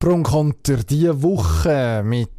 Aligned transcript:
Pro 0.00 0.14
und 0.14 0.22
Konter 0.22 0.78
diese 0.78 1.22
Woche 1.22 2.02
mit, 2.02 2.30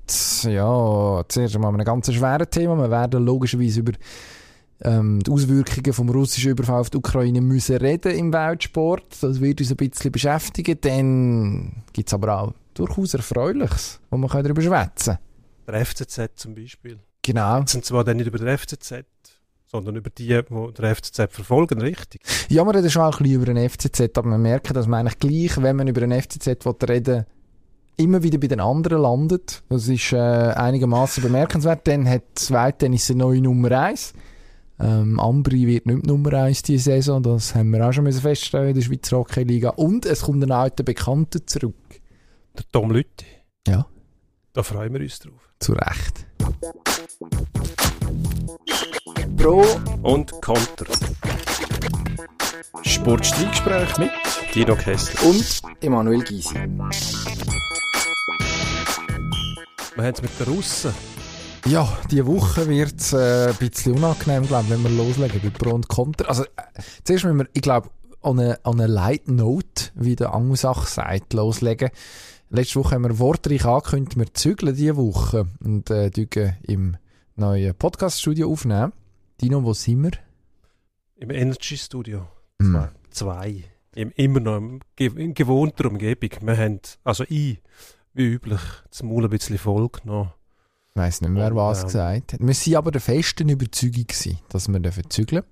ja, 0.46 1.24
zuerst 1.28 1.56
einmal 1.56 1.72
einem 1.72 1.86
ganz 1.86 2.12
schweren 2.12 2.50
Thema. 2.50 2.76
Wir 2.76 2.90
werden 2.90 3.24
logischerweise 3.24 3.82
über 3.82 3.92
ähm, 4.82 5.20
die 5.20 5.30
Auswirkungen 5.30 5.94
vom 5.94 6.10
russischen 6.10 6.54
Überfall 6.54 6.80
auf 6.80 6.90
die 6.90 6.98
Ukraine 6.98 7.40
müssen 7.40 7.78
reden 7.78 8.14
im 8.14 8.34
Weltsport. 8.34 9.16
Das 9.22 9.40
wird 9.40 9.62
uns 9.62 9.70
ein 9.70 9.78
bisschen 9.78 10.12
beschäftigen. 10.12 10.76
Dann 10.82 11.84
gibt 11.94 12.10
es 12.10 12.14
aber 12.16 12.42
auch 12.42 12.54
durchaus 12.74 13.14
Erfreuliches, 13.14 14.00
wo 14.10 14.18
man 14.18 14.28
darüber 14.28 14.64
schwätzen 14.64 15.20
kann. 15.68 15.74
Der 15.76 15.86
FCZ 15.86 16.32
zum 16.34 16.56
Beispiel. 16.56 16.98
Genau. 17.22 17.60
Jetzt 17.60 17.74
sind 17.74 17.86
zwar 17.86 18.04
dann 18.04 18.18
nicht 18.18 18.26
über 18.26 18.40
den 18.40 18.58
FCZ, 18.58 19.06
sondern 19.68 19.98
über 19.98 20.10
die, 20.10 20.30
die 20.30 20.74
den 20.74 20.96
FCZ 20.96 21.32
verfolgen, 21.32 21.80
richtig? 21.80 22.24
Ja, 22.50 22.66
wir 22.66 22.74
reden 22.74 22.90
schon 22.90 23.04
auch 23.04 23.20
ein 23.20 23.24
bisschen 23.24 23.44
über 23.44 23.54
den 23.54 23.70
FCZ, 23.70 24.18
aber 24.18 24.32
wir 24.32 24.40
merken, 24.40 24.74
dass 24.74 24.88
man 24.88 25.02
eigentlich 25.02 25.20
gleich, 25.20 25.62
wenn 25.62 25.76
man 25.76 25.88
über 25.88 26.02
den 26.02 26.20
FCZ 26.20 26.66
reden 26.90 27.18
will, 27.18 27.26
immer 28.02 28.24
wieder 28.24 28.38
bei 28.38 28.48
den 28.48 28.60
anderen 28.60 29.02
landet. 29.02 29.64
Das 29.70 29.88
ist 29.88 30.12
äh, 30.14 30.18
einigermaßen 30.18 31.24
bemerkenswert. 31.24 31.88
Dann 31.88 32.10
hat 32.10 32.24
Zweitennis 32.36 33.10
eine 33.10 33.20
neue 33.20 33.42
Nummer 33.42 33.72
1. 33.72 34.14
Ähm, 34.80 35.20
Ambri 35.20 35.68
wird 35.68 35.86
nicht 35.86 36.06
Nummer 36.06 36.34
1 36.34 36.64
diese 36.64 36.92
Saison. 36.92 37.22
Das 37.22 37.54
haben 37.54 37.72
wir 37.72 37.88
auch 37.88 37.94
schon 37.94 38.12
feststellen 38.12 38.70
in 38.70 38.76
der 38.76 38.82
Schweizer 38.82 39.18
Hockey-Liga. 39.18 39.70
Und 39.70 40.06
es 40.06 40.24
kommt 40.24 40.44
ein 40.44 40.52
alter 40.52 40.84
Bekannter 40.84 41.46
zurück. 41.46 41.76
Der 42.58 42.66
Tom 42.72 42.92
Lütti. 42.92 43.26
Ja. 43.68 43.86
Da 44.54 44.64
freuen 44.64 44.94
wir 44.94 45.02
uns 45.02 45.20
drauf. 45.20 45.50
Zu 45.60 45.74
Recht. 45.74 46.26
Pro 49.38 49.66
und 50.02 50.32
Konter. 50.42 50.86
Sportstreitgespräch 52.84 53.98
mit 53.98 54.12
Dino 54.54 54.76
Kessler 54.76 55.30
und 55.30 55.62
Emanuel 55.82 56.24
Gysi. 56.24 56.56
Wir 60.02 60.08
haben 60.08 60.16
es 60.16 60.22
mit 60.24 60.40
den 60.40 60.56
Russen. 60.56 60.94
Ja, 61.68 61.88
diese 62.10 62.26
Woche 62.26 62.68
wird 62.68 63.00
es 63.00 63.14
äh, 63.14 63.50
ein 63.50 63.56
bisschen 63.58 63.94
unangenehm, 63.94 64.48
glaube 64.48 64.68
wenn 64.70 64.82
wir 64.82 64.90
loslegen 64.90 65.40
bei 65.44 65.50
Pro 65.52 65.76
und 65.76 65.88
Konter. 65.90 66.28
Also, 66.28 66.44
äh, 66.44 66.48
zuerst 67.04 67.24
müssen 67.24 67.38
wir, 67.38 67.48
ich 67.54 67.62
glaube, 67.62 67.92
an 68.24 68.40
eine, 68.40 68.66
an 68.66 68.82
eine 68.82 68.88
Light 68.88 69.28
Note, 69.28 69.92
wie 69.94 70.16
der 70.16 70.34
Angusach 70.34 70.88
sagt, 70.88 71.34
loslegen. 71.34 71.92
Letzte 72.50 72.80
Woche 72.80 72.96
haben 72.96 73.04
wir 73.04 73.20
wortreich 73.20 73.64
angekündigt, 73.64 74.18
wir 74.18 74.34
zügeln 74.34 74.76
diese 74.76 74.98
Woche 74.98 75.46
und 75.64 75.92
äh, 75.92 76.10
im 76.64 76.98
neuen 77.36 77.76
Podcast-Studio 77.76 78.52
aufnehmen. 78.52 78.94
Dino, 79.40 79.64
wo 79.64 79.74
sind 79.74 80.02
wir? 80.02 80.12
Im 81.18 81.30
Energy 81.30 81.78
Studio. 81.78 82.28
Mm. 82.58 82.86
Zwei. 83.12 83.66
Immer 83.94 84.40
noch 84.40 84.80
in 84.98 85.34
gewohnter 85.36 85.86
Umgebung. 85.86 86.32
Wir 86.42 86.58
haben, 86.58 86.80
also 87.04 87.24
ich, 87.30 87.60
wie 88.14 88.26
üblich, 88.26 88.62
das 88.90 89.04
Maul 89.04 89.24
ein 89.24 89.30
bisschen 89.30 89.58
voll 89.58 89.90
genommen. 89.90 90.32
Ich 90.94 91.02
weiss 91.02 91.22
nicht 91.22 91.30
mehr, 91.30 91.56
was 91.56 91.80
ähm, 91.80 91.86
gesagt 91.86 92.34
hat. 92.34 92.40
Wir 92.42 92.48
waren 92.48 92.76
aber 92.76 92.92
der 92.92 93.02
festen 93.02 93.48
Überzeugung, 93.48 94.06
gewesen, 94.08 94.40
dass 94.50 94.68
wir 94.68 94.80
dürfen 94.80 95.10
zügeln 95.10 95.44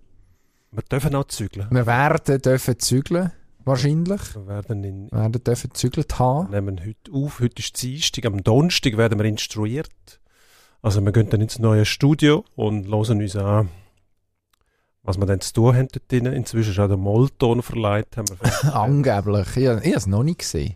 Wir 0.72 0.84
dürfen 0.84 1.16
auch 1.16 1.26
zügeln. 1.26 1.68
Wir 1.72 1.86
werden 1.86 2.42
dürfen 2.42 2.80
zügeln, 2.80 3.32
wahrscheinlich. 3.64 4.36
Wir 4.36 4.48
werden, 4.48 4.84
in, 4.84 5.12
wir 5.12 5.20
werden 5.20 5.44
dürfen 5.44 5.74
zügelt 5.74 6.20
haben. 6.20 6.52
Wir 6.52 6.62
nehmen 6.62 6.82
heute 6.86 7.12
auf, 7.14 7.40
heute 7.40 7.62
ist 7.62 7.82
Dienstag, 7.82 8.26
am 8.26 8.44
Donnerstag 8.44 8.98
werden 8.98 9.18
wir 9.18 9.26
instruiert. 9.26 10.20
Also 10.82 11.02
wir 11.02 11.12
gehen 11.14 11.30
dann 11.30 11.42
ins 11.42 11.60
neue 11.60 11.86
Studio 11.86 12.44
und 12.56 12.88
hören 12.88 13.22
uns 13.22 13.36
an, 13.36 13.70
was 15.04 15.18
wir 15.18 15.26
dann 15.26 15.40
zu 15.40 15.54
tun 15.54 15.76
haben 15.76 15.88
dort 15.92 16.12
drin. 16.12 16.26
Inzwischen 16.26 16.72
ist 16.72 16.80
auch 16.80 16.88
der 16.88 16.98
Molton 16.98 17.62
verleiht. 17.62 18.18
Haben 18.18 18.28
wir 18.30 18.76
Angeblich. 18.76 19.48
Ich, 19.56 19.64
ich 19.64 19.68
habe 19.68 19.82
es 19.84 20.08
noch 20.08 20.24
nicht 20.24 20.40
gesehen. 20.40 20.76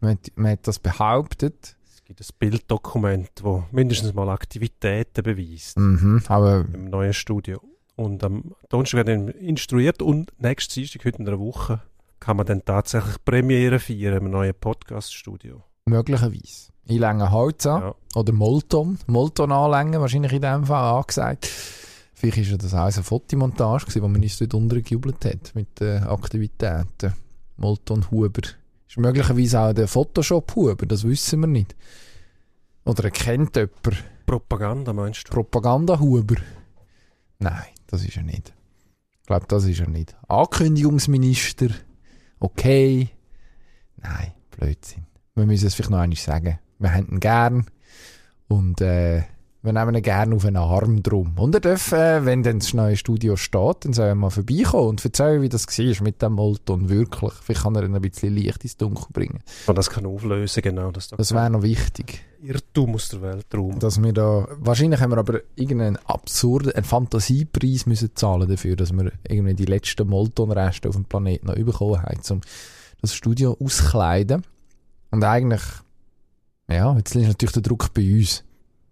Man 0.00 0.12
hat, 0.12 0.30
man 0.36 0.52
hat 0.52 0.66
das 0.66 0.78
behauptet. 0.78 1.76
Es 1.86 2.04
gibt 2.04 2.20
ein 2.20 2.26
Bilddokument, 2.38 3.30
das 3.42 3.62
mindestens 3.72 4.14
mal 4.14 4.28
Aktivitäten 4.28 5.22
beweist. 5.22 5.78
Mhm, 5.78 6.22
aber 6.28 6.66
Im 6.72 6.90
neuen 6.90 7.14
Studio. 7.14 7.60
Und 7.96 8.24
am 8.24 8.54
Donnerstag 8.68 9.06
werden 9.06 9.28
instruiert 9.28 10.02
und 10.02 10.32
nächstes 10.40 10.74
Dienstag, 10.74 11.04
heute 11.04 11.18
in 11.18 11.28
einer 11.28 11.38
Woche, 11.38 11.80
kann 12.18 12.36
man 12.36 12.46
dann 12.46 12.64
tatsächlich 12.64 13.22
Premiere 13.24 13.78
feiern 13.78 14.16
im 14.16 14.30
neuen 14.30 14.54
Podcast-Studio. 14.54 15.62
Möglicherweise. 15.86 16.72
Einlängen 16.88 17.30
Holz 17.30 17.66
an. 17.66 17.82
Ja. 17.82 17.94
Oder 18.14 18.32
Molton. 18.32 18.98
Molton 19.06 19.52
anlängen, 19.52 20.00
wahrscheinlich 20.00 20.32
in 20.32 20.42
dem 20.42 20.64
Fall 20.64 20.96
angesagt. 20.96 21.46
Vielleicht 22.14 22.50
war 22.50 22.58
das 22.58 22.74
auch 22.74 22.96
eine 22.96 23.04
Fotomontage, 23.04 23.86
die 23.92 24.00
man 24.00 24.16
uns 24.16 24.38
dort 24.38 24.54
untergejubelt 24.54 25.24
hat 25.24 25.54
mit 25.54 25.80
den 25.80 26.04
Aktivitäten. 26.04 27.14
Molton 27.56 28.10
Huber 28.10 28.42
ist 28.88 28.98
möglicherweise 28.98 29.60
auch 29.60 29.72
der 29.72 29.88
Photoshop-Huber, 29.88 30.86
das 30.86 31.04
wissen 31.04 31.40
wir 31.40 31.46
nicht. 31.46 31.74
Oder 32.84 33.04
er 33.04 33.10
kennt 33.10 33.56
jemand. 33.56 34.04
Propaganda 34.26 34.92
meinst 34.92 35.28
du? 35.28 35.32
Propaganda-Huber. 35.32 36.36
Nein, 37.38 37.64
das 37.86 38.04
ist 38.04 38.16
er 38.16 38.22
nicht. 38.22 38.52
Ich 39.20 39.26
glaube, 39.26 39.46
das 39.48 39.64
ist 39.64 39.80
er 39.80 39.88
nicht. 39.88 40.14
Ankündigungsminister. 40.28 41.68
Okay. 42.40 43.08
Nein, 43.96 44.32
Blödsinn. 44.50 45.06
Wir 45.34 45.46
müssen 45.46 45.66
es 45.66 45.74
vielleicht 45.74 45.90
noch 45.90 45.98
einmal 45.98 46.16
sagen. 46.18 46.58
Wir 46.78 46.92
haben 46.92 47.08
ihn 47.08 47.20
gern. 47.20 47.66
Und 48.48 48.80
äh, 48.80 49.24
wir 49.64 49.72
nehmen 49.72 49.94
ihn 49.94 50.02
gerne 50.02 50.36
auf 50.36 50.44
einen 50.44 50.58
Arm 50.58 51.02
drum. 51.02 51.32
Und 51.38 51.54
er 51.54 51.60
darf, 51.60 51.92
äh, 51.92 52.26
wenn 52.26 52.42
dann 52.42 52.58
das 52.58 52.74
neue 52.74 52.98
Studio 52.98 53.34
steht, 53.36 53.86
dann 53.86 53.94
soll 53.94 54.08
er 54.08 54.14
mal 54.14 54.28
vorbeikommen 54.28 54.90
und 54.90 55.04
erzählen, 55.04 55.40
wie 55.40 55.48
das 55.48 55.66
war 55.66 56.04
mit 56.04 56.20
dem 56.20 56.34
Molton. 56.34 56.90
Wirklich. 56.90 57.32
Vielleicht 57.40 57.62
kann 57.62 57.74
er 57.74 57.84
ihn 57.84 57.94
ein 57.94 58.02
bisschen 58.02 58.34
Licht 58.34 58.62
ins 58.62 58.76
Dunkel 58.76 59.06
bringen. 59.10 59.40
Und 59.66 59.78
das 59.78 59.88
kann 59.88 60.04
auflösen, 60.04 60.62
genau. 60.62 60.90
Das, 60.90 61.08
das 61.08 61.32
wäre 61.32 61.48
noch 61.48 61.62
wichtig. 61.62 62.26
Irrtum 62.42 62.94
aus 62.94 63.08
der 63.08 63.22
Weltraum. 63.22 63.78
Dass 63.78 64.02
wir 64.02 64.12
da, 64.12 64.46
wahrscheinlich 64.58 65.00
haben 65.00 65.12
wir 65.12 65.18
aber 65.18 65.40
irgendeinen 65.56 65.96
absurden, 65.96 66.72
einen 66.72 66.84
Fantasiepreis 66.84 67.86
müssen 67.86 68.14
zahlen 68.14 68.46
dafür, 68.46 68.76
dass 68.76 68.92
wir 68.92 69.12
irgendwie 69.26 69.54
die 69.54 69.64
letzten 69.64 70.06
Molton-Reste 70.06 70.90
auf 70.90 70.96
dem 70.96 71.06
Planeten 71.06 71.46
noch 71.46 71.54
bekommen 71.54 72.02
haben, 72.02 72.20
um 72.28 72.40
das 73.00 73.14
Studio 73.14 73.56
auszukleiden. 73.58 74.42
Und 75.10 75.24
eigentlich, 75.24 75.62
ja, 76.68 76.94
jetzt 76.98 77.16
ist 77.16 77.26
natürlich 77.28 77.54
der 77.54 77.62
Druck 77.62 77.94
bei 77.94 78.02
uns. 78.14 78.44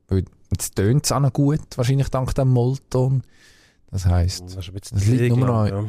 Weil 0.09 0.25
Jetzt 0.53 0.77
tönt 0.77 1.07
es 1.07 1.13
auch 1.13 1.21
noch 1.21 1.33
gut, 1.33 1.61
wahrscheinlich 1.77 2.09
dank 2.09 2.35
dem 2.35 2.49
Molton. 2.49 3.23
Das 3.91 4.07
heisst, 4.07 4.45
es 4.47 5.07
liegt, 5.07 5.37
nur 5.37 5.47
noch, 5.47 5.67
ja. 5.67 5.85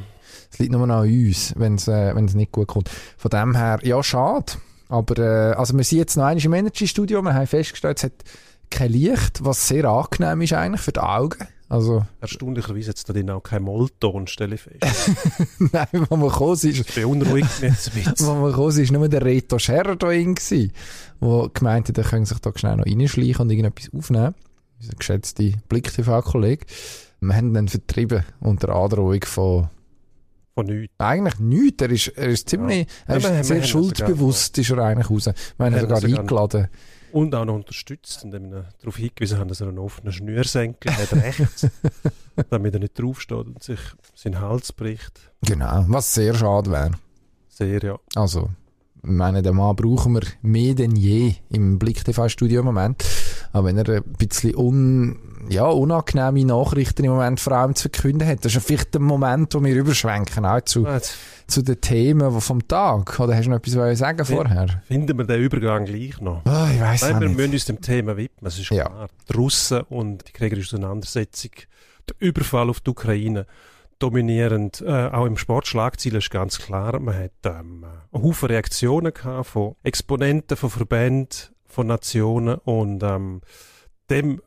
liegt 0.57 0.71
nur 0.71 0.87
noch 0.87 1.01
an 1.01 1.09
uns, 1.09 1.53
wenn 1.57 1.75
es 1.75 1.87
äh, 1.87 2.13
nicht 2.13 2.51
gut 2.51 2.67
kommt. 2.67 2.89
Von 3.17 3.29
dem 3.29 3.55
her, 3.55 3.79
ja, 3.83 4.01
schade. 4.01 4.53
Aber 4.89 5.17
äh, 5.17 5.53
also 5.55 5.75
wir 5.75 5.83
sind 5.83 5.99
jetzt 5.99 6.15
noch 6.17 6.25
einmal 6.25 6.43
im 6.43 6.53
Energy-Studio, 6.53 7.21
wir 7.21 7.33
haben 7.33 7.47
festgestellt, 7.47 7.97
es 7.97 8.03
hat 8.05 8.13
kein 8.69 8.91
Licht, 8.91 9.43
was 9.43 9.67
sehr 9.67 9.85
angenehm 9.85 10.41
ist 10.41 10.53
eigentlich 10.53 10.81
für 10.81 10.91
die 10.91 10.99
Augen. 10.99 11.47
Also, 11.69 12.05
Erstaunlicherweise 12.21 12.89
hat 12.89 12.97
es 12.97 13.03
da 13.03 13.13
drin 13.13 13.29
auch 13.31 13.41
kein 13.41 13.63
Molton, 13.63 14.27
stelle 14.27 14.55
ich 14.55 14.61
fest. 14.61 15.11
Nein, 15.59 15.87
wenn 15.91 16.19
man 16.19 16.29
gekommen 16.29 16.53
ist... 16.53 16.87
Das 16.87 16.95
beunruhigt 16.95 17.61
mich 17.61 17.71
jetzt 17.71 17.89
ein 17.89 17.93
bisschen. 18.03 18.27
Wenn 18.27 18.41
man 18.41 18.51
gekommen 18.51 18.79
ist, 18.79 18.91
nur 18.91 19.09
der 19.09 19.25
Reto 19.25 19.59
Scherer 19.59 19.95
da 19.95 20.07
drin 20.07 20.35
der 20.35 21.49
gemeint 21.53 21.89
hat, 21.89 21.97
er 21.97 22.03
könnte 22.03 22.29
sich 22.29 22.39
da 22.39 22.51
schnell 22.55 22.77
noch 22.77 22.85
reinschleichen 22.85 23.41
und 23.41 23.49
irgendetwas 23.49 23.89
aufnehmen 23.97 24.35
unser 24.83 24.95
geschätzter 24.97 25.51
Blick-TV-Kollege. 25.69 26.65
Wir 27.21 27.35
haben 27.35 27.55
ihn 27.55 27.67
vertrieben 27.67 28.23
unter 28.41 28.69
Androhung 28.75 29.23
von 29.23 29.69
von 30.55 30.67
nichts. 30.67 30.93
Eigentlich 30.99 31.39
nichts. 31.39 31.81
Er 31.81 31.89
ist, 31.89 32.07
er 32.09 32.27
ist 32.27 32.49
ziemlich, 32.49 32.79
ja. 32.79 32.85
er 33.07 33.17
ist 33.17 33.23
ja, 33.23 33.43
sehr 33.43 33.63
schuldbewusst, 33.63 34.55
ist 34.59 34.69
er 34.69 34.77
eigentlich 34.79 35.09
raus. 35.09 35.25
Wir 35.57 35.65
haben 35.65 35.73
ihn 35.73 35.79
sogar 35.79 36.03
eingeladen. 36.03 36.67
Und 37.11 37.33
auch 37.33 37.45
noch 37.45 37.55
unterstützt, 37.55 38.23
indem 38.23 38.51
wir 38.51 38.69
darauf 38.79 38.97
hingewiesen 38.97 39.39
haben, 39.39 39.47
dass 39.47 39.61
er 39.61 39.69
einen 39.69 39.79
offenen 39.79 40.13
Schnürsenkel 40.13 40.95
hat 40.95 41.13
rechts, 41.13 41.67
damit 42.51 42.73
er 42.73 42.79
nicht 42.79 42.99
draufsteht 42.99 43.47
und 43.47 43.63
sich 43.63 43.79
seinen 44.13 44.41
Hals 44.41 44.73
bricht. 44.73 45.31
Genau, 45.41 45.85
was 45.87 46.13
sehr 46.13 46.35
schade 46.35 46.71
wäre. 46.71 46.91
Sehr, 47.49 47.83
ja. 47.83 47.99
Also, 48.15 48.49
ich 49.03 49.09
meine, 49.09 49.41
den 49.41 49.55
Mann 49.55 49.75
brauchen 49.75 50.13
wir 50.13 50.23
mehr 50.43 50.75
denn 50.75 50.95
je 50.95 51.33
im 51.49 51.79
Blick-TV-Studio 51.79 52.59
im 52.59 52.65
Moment. 52.65 53.03
Aber 53.53 53.67
wenn 53.67 53.77
er 53.77 53.87
ein 53.87 54.03
bisschen 54.17 54.55
un, 54.55 55.19
ja, 55.47 55.65
unangenehme 55.65 56.43
Nachrichten 56.43 57.05
im 57.05 57.11
Moment 57.11 57.39
vor 57.39 57.53
allem 57.53 57.75
zu 57.75 57.83
verkünden 57.83 58.27
hat, 58.27 58.43
das 58.43 58.55
ist 58.55 58.65
vielleicht 58.65 58.95
der 58.95 59.01
Moment, 59.01 59.53
wo 59.53 59.63
wir 59.63 59.75
überschwenken, 59.75 60.43
auch 60.45 60.61
zu, 60.61 60.87
zu 61.45 61.61
den 61.61 61.79
Themen 61.79 62.41
vom 62.41 62.67
Tag. 62.67 63.19
Oder 63.19 63.35
hast 63.35 63.45
du 63.45 63.51
noch 63.51 63.57
etwas 63.57 63.99
sagen 63.99 64.25
vorher? 64.25 64.81
Finden 64.87 65.17
wir 65.17 65.25
den 65.25 65.39
Übergang 65.39 65.85
gleich 65.85 66.19
noch? 66.19 66.41
Oh, 66.45 66.67
ich 66.73 66.81
weiss 66.81 67.03
Nein, 67.03 67.21
wir 67.21 67.27
nicht. 67.27 67.37
müssen 67.37 67.53
uns 67.53 67.65
dem 67.65 67.81
Thema 67.81 68.17
widmen, 68.17 68.47
es 68.47 68.57
ist 68.57 68.71
ja. 68.71 68.85
klar. 68.85 69.07
Die 69.29 69.33
Russen 69.33 69.81
und 69.81 70.27
die 70.27 70.31
kriegerische 70.31 70.75
Auseinandersetzung, 70.75 71.51
der 72.09 72.15
Überfall 72.19 72.71
auf 72.71 72.79
die 72.79 72.89
Ukraine, 72.89 73.45
dominierend, 73.99 74.81
äh, 74.81 75.09
auch 75.09 75.25
im 75.25 75.37
Sportschlagziel 75.37 76.15
ist 76.15 76.31
ganz 76.31 76.57
klar, 76.57 76.99
man 76.99 77.15
hat 77.15 77.31
ähm, 77.45 77.85
einen 78.11 78.23
Haufen 78.23 78.47
Reaktionen 78.47 79.13
gehabt 79.13 79.47
von 79.47 79.75
Exponenten, 79.83 80.57
von 80.57 80.71
Verbänden, 80.71 81.52
von 81.73 81.87
Nationen 81.87 82.55
und 82.59 83.03
ähm, 83.03 83.41
dem 84.09 84.41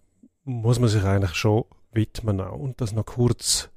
muss 0.45 0.79
man 0.79 0.89
sich 0.89 1.03
eigentlich 1.03 1.35
schon 1.35 1.65
widmen 1.93 2.41
auch. 2.41 2.59
und 2.59 2.81
das 2.81 2.93
noch 2.93 3.07
kurz 3.07 3.71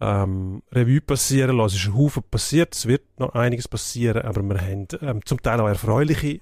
ähm, 0.00 0.62
Revue 0.72 1.00
passieren 1.00 1.56
lassen. 1.56 1.76
Es 1.76 1.82
ist 1.82 1.88
ein 1.88 1.96
Haufen 1.96 2.22
passiert, 2.22 2.74
es 2.74 2.86
wird 2.86 3.02
noch 3.18 3.34
einiges 3.34 3.68
passieren, 3.68 4.22
aber 4.22 4.42
wir 4.42 4.60
haben 4.60 4.88
ähm, 5.00 5.20
zum 5.24 5.42
Teil 5.42 5.60
auch 5.60 5.68
erfreuliche 5.68 6.40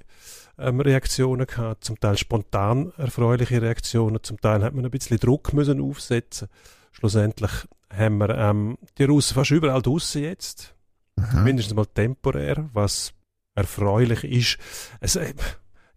ähm, 0.59 0.81
Reaktionen 0.81 1.47
gehabt, 1.47 1.85
zum 1.85 1.99
Teil 1.99 2.17
spontan 2.17 2.93
erfreuliche 2.97 3.63
Reaktionen, 3.63 4.23
zum 4.23 4.41
Teil 4.41 4.63
hat 4.63 4.75
man 4.75 4.85
ein 4.85 4.91
bisschen 4.91 5.19
Druck 5.19 5.53
müssen 5.53 5.81
aufsetzen. 5.81 6.49
Schlussendlich 6.93 7.51
haben 7.93 8.19
wir 8.19 8.31
ähm, 8.31 8.79
die 8.99 9.05
Russen 9.05 9.35
fast 9.35 9.51
überall 9.51 9.83
draussen 9.83 10.23
jetzt, 10.23 10.75
mhm. 11.17 11.45
mindestens 11.45 11.75
mal 11.75 11.87
temporär, 11.87 12.69
was 12.73 13.15
erfreulich 13.55 14.25
ist. 14.25 14.59
Es, 15.01 15.17
äh, 15.17 15.35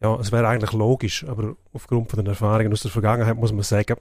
ja, 0.04 0.20
es 0.20 0.32
wäre 0.32 0.48
eigentlich 0.48 0.74
logisch, 0.74 1.26
aber 1.28 1.56
aufgrund 1.72 2.10
von 2.10 2.18
den 2.18 2.28
Erfahrungen 2.28 2.74
aus 2.74 2.82
der 2.82 2.92
Vergangenheit 2.92 3.38
muss 3.38 3.54
man 3.54 3.64
sagen, 3.64 3.96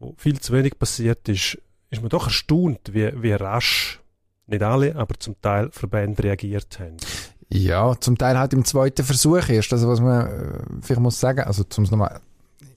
wo 0.00 0.14
viel 0.16 0.40
zu 0.40 0.52
wenig 0.52 0.78
passiert 0.78 1.28
ist, 1.28 1.58
ist 1.90 2.02
man 2.02 2.08
doch 2.08 2.26
erstaunt, 2.26 2.80
wie, 2.92 3.12
wie 3.22 3.32
rasch, 3.32 4.00
nicht 4.46 4.62
alle, 4.62 4.96
aber 4.96 5.14
zum 5.18 5.40
Teil 5.40 5.70
Verbände 5.70 6.24
reagiert 6.24 6.78
haben. 6.80 6.96
Ja, 7.48 7.94
zum 7.98 8.18
Teil 8.18 8.36
halt 8.36 8.52
im 8.52 8.64
zweiten 8.64 9.04
Versuch 9.04 9.48
erst. 9.48 9.72
Also 9.72 9.88
was 9.88 10.00
man 10.00 10.26
äh, 10.26 10.58
vielleicht 10.82 11.00
muss 11.00 11.20
sagen, 11.20 11.40
also 11.44 11.62
zum 11.62 11.84
nochmal, 11.84 12.20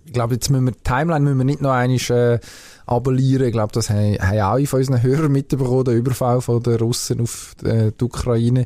ich 0.05 0.13
glaube, 0.13 0.35
jetzt 0.35 0.49
müssen 0.49 0.65
wir, 0.65 0.71
die 0.71 0.83
Timeline 0.83 1.21
müssen 1.21 1.37
wir 1.39 1.43
nicht 1.43 1.61
noch 1.61 1.71
einmal 1.71 1.97
äh, 1.97 2.39
abonnieren. 2.85 3.47
Ich 3.47 3.51
glaube, 3.51 3.73
das 3.73 3.89
haben, 3.89 4.17
haben 4.19 4.39
alle 4.39 4.67
von 4.67 4.79
unseren 4.79 5.01
Hörern 5.01 5.31
mitbekommen, 5.31 5.85
der 5.85 5.95
Überfall 5.95 6.41
von 6.41 6.61
den 6.61 6.75
Russen 6.75 7.21
auf 7.21 7.55
äh, 7.63 7.91
die 7.99 8.03
Ukraine, 8.03 8.65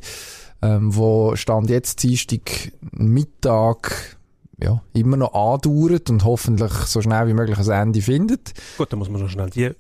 ähm, 0.61 0.95
wo 0.95 1.35
Stand 1.35 1.69
jetzt 1.69 2.03
Dienstag 2.03 2.71
Mittag 2.91 4.17
ja, 4.61 4.81
immer 4.93 5.17
noch 5.17 5.33
andauert 5.33 6.09
und 6.09 6.23
hoffentlich 6.23 6.71
so 6.71 7.01
schnell 7.01 7.27
wie 7.27 7.33
möglich 7.33 7.57
ein 7.57 7.69
Ende 7.69 8.01
findet. 8.01 8.53
Gut, 8.77 8.91
dann 8.91 8.99
muss 8.99 9.09
man 9.09 9.21
noch 9.21 9.29
schnell 9.29 9.49
die 9.49 9.71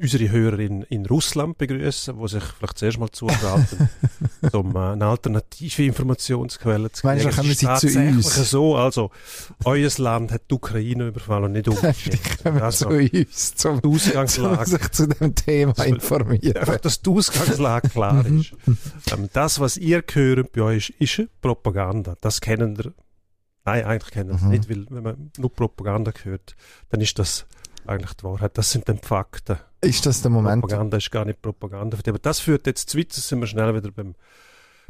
unsere 0.00 0.30
Hörer 0.30 0.58
in, 0.58 0.82
in 0.84 1.06
Russland 1.06 1.58
begrüßen, 1.58 2.16
wo 2.16 2.26
sich 2.26 2.42
vielleicht 2.42 2.78
zuerst 2.78 2.98
mal 2.98 3.10
zuschalten, 3.10 3.88
um 4.52 4.74
äh, 4.74 4.78
eine 4.78 5.06
alternative 5.06 5.84
Informationsquelle 5.84 6.90
zu 6.90 7.06
kriegen. 7.06 7.28
Du, 7.28 7.36
kommen 7.36 7.52
sie 7.52 7.74
zu 7.76 8.00
uns? 8.00 8.50
so, 8.50 8.76
also, 8.76 9.10
euer 9.64 9.90
Land 9.98 10.32
hat 10.32 10.42
die 10.50 10.54
Ukraine 10.54 11.08
überfallen 11.08 11.44
und 11.44 11.52
nicht 11.52 11.68
umgekehrt. 11.68 12.42
kommen 12.42 12.62
also, 12.62 12.88
zu 12.88 12.96
uns, 12.96 13.54
zum, 13.54 13.80
die 13.80 13.88
Ausgangslage. 13.88 14.64
Zum 14.64 14.78
sich 14.78 14.90
zu 14.90 15.08
dem 15.08 15.34
Thema 15.34 15.74
so, 15.76 15.82
informieren. 15.82 16.56
Einfach, 16.56 16.78
dass 16.78 17.02
die 17.02 17.10
Ausgangslage 17.10 17.88
klar 17.90 18.24
ist. 18.26 18.52
ähm, 19.12 19.28
das, 19.32 19.60
was 19.60 19.76
ihr 19.76 20.02
gehört 20.02 20.52
bei 20.52 20.62
euch, 20.62 20.94
ist, 20.98 21.18
ist 21.18 21.28
Propaganda. 21.40 22.16
Das 22.20 22.40
kennen 22.40 22.78
wir 22.78 22.92
Nein, 23.64 23.84
eigentlich 23.84 24.10
kennen 24.10 24.30
wir 24.30 24.38
mhm. 24.38 24.50
nicht, 24.50 24.70
weil 24.70 24.86
wenn 24.88 25.02
man 25.02 25.30
nur 25.36 25.52
Propaganda 25.52 26.12
hört, 26.22 26.56
dann 26.88 27.00
ist 27.02 27.18
das 27.18 27.46
eigentlich 27.86 28.14
die 28.14 28.24
Wahrheit. 28.24 28.56
Das 28.56 28.70
sind 28.70 28.88
dann 28.88 28.96
die 28.96 29.06
Fakten. 29.06 29.58
Ist 29.80 30.04
das 30.06 30.22
der 30.22 30.30
Moment? 30.30 30.62
Propaganda 30.62 30.96
ist 30.96 31.10
gar 31.10 31.24
nicht 31.24 31.40
Propaganda. 31.40 31.96
Aber 32.06 32.18
das 32.18 32.40
führt 32.40 32.66
jetzt 32.66 32.90
zu 32.90 32.98
weit, 32.98 33.12
sind 33.12 33.40
wir 33.40 33.46
schnell 33.46 33.74
wieder 33.74 33.90
beim, 33.90 34.14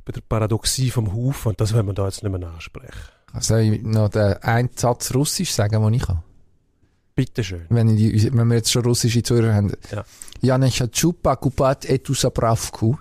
bei 0.05 0.13
der 0.13 0.21
Paradoxie 0.21 0.91
vom 0.91 1.15
Haufen 1.15 1.51
und 1.51 1.61
das 1.61 1.73
wollen 1.75 1.87
wir 1.87 1.93
da 1.95 2.07
jetzt 2.07 2.23
nicht 2.23 2.39
mehr 2.39 2.49
ansprechen. 2.49 2.99
Also 3.33 3.57
noch 3.83 4.09
den 4.09 4.35
einen 4.43 4.71
Satz 4.75 5.15
Russisch 5.15 5.53
sagen, 5.53 5.83
den 5.83 5.95
ich 5.95 6.03
kann? 6.03 6.23
Bitteschön. 7.15 7.67
Wenn, 7.69 7.97
wenn 7.97 8.49
wir 8.49 8.57
jetzt 8.57 8.73
schon 8.73 8.85
russische 8.85 9.23
Zuhörer 9.23 9.55
haben. 9.55 9.73
Ja. 9.93 10.05
Janescha 10.41 10.89
Chupa 10.89 11.37
Kupat 11.37 11.85
Etusapravku. 11.85 12.97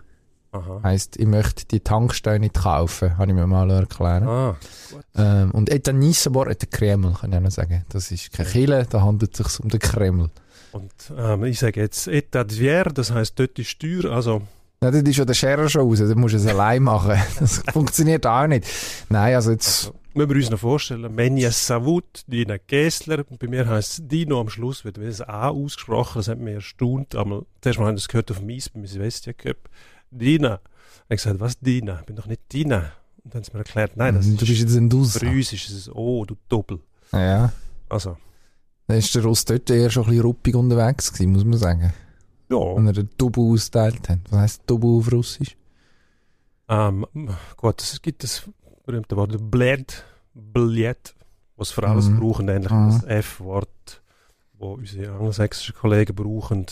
Aha. 0.51 0.81
Heißt, 0.83 1.17
ich 1.17 1.27
möchte 1.27 1.65
die 1.65 1.79
Tankstelle 1.79 2.39
nicht 2.39 2.55
kaufen, 2.55 3.17
habe 3.17 3.31
ich 3.31 3.35
mir 3.35 3.45
mal 3.45 3.69
erklären. 3.69 4.27
Ah, 4.27 4.57
gut. 4.91 5.03
ähm, 5.15 5.51
und 5.51 5.69
Etanisabor, 5.69 6.47
äh, 6.47 6.51
et 6.53 6.71
Kreml, 6.71 7.13
kann 7.13 7.31
ich 7.31 7.37
auch 7.37 7.41
noch 7.41 7.51
sagen. 7.51 7.85
Das 7.89 8.09
ist 8.11 8.33
kein 8.33 8.47
Kille, 8.47 8.87
da 8.89 9.01
handelt 9.01 9.39
es 9.39 9.53
sich 9.53 9.59
um 9.59 9.69
den 9.69 9.79
Kreml. 9.79 10.31
Und 10.71 10.93
ähm, 11.17 11.43
ich 11.45 11.59
sage 11.59 11.79
jetzt 11.79 12.07
Etat 12.07 12.45
d'Vier, 12.45 12.91
das 12.91 13.11
heisst 13.11 13.39
dort 13.39 13.57
ist 13.59 13.69
Steuer, 13.69 14.11
also... 14.11 14.41
Ja, 14.81 14.91
das 14.91 15.01
ist 15.01 15.17
ja 15.17 15.25
der 15.25 15.33
Scherer 15.33 15.67
schon 15.67 15.81
raus, 15.81 15.99
da 15.99 16.15
musst 16.15 16.35
du 16.35 16.37
es 16.37 16.47
allein 16.47 16.83
machen. 16.83 17.19
Das 17.39 17.61
funktioniert 17.73 18.25
auch 18.25 18.47
nicht. 18.47 18.65
Nein, 19.09 19.35
also 19.35 19.51
jetzt... 19.51 19.87
Also, 19.87 19.99
müssen 20.13 20.29
wir 20.29 20.35
uns 20.37 20.49
noch 20.49 20.59
vorstellen, 20.59 21.13
Menja 21.13 21.51
Savut, 21.51 22.23
Dina 22.27 22.57
Gessler, 22.57 23.23
bei 23.23 23.47
mir 23.47 23.67
heisst 23.67 24.03
Dino 24.11 24.39
am 24.39 24.49
Schluss, 24.49 24.85
wird 24.85 24.97
das 24.97 25.21
A 25.21 25.49
ausgesprochen, 25.49 26.19
das 26.19 26.27
hat 26.27 26.39
mich 26.39 26.55
erstaunt. 26.55 27.15
Einmal, 27.15 27.45
zuerst 27.61 27.79
mal 27.79 27.87
haben 27.87 27.93
wir 27.93 27.97
das 27.97 28.07
gehört 28.07 28.31
auf 28.31 28.39
dem 28.39 28.49
Eis 28.49 28.69
beim 28.69 28.85
Silvestia 28.85 29.33
Cup. 29.33 29.57
Dina. 30.11 30.59
Ich 31.09 31.17
gesagt, 31.17 31.39
was 31.39 31.59
Dina? 31.59 31.99
Ich 31.99 32.05
bin 32.05 32.15
doch 32.15 32.27
nicht 32.27 32.41
Dina. 32.53 32.91
Und 33.23 33.33
dann 33.33 33.39
haben 33.39 33.43
sie 33.43 33.51
mir 33.51 33.59
erklärt, 33.59 33.97
nein, 33.97 34.15
das 34.15 34.25
du 34.25 34.31
ist... 34.31 34.41
Du 34.41 34.45
bist 34.45 34.61
jetzt 34.61 34.75
ein 34.75 34.89
Dus. 34.89 35.17
Für 35.17 35.29
uns 35.29 35.51
ist 35.51 35.69
es 35.69 35.93
O, 35.93 36.23
du 36.25 36.35
Doppel. 36.47 36.79
Ja. 37.11 37.51
Also... 37.89 38.17
Dann 38.89 38.97
ist 38.97 39.13
der 39.13 39.21
Russ 39.21 39.45
dort 39.45 39.69
eher 39.69 39.91
schon 39.91 40.05
ein 40.05 40.09
bisschen 40.09 40.23
ruppig 40.23 40.55
unterwegs 40.55 41.13
gewesen, 41.13 41.33
muss 41.33 41.45
man 41.45 41.59
sagen. 41.59 41.93
Ja. 42.49 42.75
Wenn 42.75 42.87
er 42.87 42.93
den 42.93 43.09
Double 43.19 43.53
ausgeteilt 43.53 44.09
hat. 44.09 44.17
Was 44.31 44.39
heisst 44.39 44.63
Double 44.65 44.97
auf 44.97 45.11
Russisch? 45.11 45.55
Ähm, 46.67 47.05
gut, 47.55 47.83
es 47.83 48.01
gibt 48.01 48.23
das 48.23 48.49
berühmte 48.87 49.15
Wort 49.15 49.37
Bled, 49.51 50.03
Billett, 50.33 51.13
was 51.55 51.69
für 51.69 51.87
alles 51.87 52.09
mhm. 52.09 52.19
brauchen, 52.19 52.47
ähnlich 52.47 52.71
mhm. 52.71 52.89
das 52.89 53.03
F-Wort, 53.03 54.01
wo 54.57 54.73
unsere 54.73 55.11
angelsächsischen 55.11 55.75
Kollegen 55.75 56.15
brauchen. 56.15 56.65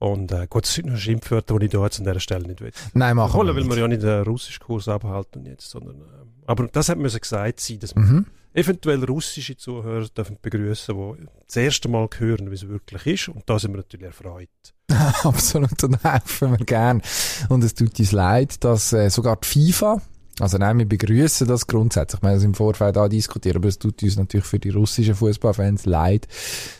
Und 0.00 0.32
äh, 0.32 0.48
gut, 0.50 0.64
es 0.64 0.74
sind 0.74 0.88
nur 0.88 0.96
Schimpfwörter, 0.96 1.56
die 1.60 1.66
ich 1.66 1.70
da 1.70 1.84
jetzt 1.84 2.00
an 2.00 2.04
dieser 2.04 2.18
Stelle 2.18 2.48
nicht 2.48 2.60
will. 2.60 2.72
Nein, 2.94 3.14
machen 3.14 3.38
wir 3.38 3.44
nicht. 3.44 3.54
will 3.54 3.64
man 3.66 3.78
ja 3.78 3.86
nicht 3.86 4.02
einen 4.02 4.24
Russischkurs 4.24 4.88
abhalten 4.88 5.46
jetzt, 5.46 5.70
sondern, 5.70 6.00
äh, 6.00 6.46
aber 6.46 6.66
das 6.66 6.88
hat 6.88 6.98
müssen 6.98 7.20
gesagt 7.20 7.60
sein, 7.60 7.78
dass 7.78 7.94
man 7.94 8.04
mhm 8.12 8.26
eventuell 8.54 9.04
russische 9.04 9.56
Zuhörer 9.56 10.08
dürfen 10.08 10.38
begrüßen, 10.40 10.94
die 10.94 11.26
das 11.46 11.56
erste 11.56 11.88
Mal 11.88 12.08
hören, 12.18 12.50
wie 12.50 12.54
es 12.54 12.68
wirklich 12.68 13.06
ist. 13.06 13.28
Und 13.28 13.42
da 13.46 13.58
sind 13.58 13.72
wir 13.72 13.78
natürlich 13.78 14.06
erfreut. 14.06 14.48
Absolut, 15.22 15.82
und 15.84 16.02
helfen 16.04 16.50
wir 16.58 16.64
gern. 16.64 17.02
Und 17.48 17.64
es 17.64 17.74
tut 17.74 17.98
uns 17.98 18.12
leid, 18.12 18.62
dass 18.64 18.92
äh, 18.92 19.08
sogar 19.08 19.36
die 19.36 19.72
FIFA, 19.72 20.02
also 20.40 20.58
nein, 20.58 20.78
wir 20.78 20.88
begrüßen 20.88 21.46
das 21.46 21.66
grundsätzlich. 21.66 22.22
Wir 22.22 22.30
haben 22.30 22.36
es 22.36 22.44
im 22.44 22.54
Vorfeld 22.54 22.96
auch 22.96 23.08
diskutiert, 23.08 23.56
aber 23.56 23.68
es 23.68 23.78
tut 23.78 24.02
uns 24.02 24.16
natürlich 24.16 24.46
für 24.46 24.58
die 24.58 24.70
russischen 24.70 25.14
Fußballfans 25.14 25.86
leid, 25.86 26.26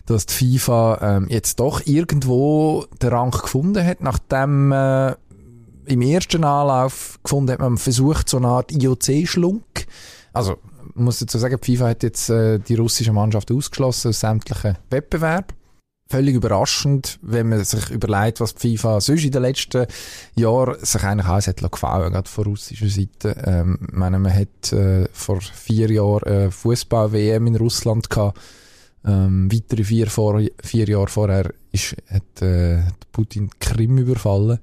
dass 0.07 0.27
die 0.27 0.59
FIFA 0.59 1.17
ähm, 1.17 1.27
jetzt 1.29 1.61
doch 1.61 1.87
irgendwo 1.87 2.87
den 3.01 3.11
Rang 3.11 3.31
gefunden 3.31 3.85
hat, 3.85 4.01
nachdem 4.01 4.73
äh, 4.73 5.15
im 5.87 6.01
ersten 6.01 6.45
Anlauf 6.45 7.19
gefunden 7.23 7.53
hat, 7.53 7.61
man 7.61 7.77
versucht, 7.77 8.29
so 8.29 8.39
eine 8.39 8.49
Art 8.49 8.73
IOC-Schlunk. 8.73 9.87
Also, 10.33 10.59
muss 10.95 11.19
dazu 11.19 11.39
sagen, 11.39 11.59
FIFA 11.61 11.89
hat 11.89 12.03
jetzt 12.03 12.29
äh, 12.31 12.59
die 12.59 12.75
russische 12.75 13.13
Mannschaft 13.13 13.51
ausgeschlossen 13.51 14.09
aus 14.09 14.21
sämtlichen 14.21 14.79
Wettbewerben. 14.91 15.57
Völlig 16.09 16.35
überraschend, 16.35 17.19
wenn 17.23 17.49
man 17.49 17.65
sich 17.65 17.89
überlegt, 17.91 18.41
was 18.41 18.55
die 18.55 18.77
FIFA 18.77 19.01
sonst 19.01 19.25
in 19.25 19.31
den 19.31 19.43
letzten 19.43 19.87
Jahren 20.35 20.77
sich 20.85 21.03
eigentlich 21.03 21.27
alles 21.27 21.47
hat 21.47 21.73
gefallen, 21.73 22.13
gerade 22.13 22.29
von 22.29 22.45
russischer 22.45 22.89
Seite. 22.89 23.35
Ähm, 23.47 23.79
ich 23.89 23.95
meine, 23.95 24.19
man 24.19 24.35
hat 24.35 24.73
äh, 24.73 25.09
vor 25.13 25.41
vier 25.41 25.91
Jahren 25.91 26.23
äh, 26.25 26.51
Fußball-WM 26.51 27.47
in 27.47 27.57
Russland 27.57 28.11
gehabt. 28.11 28.39
Ähm, 29.05 29.51
weitere 29.51 29.85
vier, 29.85 30.09
vor, 30.09 30.41
vier 30.63 30.87
Jahre 30.87 31.09
vorher 31.09 31.53
ist, 31.73 31.97
hat 32.09 32.43
äh, 32.43 32.83
Putin 33.11 33.51
Krim 33.59 33.97
überfallen. 33.97 34.59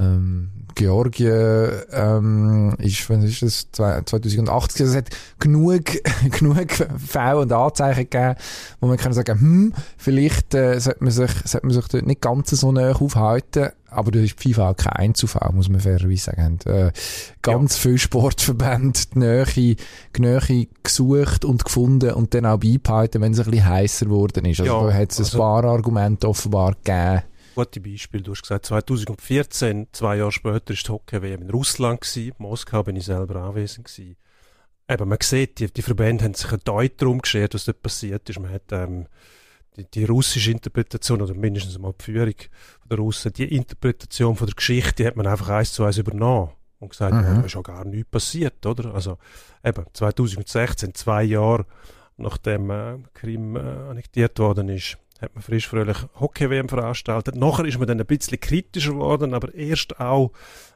Ähm, 0.00 0.50
Georgien 0.74 1.70
ähm, 1.92 2.74
ist, 2.78 3.08
wann 3.08 3.22
ist 3.22 3.42
das, 3.42 3.68
2080, 3.70 4.80
also 4.80 4.92
es 4.92 4.96
hat 4.96 5.10
genug, 5.38 5.84
genug 6.38 6.66
Fälle 6.98 7.38
und 7.38 7.52
Anzeichen 7.52 8.10
gegeben, 8.10 8.34
wo 8.80 8.88
man 8.88 8.96
kann 8.96 9.12
sagen, 9.12 9.40
hm, 9.40 9.74
vielleicht 9.96 10.54
äh, 10.54 10.80
sollte, 10.80 11.04
man 11.04 11.12
sich, 11.12 11.30
sollte 11.44 11.66
man 11.66 11.74
sich 11.74 11.88
dort 11.88 12.06
nicht 12.06 12.20
ganz 12.20 12.50
so 12.50 12.72
nah 12.72 12.90
aufhalten, 12.90 13.68
aber 13.86 14.10
da 14.10 14.18
ist 14.18 14.40
FIFA 14.40 14.70
auch 14.70 14.76
kein 14.76 14.92
Einzelfall, 14.94 15.52
muss 15.52 15.68
man 15.68 15.80
fairerweise 15.80 16.24
sagen. 16.24 16.58
Äh, 16.64 16.90
ganz 17.42 17.76
ja. 17.76 17.82
viele 17.82 17.98
Sportverbände 17.98 18.98
die 19.14 19.18
Nähe, 19.20 19.46
die 19.54 19.76
Nähe 20.18 20.66
gesucht 20.82 21.44
und 21.44 21.64
gefunden 21.64 22.10
und 22.14 22.34
dann 22.34 22.46
auch 22.46 22.58
beibehalten, 22.58 23.22
wenn 23.22 23.32
es 23.32 23.38
ein 23.38 23.50
bisschen 23.50 23.68
heißer 23.68 24.06
geworden 24.06 24.44
ist. 24.46 24.60
Also 24.60 24.72
ja, 24.72 24.86
da 24.88 24.92
hat 24.92 25.12
es 25.12 25.20
also, 25.20 25.36
ein 25.36 25.40
paar 25.40 25.64
Argumente 25.64 26.28
offenbar 26.28 26.74
gegeben, 26.82 27.22
gute 27.54 27.80
Beispiel. 27.80 28.22
Du 28.22 28.32
hast 28.32 28.42
gesagt, 28.42 28.66
2014, 28.66 29.88
zwei 29.92 30.16
Jahre 30.16 30.32
später, 30.32 30.72
ist 30.72 30.86
die 30.86 30.92
Hockey-WM 30.92 31.42
in 31.42 31.50
Russland 31.50 32.00
gewesen. 32.00 32.28
In 32.28 32.34
Moskau 32.38 32.82
bin 32.82 32.96
ich 32.96 33.06
selber 33.06 33.36
anwesend 33.36 33.86
gewesen. 33.86 34.16
Eben, 34.88 35.08
man 35.08 35.18
sieht, 35.22 35.60
die, 35.60 35.72
die 35.72 35.82
Verbände 35.82 36.24
haben 36.24 36.34
sich 36.34 36.52
ein 36.52 36.60
Deut 36.64 37.00
darum 37.00 37.20
geschert, 37.20 37.54
was 37.54 37.64
dort 37.64 37.82
passiert 37.82 38.28
ist. 38.28 38.38
Man 38.38 38.52
hat, 38.52 38.70
ähm, 38.72 39.06
die, 39.76 39.90
die 39.90 40.04
russische 40.04 40.50
Interpretation, 40.50 41.22
oder 41.22 41.34
mindestens 41.34 41.78
mal 41.78 41.94
die 41.98 42.04
Führung 42.04 42.34
der 42.90 42.98
Russen, 42.98 43.32
die 43.32 43.54
Interpretation 43.54 44.36
von 44.36 44.46
der 44.46 44.54
Geschichte, 44.54 44.94
die 44.96 45.06
hat 45.06 45.16
man 45.16 45.26
einfach 45.26 45.48
eins 45.48 45.72
zu 45.72 45.84
eins 45.84 45.98
übernommen. 45.98 46.50
Und 46.80 46.90
gesagt, 46.90 47.14
mhm. 47.14 47.22
ja, 47.22 47.40
ist 47.40 47.54
ja 47.54 47.62
gar 47.62 47.84
nichts 47.84 48.10
passiert, 48.10 48.66
oder? 48.66 48.94
Also, 48.94 49.16
eben, 49.64 49.86
2016, 49.92 50.94
zwei 50.94 51.22
Jahre 51.22 51.64
nachdem 52.16 52.70
äh, 52.70 52.98
Krim 53.12 53.56
äh, 53.56 53.60
annektiert 53.60 54.38
worden 54.38 54.68
ist, 54.68 54.98
hat 55.24 55.34
man 55.34 55.42
frisch 55.42 55.68
fröhlich 55.68 55.98
Hockey-WM 56.20 56.68
veranstaltet. 56.68 57.34
Nachher 57.34 57.64
ist 57.64 57.78
man 57.78 57.88
dann 57.88 58.00
ein 58.00 58.06
bisschen 58.06 58.38
kritischer 58.40 58.92
geworden, 58.92 59.34
aber 59.34 59.54
erst 59.54 60.00
auch 60.00 60.32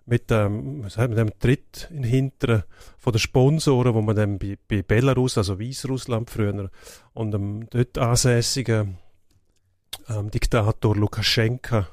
mit, 0.06 0.30
was 0.30 0.96
mit 0.96 1.18
dem 1.18 1.38
Tritt 1.38 1.88
in 1.90 2.02
Hinteren 2.02 2.64
von 2.98 3.12
den 3.12 3.18
Sponsoren, 3.18 3.94
wo 3.94 4.00
man 4.00 4.16
dann 4.16 4.38
bei, 4.38 4.56
bei 4.68 4.82
Belarus, 4.82 5.38
also 5.38 5.60
Weißrussland 5.60 6.30
früher, 6.30 6.70
und 7.14 7.30
dem 7.30 7.68
dort 7.70 7.98
ansässigen 7.98 8.98
ähm, 10.08 10.30
Diktator 10.30 10.96
Lukaschenka 10.96 11.88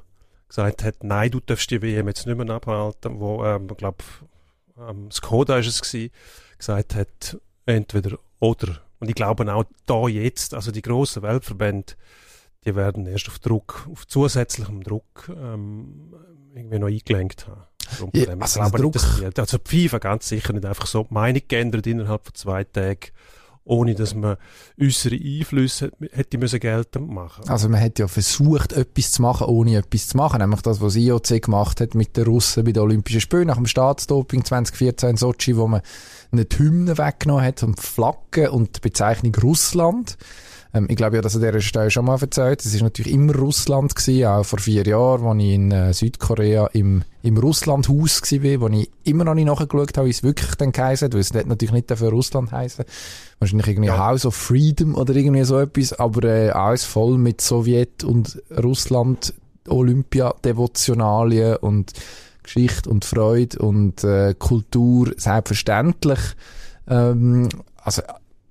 gesagt 0.47 0.83
hat, 0.83 1.03
nein, 1.03 1.31
du 1.31 1.39
darfst 1.39 1.69
die 1.71 1.81
WM 1.81 2.07
jetzt 2.07 2.25
nicht 2.25 2.37
mehr 2.37 2.49
abhalten, 2.49 3.19
wo, 3.19 3.43
ähm, 3.43 3.67
ich 3.69 3.77
glaube, 3.77 4.03
ähm, 4.77 5.11
Skoda 5.11 5.57
ist 5.57 5.67
es 5.67 5.81
gewesen, 5.81 6.11
gesagt 6.57 6.95
hat, 6.95 7.37
entweder 7.65 8.17
oder. 8.39 8.81
Und 8.99 9.09
ich 9.09 9.15
glaube 9.15 9.53
auch 9.53 9.65
da 9.85 10.07
jetzt, 10.07 10.53
also 10.53 10.71
die 10.71 10.81
grossen 10.81 11.23
Weltverbände, 11.23 11.93
die 12.65 12.75
werden 12.75 13.05
erst 13.05 13.27
auf 13.27 13.39
Druck, 13.39 13.87
auf 13.91 14.07
zusätzlichem 14.07 14.83
Druck 14.83 15.29
ähm, 15.29 16.13
irgendwie 16.53 16.79
noch 16.79 16.87
eingelenkt 16.87 17.47
haben. 17.47 17.61
Ja, 18.13 18.33
also, 18.39 18.61
also, 18.61 18.77
Druck. 18.77 18.95
Nicht, 18.95 19.39
also 19.39 19.57
die 19.57 19.87
FIFA 19.87 19.99
ganz 19.99 20.27
sicher 20.27 20.53
nicht 20.53 20.65
einfach 20.65 20.87
so 20.87 21.03
die 21.03 21.13
Meinung 21.13 21.41
geändert 21.47 21.85
innerhalb 21.85 22.25
von 22.25 22.33
zwei 22.33 22.63
Tagen 22.63 23.11
ohne 23.65 23.95
dass 23.95 24.13
man 24.13 24.37
äußere 24.79 25.15
Einflüsse 25.15 25.91
hätte 26.11 26.37
müssen 26.37 26.59
geltend 26.59 27.09
machen. 27.09 27.49
Also 27.49 27.67
man 27.67 27.81
hat 27.81 27.97
ja 27.97 28.07
versucht, 28.07 28.73
etwas 28.73 29.13
zu 29.13 29.23
machen, 29.23 29.47
ohne 29.47 29.77
etwas 29.77 30.07
zu 30.07 30.17
machen. 30.17 30.39
Nämlich 30.39 30.61
das, 30.61 30.81
was 30.81 30.95
IOC 30.95 31.41
gemacht 31.41 31.81
hat 31.81 31.95
mit 31.95 32.15
den 32.15 32.25
Russen 32.25 32.63
bei 32.63 32.71
den 32.71 32.83
Olympischen 32.83 33.21
Spielen 33.21 33.47
nach 33.47 33.55
dem 33.55 33.65
Staatsdoping 33.65 34.45
2014 34.45 35.09
in 35.09 35.17
Sochi, 35.17 35.57
wo 35.57 35.67
man 35.67 35.81
eine 36.31 36.45
Hymne 36.55 36.97
weggenommen 36.97 37.43
hat 37.43 37.63
und 37.63 37.79
Flagge 37.79 38.51
und 38.51 38.77
die 38.77 38.81
Bezeichnung 38.81 39.33
Russland. 39.35 40.17
Ähm, 40.75 40.87
ich 40.89 40.95
glaube 40.97 41.15
ja, 41.15 41.21
dass 41.21 41.35
an 41.35 41.41
dieser 41.41 41.61
Stelle 41.61 41.89
schon 41.89 42.05
mal 42.05 42.21
erzählt. 42.21 42.63
Es 42.63 42.73
ist 42.73 42.81
natürlich 42.81 43.13
immer 43.13 43.33
Russland 43.35 43.95
gewesen, 43.95 44.25
auch 44.25 44.43
vor 44.43 44.59
vier 44.59 44.85
Jahren, 44.85 45.25
als 45.25 45.43
ich 45.43 45.53
in 45.53 45.71
äh, 45.71 45.93
Südkorea 45.93 46.67
im, 46.73 47.03
im 47.23 47.37
Russlandhaus 47.37 48.21
war, 48.21 48.61
wo 48.61 48.67
ich 48.67 48.89
immer 49.05 49.23
noch 49.23 49.33
nicht 49.33 49.45
nachgeschaut 49.45 49.97
habe, 49.97 50.07
wie 50.07 50.11
es 50.11 50.21
wirklich 50.21 50.53
dann 50.55 50.71
geheißen 50.73 51.13
weil 51.13 51.21
es 51.21 51.33
natürlich 51.33 51.71
nicht 51.71 51.89
dafür 51.89 52.09
Russland 52.09 52.51
heißen. 52.51 52.85
Wahrscheinlich 53.39 53.67
irgendwie 53.67 53.87
ja. 53.87 53.97
House 53.97 54.25
of 54.25 54.35
Freedom 54.35 54.95
oder 54.95 55.15
irgendwie 55.15 55.43
so 55.45 55.59
etwas, 55.59 55.93
aber 55.93 56.23
äh, 56.25 56.49
alles 56.49 56.83
voll 56.83 57.17
mit 57.17 57.41
Sowjet 57.41 58.03
und 58.03 58.41
Russland 58.61 59.33
Olympia-Devotionalien 59.67 61.55
und 61.57 61.93
Geschichte 62.43 62.89
und 62.89 63.05
Freude 63.05 63.57
und 63.59 64.03
äh, 64.03 64.35
Kultur 64.37 65.11
selbstverständlich. 65.17 66.19
Ähm, 66.87 67.49
also 67.77 68.03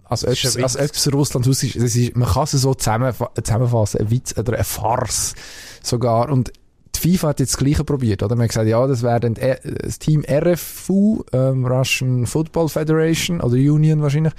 als 0.04 0.24
ob 0.24 0.30
es, 0.30 1.12
Russland 1.12 1.48
aus 1.48 1.62
ist, 1.62 1.76
ist, 1.76 2.16
man 2.16 2.28
kann 2.28 2.44
es 2.44 2.52
so 2.52 2.74
zusammenfassen, 2.74 4.00
ein 4.00 4.10
Witz 4.10 4.36
oder 4.38 4.54
eine 4.54 4.64
Farce 4.64 5.34
sogar. 5.82 6.30
Und 6.30 6.52
die 6.94 7.12
FIFA 7.12 7.28
hat 7.28 7.40
jetzt 7.40 7.54
das 7.54 7.58
Gleiche 7.58 7.84
probiert, 7.84 8.22
oder? 8.22 8.36
Man 8.36 8.44
hat 8.44 8.50
gesagt, 8.50 8.68
ja, 8.68 8.86
das 8.86 9.02
wäre 9.02 9.20
dann 9.20 9.36
e, 9.36 9.56
das 9.82 9.98
Team 9.98 10.24
RFU, 10.28 11.24
ähm, 11.32 11.66
Russian 11.66 12.26
Football 12.26 12.68
Federation, 12.68 13.40
oder 13.40 13.54
Union 13.54 14.02
wahrscheinlich, 14.02 14.34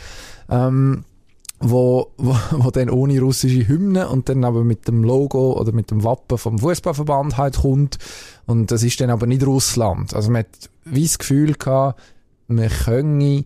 ähm, 0.50 1.04
wo, 1.60 2.12
wo, 2.18 2.36
wo 2.52 2.72
dann 2.72 2.90
ohne 2.90 3.20
russische 3.20 3.68
Hymne 3.68 4.10
und 4.10 4.30
dann 4.30 4.44
aber 4.44 4.64
mit 4.64 4.88
dem 4.88 5.04
Logo 5.04 5.60
oder 5.60 5.72
mit 5.72 5.92
dem 5.92 6.04
Wappen 6.04 6.38
vom 6.38 6.60
Fußballverband 6.60 7.38
halt 7.38 7.58
kommt. 7.58 7.98
Und 8.46 8.72
das 8.72 8.84
ist 8.84 9.00
dann 9.02 9.10
aber 9.10 9.26
nicht 9.26 9.46
Russland. 9.46 10.14
Also 10.14 10.30
man 10.30 10.40
hat 10.40 10.70
wie 10.84 11.04
das 11.04 11.18
Gefühl 11.18 11.56
gehabt, 11.56 12.00
man 12.48 12.70
könne 12.70 13.44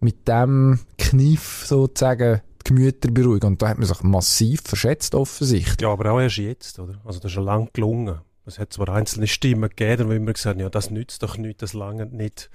mit 0.00 0.28
dem 0.28 0.80
Kniff 0.98 1.64
sozusagen 1.66 2.40
die 2.60 2.64
Gemüter 2.64 3.10
beruhigen. 3.10 3.46
Und 3.46 3.62
da 3.62 3.68
hat 3.68 3.78
man 3.78 3.86
sich 3.86 4.02
massiv 4.02 4.62
verschätzt, 4.62 5.14
offensichtlich. 5.14 5.80
Ja, 5.80 5.90
aber 5.90 6.12
auch 6.12 6.20
erst 6.20 6.38
jetzt, 6.38 6.78
oder? 6.78 7.00
Also 7.04 7.18
das 7.18 7.30
ist 7.30 7.32
schon 7.32 7.44
lang 7.44 7.70
gelungen. 7.72 8.20
Es 8.44 8.58
hat 8.58 8.72
zwar 8.72 8.88
einzelne 8.90 9.26
Stimmen 9.26 9.68
gegeben, 9.68 10.08
wo 10.08 10.12
immer 10.12 10.32
gesagt 10.32 10.60
ja, 10.60 10.68
das 10.68 10.90
nützt 10.90 11.22
doch 11.22 11.36
nichts, 11.36 11.60
das 11.60 11.72
lange 11.72 12.06
nicht. 12.06 12.48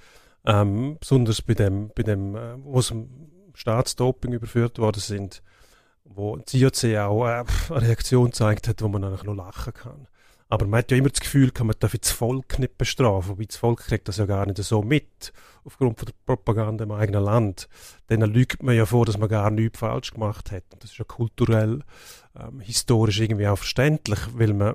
Ähm, 0.44 0.96
besonders 0.98 1.42
bei 1.42 1.54
dem, 1.54 1.90
bei 1.94 2.02
dem, 2.02 2.34
äh, 2.34 2.54
wo 2.64 2.78
es 2.78 2.92
Staatsdoping 3.54 4.32
überführt 4.32 4.78
worden 4.78 5.00
sind, 5.00 5.42
wo 6.04 6.36
die 6.36 6.60
IOC 6.60 6.96
auch 6.96 7.26
äh, 7.26 7.44
eine 7.68 7.82
Reaktion 7.82 8.26
gezeigt 8.26 8.68
hat, 8.68 8.82
wo 8.82 8.88
man 8.88 9.04
eigentlich 9.04 9.24
nur 9.24 9.36
lachen 9.36 9.74
kann. 9.74 10.08
Aber 10.52 10.66
man 10.66 10.80
hat 10.80 10.90
ja 10.90 10.98
immer 10.98 11.08
das 11.08 11.20
Gefühl, 11.20 11.50
man 11.60 11.74
darf 11.78 11.96
das 11.98 12.10
Volk 12.10 12.58
nicht 12.58 12.76
bestrafen, 12.76 13.30
wobei 13.30 13.46
das 13.46 13.56
Volk 13.56 13.86
kriegt 13.86 14.06
das 14.06 14.18
ja 14.18 14.26
gar 14.26 14.44
nicht 14.44 14.58
so 14.58 14.82
mit, 14.82 15.32
aufgrund 15.64 15.98
von 15.98 16.04
der 16.04 16.12
Propaganda 16.26 16.84
im 16.84 16.92
eigenen 16.92 17.24
Land. 17.24 17.70
Dann 18.08 18.20
lügt 18.20 18.62
man 18.62 18.76
ja 18.76 18.84
vor, 18.84 19.06
dass 19.06 19.16
man 19.16 19.30
gar 19.30 19.50
nichts 19.50 19.78
falsch 19.78 20.10
gemacht 20.10 20.52
hat. 20.52 20.64
Und 20.70 20.84
das 20.84 20.90
ist 20.90 20.98
ja 20.98 21.06
kulturell, 21.06 21.82
ähm, 22.38 22.60
historisch 22.60 23.20
irgendwie 23.20 23.46
auch 23.46 23.56
verständlich, 23.56 24.18
weil 24.34 24.52
man 24.52 24.74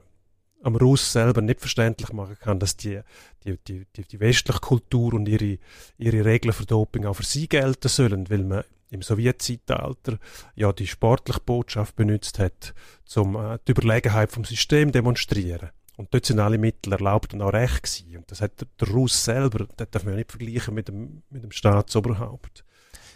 am 0.64 0.78
Russ 0.78 1.12
selber 1.12 1.42
nicht 1.42 1.60
verständlich 1.60 2.12
machen 2.12 2.40
kann, 2.40 2.60
dass 2.60 2.76
die, 2.76 3.02
die, 3.44 3.60
die, 3.68 3.86
die, 3.96 4.04
die 4.04 4.20
westliche 4.20 4.60
Kultur 4.60 5.14
und 5.14 5.30
ihre, 5.30 5.60
ihre 6.00 6.26
Regeln 6.26 6.54
für 6.54 6.66
Doping 6.66 7.06
auch 7.06 7.18
für 7.18 7.24
sie 7.24 7.48
gelten 7.48 7.88
sollen, 7.88 8.32
weil 8.32 8.44
man 8.44 8.64
im 8.90 9.02
Sowjetzeitalter 9.02 10.18
ja 10.56 10.72
die 10.72 10.88
sportliche 10.88 11.42
Botschaft 11.42 11.96
benutzt 11.96 12.40
hat, 12.40 12.74
um 13.16 13.36
äh, 13.36 13.60
die 13.68 13.72
Überlegenheit 13.72 14.32
vom 14.32 14.46
System 14.46 14.92
demonstrieren. 14.92 15.70
Und 15.98 16.14
dort 16.14 16.26
sind 16.26 16.40
alle 16.40 16.60
Mittel 16.60 16.94
erlaubt 16.94 17.34
und 17.34 17.42
auch 17.42 17.54
recht 17.54 17.84
gewesen. 17.84 18.18
Und 18.18 18.32
das 18.32 18.42
hat 18.42 18.62
der, 18.62 18.68
der 18.80 18.90
Russ 18.90 19.26
selber, 19.26 19.68
das 19.76 19.90
darf 19.90 20.04
man 20.04 20.14
ja 20.14 20.18
nicht 20.18 20.32
vergleichen 20.32 20.76
mit 20.76 20.88
dem, 20.88 21.24
mit 21.30 21.44
dem 21.44 21.52
Staatsoberhaupt. 21.52 22.64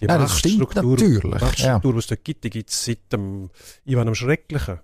Die 0.01 0.07
ja, 0.07 0.17
das 0.17 0.39
stimmt 0.39 0.75
natürlich. 0.75 1.21
Die 1.21 1.27
Machtstruktur, 1.27 1.91
ja. 1.91 1.93
die 1.93 1.99
es 1.99 2.07
dort 2.07 2.23
gibt, 2.23 2.43
die 2.43 2.49
gibt 2.49 2.69
es 2.71 2.83
seit 2.83 3.13
dem 3.13 3.51
Ivan 3.85 4.07
dem 4.07 4.15
Schrecklichen 4.15 4.79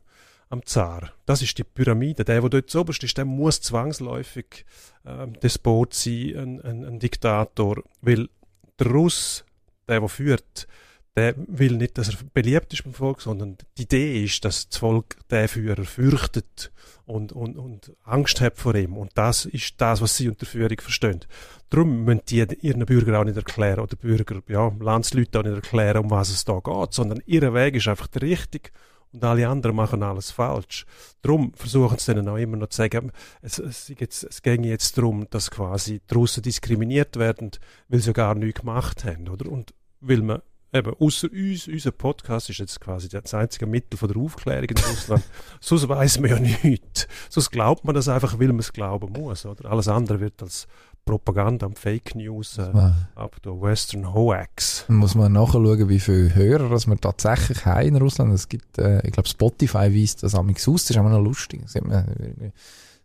am 0.50 0.64
Zar. 0.64 1.12
Das 1.26 1.42
ist 1.42 1.58
die 1.58 1.64
Pyramide. 1.64 2.24
Der, 2.24 2.40
der 2.40 2.50
dort 2.50 2.76
oberst 2.76 3.04
ist, 3.04 3.18
der 3.18 3.26
muss 3.26 3.62
zwangsläufig 3.62 4.66
äh, 5.04 5.28
Despot 5.42 5.94
sein, 5.96 6.36
ein, 6.38 6.62
ein, 6.62 6.86
ein 6.86 7.00
Diktator. 7.00 7.84
Weil 8.02 8.30
der 8.80 8.88
Russ 8.88 9.44
der, 9.88 10.00
der 10.00 10.10
führt, 10.10 10.68
der 11.16 11.34
will 11.38 11.78
nicht, 11.78 11.98
dass 11.98 12.10
er 12.10 12.18
beliebt 12.34 12.74
ist 12.74 12.84
beim 12.84 12.94
Volk, 12.94 13.22
sondern 13.22 13.58
die 13.78 13.84
Idee 13.84 14.24
ist, 14.24 14.46
dass 14.46 14.70
das 14.70 14.78
Volk 14.78 15.18
den 15.32 15.48
Führer 15.48 15.84
fürchtet 15.84 16.72
und, 17.06 17.32
und, 17.32 17.58
und 17.58 17.94
Angst 18.04 18.40
hat 18.40 18.58
vor 18.58 18.76
ihm. 18.76 18.98
Und 18.98 19.12
das 19.16 19.46
ist 19.46 19.82
das, 19.82 20.02
was 20.02 20.16
sie 20.16 20.30
unter 20.30 20.46
Führung 20.46 20.80
verstehen. 20.80 21.22
Darum 21.70 22.04
müssen 22.04 22.22
die 22.30 22.46
ihren 22.62 22.86
Bürgern 22.86 23.16
auch 23.16 23.24
nicht 23.24 23.38
erklären, 23.38 23.80
oder 23.80 23.96
Bürger, 23.96 24.42
ja, 24.48 24.72
Landsleute 24.80 25.40
auch 25.40 25.44
nicht 25.44 25.56
erklären, 25.56 26.06
um 26.06 26.12
was 26.12 26.30
es 26.30 26.46
da 26.46 26.60
geht, 26.60 26.94
sondern 26.94 27.22
ihr 27.26 27.54
Weg 27.54 27.76
ist 27.76 27.88
einfach 27.88 28.08
der 28.08 28.22
richtige 28.22 28.70
und 29.12 29.24
alle 29.24 29.48
anderen 29.48 29.76
machen 29.76 30.04
alles 30.04 30.32
falsch. 30.32 30.86
Darum 31.22 31.54
versuchen 31.56 31.98
sie 31.98 32.14
dann 32.14 32.28
auch 32.28 32.38
immer 32.38 32.58
noch 32.58 32.68
zu 32.68 32.78
sagen, 32.78 33.12
es, 33.42 33.58
es, 33.58 33.92
jetzt, 33.98 34.24
es 34.24 34.42
ginge 34.42 34.68
jetzt 34.68 34.98
darum, 34.98 35.28
dass 35.30 35.50
quasi 35.50 36.00
die 36.00 36.14
Russen 36.14 36.44
diskriminiert 36.44 37.16
werden, 37.16 37.52
weil 37.88 38.00
sie 38.00 38.14
gar 38.14 38.36
nichts 38.36 38.60
gemacht 38.60 39.06
haben, 39.06 39.28
oder? 39.30 39.50
Und 39.50 39.74
weil 40.02 40.22
man 40.22 40.42
eben, 40.74 40.94
außer 41.00 41.30
uns, 41.32 41.68
unser 41.68 41.92
Podcast 41.92 42.50
ist 42.50 42.60
jetzt 42.60 42.80
quasi 42.80 43.10
das 43.10 43.34
einzige 43.34 43.66
Mittel 43.66 43.98
von 43.98 44.10
der 44.10 44.18
Aufklärung 44.18 44.70
in 44.70 44.78
Russland. 44.78 45.24
Sonst 45.60 45.88
weiß 45.88 46.20
man 46.20 46.30
ja 46.30 46.40
nichts. 46.40 47.08
Sonst 47.30 47.52
glaubt 47.52 47.86
man 47.86 47.96
das 47.96 48.08
einfach, 48.08 48.40
weil 48.40 48.48
man 48.48 48.60
es 48.60 48.74
glauben 48.74 49.12
muss, 49.14 49.46
oder? 49.46 49.70
Alles 49.70 49.88
andere 49.88 50.20
wird 50.20 50.42
als 50.42 50.68
Propaganda 51.06 51.66
und 51.66 51.80
Fake 51.80 52.16
News 52.16 52.58
äh, 52.58 52.70
ab 53.16 53.42
der 53.44 53.54
Western 53.54 54.14
Hoax. 54.14 54.86
Muss 54.90 55.16
man 55.16 55.32
nachschauen, 55.32 55.88
wie 55.88 56.02
viele 56.02 56.36
Hörer 56.36 56.70
dass 56.70 56.86
wir 56.86 57.00
tatsächlich 57.00 57.66
haben 57.66 57.88
in 57.88 57.96
Russland. 57.96 58.34
Es 58.34 58.50
gibt, 58.50 58.78
äh, 58.78 59.06
ich 59.06 59.14
glaube, 59.14 59.30
Spotify 59.30 59.94
weist 59.94 60.24
das 60.24 60.36
amigs 60.36 60.68
aus. 60.68 60.84
Das 60.84 60.92
ist 60.92 60.98
auch 60.98 61.10
noch 61.10 61.22
lustig. 61.22 61.62
Das 61.64 61.76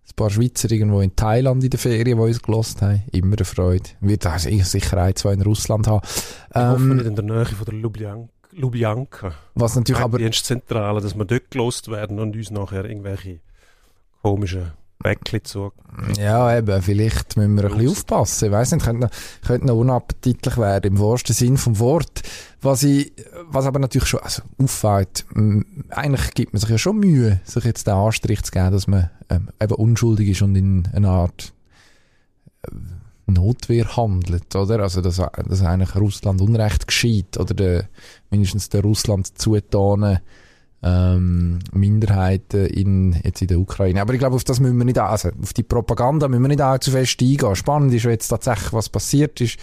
ein 0.08 0.16
paar 0.16 0.30
Schweizer 0.30 0.70
irgendwo 0.70 1.00
in 1.00 1.14
Thailand 1.16 1.64
in 1.64 1.70
der 1.70 1.78
Ferien, 1.78 2.18
die 2.18 2.24
uns 2.24 2.42
gelost 2.42 2.82
haben. 2.82 3.02
Immer 3.12 3.36
eine 3.36 3.44
Freude. 3.44 3.90
Wird 4.00 4.26
also 4.26 4.50
sicher 4.50 4.98
ein, 4.98 5.16
zwei 5.16 5.32
in 5.32 5.42
Russland 5.42 5.86
haben. 5.86 6.00
Ich 6.04 6.56
ähm, 6.56 6.70
hoffe 6.70 6.82
nicht 6.82 7.06
in 7.06 7.14
der 7.16 7.24
Nähe 7.24 7.46
von 7.46 7.64
der 7.64 7.74
Lubjanka. 7.74 8.28
Lubjanka. 8.52 9.34
Was 9.54 9.76
natürlich 9.76 10.02
aber... 10.02 10.18
Die 10.18 10.30
Zentrale, 10.30 11.00
dass 11.00 11.14
wir 11.14 11.24
dort 11.24 11.50
gelost 11.50 11.88
werden 11.88 12.18
und 12.18 12.36
uns 12.36 12.50
nachher 12.50 12.84
irgendwelche 12.84 13.40
komischen 14.22 14.72
Bäckchen 15.02 15.44
zu. 15.44 15.72
Ja, 16.18 16.56
eben, 16.56 16.80
vielleicht 16.82 17.36
müssen 17.36 17.56
wir 17.56 17.64
ein 17.64 17.72
bisschen 17.72 17.90
aufpassen. 17.90 18.46
Ich 18.46 18.52
weiss 18.52 18.72
nicht, 18.72 18.84
könnte 18.84 19.06
noch, 19.06 19.10
könnte 19.46 19.66
noch 19.66 19.76
unappetitlich 19.76 20.56
werden, 20.56 20.94
im 20.94 21.00
wahrsten 21.00 21.34
Sinn 21.34 21.56
vom 21.56 21.78
Wort. 21.78 22.22
Was 22.60 22.82
ich, 22.82 23.12
was 23.48 23.66
aber 23.66 23.78
natürlich 23.78 24.08
schon, 24.08 24.20
also, 24.20 24.42
auffällt, 24.62 25.26
eigentlich 25.90 26.34
gibt 26.34 26.52
man 26.52 26.60
sich 26.60 26.70
ja 26.70 26.78
schon 26.78 26.98
Mühe, 26.98 27.40
sich 27.44 27.64
jetzt 27.64 27.86
den 27.86 27.94
Anstrich 27.94 28.42
zu 28.42 28.52
geben, 28.52 28.72
dass 28.72 28.86
man, 28.86 29.10
ähm, 29.28 29.48
eben 29.60 29.74
unschuldig 29.74 30.28
ist 30.30 30.42
und 30.42 30.56
in 30.56 30.88
einer 30.94 31.10
Art, 31.10 31.52
äh, 32.62 32.70
Notwehr 33.26 33.96
handelt, 33.96 34.54
oder? 34.54 34.80
Also, 34.80 35.00
dass, 35.00 35.16
dass 35.16 35.62
eigentlich 35.62 35.94
Russland 35.94 36.40
Unrecht 36.40 36.86
geschieht, 36.86 37.38
oder 37.38 37.54
der, 37.54 37.88
mindestens 38.30 38.68
der 38.68 38.82
Russland 38.82 39.38
zutanen, 39.38 40.18
ähm, 40.82 41.60
Minderheiten 41.72 42.66
in, 42.66 43.16
jetzt 43.22 43.40
in 43.40 43.48
der 43.48 43.58
Ukraine. 43.58 44.00
Aber 44.00 44.12
ich 44.12 44.18
glaube, 44.18 44.36
auf 44.36 44.44
das 44.44 44.60
müssen 44.60 44.78
wir 44.78 44.84
nicht, 44.84 44.98
also 44.98 45.30
auf 45.40 45.52
die 45.52 45.62
Propaganda 45.62 46.28
müssen 46.28 46.42
wir 46.42 46.48
nicht 46.48 46.60
allzu 46.60 46.90
fest 46.90 47.20
eingehen. 47.22 47.56
Spannend 47.56 47.94
ist 47.94 48.04
jetzt 48.04 48.28
tatsächlich, 48.28 48.72
was 48.72 48.88
passiert 48.88 49.40
ist, 49.40 49.58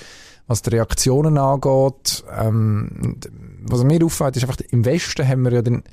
was 0.47 0.61
die 0.61 0.71
Reaktionen 0.71 1.37
angeht. 1.37 2.23
Ähm, 2.37 3.17
was 3.63 3.83
mir 3.83 4.03
auffällt, 4.03 4.37
ist 4.37 4.43
einfach, 4.43 4.59
im 4.71 4.85
Westen 4.85 5.27
haben 5.27 5.43
wir 5.43 5.51
ja 5.51 5.61
den, 5.61 5.83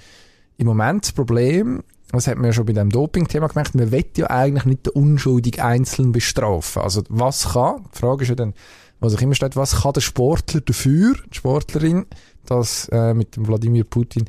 im 0.58 0.66
Moment 0.66 1.04
das 1.04 1.12
Problem, 1.12 1.82
das 2.12 2.28
hat 2.28 2.36
man 2.36 2.46
ja 2.46 2.52
schon 2.52 2.66
bei 2.66 2.72
dem 2.72 2.90
Doping-Thema 2.90 3.48
gemerkt, 3.48 3.74
man 3.74 3.90
will 3.90 4.04
ja 4.16 4.30
eigentlich 4.30 4.64
nicht 4.64 4.86
den 4.86 4.92
unschuldig 4.92 5.62
Einzelnen 5.62 6.12
bestrafen. 6.12 6.82
Also 6.82 7.02
was 7.08 7.52
kann, 7.52 7.84
die 7.92 7.98
Frage 7.98 8.22
ist 8.22 8.28
ja 8.28 8.34
dann, 8.36 8.54
was 9.00 9.12
sich 9.12 9.22
immer 9.22 9.34
steht, 9.34 9.56
was 9.56 9.82
kann 9.82 9.92
der 9.92 10.00
Sportler 10.00 10.60
dafür, 10.60 11.14
die 11.30 11.36
Sportlerin, 11.36 12.06
dass 12.46 12.88
äh, 12.92 13.12
mit 13.12 13.36
dem 13.36 13.46
Wladimir 13.48 13.84
Putin 13.84 14.24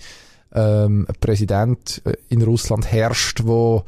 ähm, 0.57 1.05
ein 1.07 1.15
Präsident 1.19 2.01
äh, 2.05 2.13
in 2.29 2.41
Russland 2.41 2.91
herrscht, 2.91 3.41
wo 3.43 3.83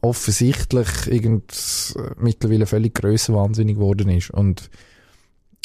offensichtlich 0.00 0.88
irgend 1.08 1.94
äh, 1.96 2.10
mittlerweile 2.18 2.66
völlig 2.66 2.94
grössenwahnsinnig 2.94 3.76
geworden 3.76 4.08
ist. 4.10 4.30
Und 4.30 4.70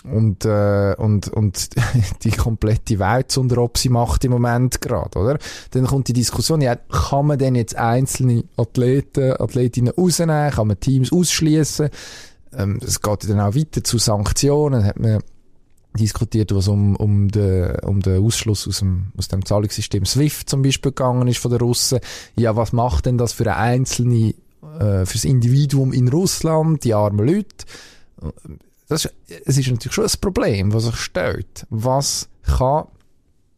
und, 0.05 0.45
äh, 0.45 0.95
und, 0.97 1.27
und 1.27 1.71
die 2.23 2.31
komplette 2.31 2.99
Welt 2.99 3.37
unter 3.37 3.57
Opsi 3.57 3.89
macht 3.89 4.23
im 4.23 4.31
Moment 4.31 4.79
gerade, 4.79 5.19
oder? 5.19 5.37
Dann 5.71 5.87
kommt 5.87 6.07
die 6.07 6.13
Diskussion, 6.13 6.61
ja, 6.61 6.77
kann 6.77 7.27
man 7.27 7.37
denn 7.37 7.55
jetzt 7.55 7.75
einzelne 7.75 8.45
Athleten, 8.55 9.33
Athletinnen 9.33 9.93
rausnehmen, 9.93 10.51
kann 10.51 10.67
man 10.67 10.79
Teams 10.79 11.11
ausschließen? 11.11 11.89
Ähm, 12.53 12.79
es 12.81 13.01
geht 13.01 13.29
dann 13.29 13.41
auch 13.41 13.55
weiter 13.55 13.83
zu 13.83 13.97
Sanktionen, 13.97 14.85
hat 14.85 14.97
man 14.97 15.19
diskutiert, 15.99 16.53
was 16.53 16.67
um, 16.67 16.95
um, 16.95 17.29
den, 17.29 17.75
um 17.83 18.01
den 18.01 18.23
Ausschluss 18.23 18.67
aus 18.67 18.79
dem, 18.79 19.11
aus 19.17 19.27
dem 19.27 19.45
Zahlungssystem 19.45 20.05
SWIFT 20.05 20.49
zum 20.49 20.61
Beispiel 20.61 20.91
gegangen 20.91 21.27
ist 21.27 21.39
von 21.39 21.51
den 21.51 21.59
Russen. 21.59 21.99
Ja, 22.35 22.55
was 22.55 22.73
macht 22.73 23.05
denn 23.05 23.17
das 23.17 23.33
für 23.33 23.43
eine 23.43 23.57
einzelne, 23.57 24.33
äh, 24.79 25.05
fürs 25.05 25.25
Individuum 25.25 25.93
in 25.93 26.07
Russland, 26.07 26.83
die 26.83 26.93
armen 26.93 27.27
Leute? 27.27 27.65
Das 28.87 29.05
ist, 29.05 29.13
es 29.45 29.57
ist 29.57 29.69
natürlich 29.69 29.93
schon 29.93 30.05
ein 30.05 30.21
Problem, 30.21 30.73
was 30.73 30.85
sich 30.85 30.95
stellt. 30.95 31.65
Was 31.69 32.29
kann, 32.43 32.85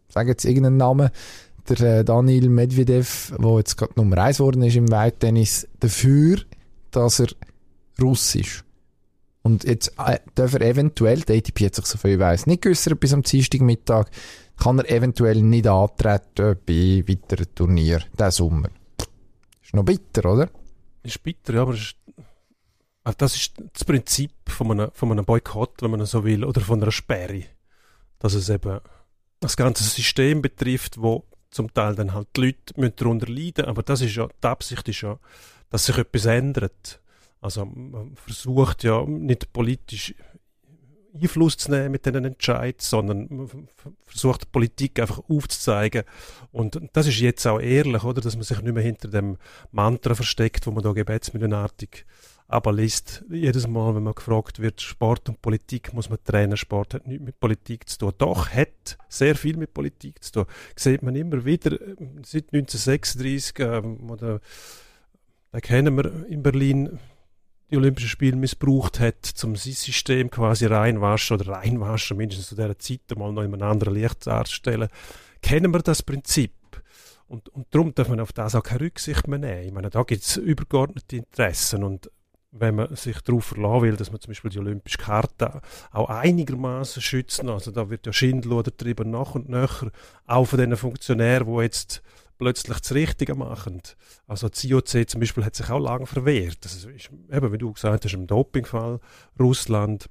sage 0.10 0.29
jetzt 0.29 0.45
irgendeinen 0.45 0.77
Namen, 0.77 1.10
der 1.69 2.00
äh, 2.00 2.03
Daniel 2.03 2.50
Medvedev, 2.50 3.33
der 3.39 3.57
jetzt 3.57 3.77
gerade 3.77 3.93
Nummer 3.95 4.17
eins 4.17 4.38
geworden 4.38 4.63
ist 4.63 4.75
im 4.75 4.91
Weittennis, 4.91 5.67
dafür, 5.79 6.39
dass 6.91 7.19
er 7.19 7.27
Russisch 8.01 8.63
und 9.43 9.63
jetzt 9.63 9.93
äh, 9.98 10.19
darf 10.36 10.53
er 10.53 10.62
eventuell, 10.62 11.21
der 11.21 11.38
ATP 11.38 11.65
hat 11.65 11.75
sich 11.75 11.86
so 11.86 11.98
viel 11.98 12.19
weiss 12.19 12.45
nicht 12.45 12.62
geäussert 12.62 13.00
bis 13.00 13.13
am 13.13 13.24
Dienstagmittag, 13.24 14.07
kann 14.57 14.79
er 14.79 14.89
eventuell 14.89 15.41
nicht 15.41 15.67
antreten 15.67 16.57
bei 16.65 17.03
weiteren 17.07 17.55
Turnier 17.55 18.01
diesen 18.17 18.31
Sommer. 18.31 18.69
Ist 19.63 19.74
noch 19.74 19.83
bitter, 19.83 20.31
oder? 20.31 20.50
Ist 21.03 21.24
bitter, 21.24 21.55
ja, 21.55 21.62
aber 21.63 21.74
ist, 21.74 21.95
also 23.03 23.17
das 23.17 23.36
ist 23.36 23.53
das 23.74 23.83
Prinzip 23.83 24.31
von 24.48 24.71
einem, 24.71 24.91
von 24.93 25.12
einem 25.12 25.25
Boykott, 25.25 25.81
wenn 25.81 25.91
man 25.91 26.05
so 26.05 26.24
will, 26.24 26.45
oder 26.45 26.62
von 26.62 26.81
einer 26.81 26.91
Sperre. 26.91 27.43
Dass 28.19 28.36
es 28.36 28.50
eben 28.50 28.79
das 29.39 29.57
ganze 29.57 29.83
System 29.83 30.43
betrifft, 30.43 31.01
wo 31.01 31.25
zum 31.50 31.74
Teil 31.74 31.95
dann 31.95 32.13
halt 32.13 32.27
die 32.36 32.41
Leute 32.41 32.91
darunter 32.91 33.27
leiden 33.27 33.65
aber 33.65 33.83
das 33.83 34.01
ist 34.01 34.15
ja, 34.15 34.27
die 34.41 34.48
Absicht 34.48 34.88
ist 34.88 35.01
ja, 35.01 35.19
dass 35.69 35.86
sich 35.86 35.98
etwas 35.98 36.25
ändert. 36.25 37.00
Also 37.41 37.65
man 37.65 38.15
versucht 38.15 38.83
ja 38.83 39.03
nicht 39.05 39.51
politisch 39.51 40.13
Einfluss 41.13 41.57
zu 41.57 41.71
nehmen 41.71 41.91
mit 41.91 42.05
diesen 42.05 42.24
Entscheidungen, 42.24 42.75
sondern 42.79 43.27
man 43.29 43.67
versucht 44.05 44.43
die 44.43 44.50
Politik 44.51 45.00
einfach 45.00 45.19
aufzuzeigen. 45.27 46.03
Und 46.51 46.79
das 46.93 47.07
ist 47.07 47.19
jetzt 47.19 47.45
auch 47.48 47.60
ehrlich, 47.60 48.03
oder, 48.03 48.21
dass 48.21 48.36
man 48.36 48.43
sich 48.43 48.62
nicht 48.62 48.74
mehr 48.74 48.83
hinter 48.83 49.10
dem 49.10 49.38
Mantra 49.71 50.15
versteckt, 50.15 50.67
wo 50.67 50.71
man 50.71 50.83
da 50.83 50.93
gebetsmühlenartig 50.93 52.05
abliest. 52.48 53.24
Jedes 53.29 53.67
Mal, 53.67 53.95
wenn 53.95 54.03
man 54.03 54.15
gefragt 54.15 54.60
wird, 54.60 54.81
Sport 54.81 55.29
und 55.29 55.41
Politik, 55.41 55.93
muss 55.93 56.10
man 56.10 56.19
trennen. 56.24 56.57
Sport 56.57 56.93
hat 56.93 57.07
nichts 57.07 57.25
mit 57.25 57.39
Politik 57.39 57.88
zu 57.88 57.98
tun. 57.98 58.13
Doch, 58.17 58.50
hat 58.50 58.98
sehr 59.10 59.36
viel 59.36 59.57
mit 59.57 59.74
Politik 59.74 60.24
zu 60.24 60.31
tun. 60.31 60.45
Das 60.75 60.83
sieht 60.83 61.01
man 61.01 61.15
immer 61.15 61.45
wieder, 61.45 61.77
seit 62.24 62.53
1936, 62.53 63.60
ähm, 63.60 64.10
oder, 64.10 64.39
da 65.51 65.60
kennen 65.60 65.95
wir 65.98 66.25
in 66.27 66.43
Berlin 66.43 67.00
die 67.71 67.77
Olympischen 67.77 68.09
Spiele 68.09 68.35
missbraucht 68.35 68.99
hat, 68.99 69.33
um 69.43 69.55
sein 69.55 69.73
System 69.73 70.29
quasi 70.29 70.65
reinwaschen 70.65 71.39
oder 71.39 71.53
reinwaschen, 71.53 72.17
mindestens 72.17 72.49
zu 72.49 72.55
dieser 72.55 72.77
Zeit 72.77 73.01
mal 73.15 73.31
noch 73.31 73.43
in 73.43 73.53
einem 73.53 73.63
anderen 73.63 73.93
Licht 73.93 74.27
darzustellen, 74.27 74.89
kennen 75.41 75.73
wir 75.73 75.79
das 75.79 76.03
Prinzip. 76.03 76.53
Und, 77.27 77.47
und 77.49 77.67
darum 77.71 77.95
darf 77.95 78.09
man 78.09 78.19
auf 78.19 78.33
das 78.33 78.55
auch 78.55 78.63
keine 78.63 78.81
Rücksicht 78.81 79.27
mehr 79.27 79.39
nehmen. 79.39 79.67
Ich 79.67 79.71
meine, 79.71 79.89
da 79.89 80.03
gibt 80.03 80.23
es 80.23 80.35
übergeordnete 80.35 81.15
Interessen 81.15 81.83
und 81.83 82.11
wenn 82.51 82.75
man 82.75 82.93
sich 82.95 83.21
darauf 83.21 83.45
verlassen 83.45 83.81
will, 83.83 83.95
dass 83.95 84.11
man 84.11 84.19
zum 84.19 84.31
Beispiel 84.31 84.51
die 84.51 84.59
olympische 84.59 84.97
Karte 84.97 85.61
auch 85.91 86.09
einigermaßen 86.09 87.01
schützen, 87.01 87.49
also 87.49 87.71
da 87.71 87.89
wird 87.89 88.05
ja 88.05 88.11
Schindluder 88.11 88.71
darüber 88.75 89.05
nach 89.05 89.35
und 89.35 89.47
nach, 89.47 89.85
auch 90.27 90.45
von 90.45 90.59
den 90.59 90.75
Funktionären, 90.75 91.47
die 91.47 91.61
jetzt 91.63 92.01
plötzlich 92.41 92.80
das 92.80 92.95
Richtige 92.95 93.36
machen. 93.36 93.84
Also 94.25 94.49
das 94.49 94.63
IOC 94.63 95.08
zum 95.08 95.19
Beispiel 95.19 95.45
hat 95.45 95.56
sich 95.56 95.69
auch 95.69 95.77
lange 95.77 96.08
verwehrt. 96.08 96.58
Das 96.65 96.73
ist, 96.73 97.12
eben, 97.32 97.54
wie 97.54 97.58
du 97.60 97.71
gesagt 97.71 98.04
hast, 98.04 98.13
im 98.15 98.25
Dopingfall 98.25 98.99
Russland, 99.39 100.10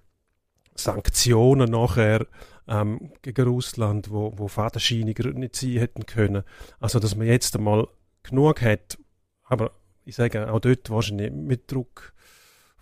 Sanktionen 0.77 1.73
nachher 1.73 2.25
ähm, 2.69 3.11
gegen 3.23 3.49
Russland, 3.49 4.13
wo, 4.13 4.33
wo 4.37 4.47
fadenscheiniger 4.47 5.29
nicht 5.33 5.57
sein 5.57 5.73
hätten 5.73 6.07
können. 6.07 6.45
Also, 6.79 7.01
dass 7.01 7.17
man 7.17 7.27
jetzt 7.27 7.57
einmal 7.57 7.89
genug 8.23 8.63
hat, 8.63 8.97
aber 9.43 9.73
ich 10.05 10.15
sage 10.15 10.53
auch 10.53 10.61
dort 10.61 10.89
wahrscheinlich 10.89 11.33
mit 11.33 11.73
Druck 11.73 12.13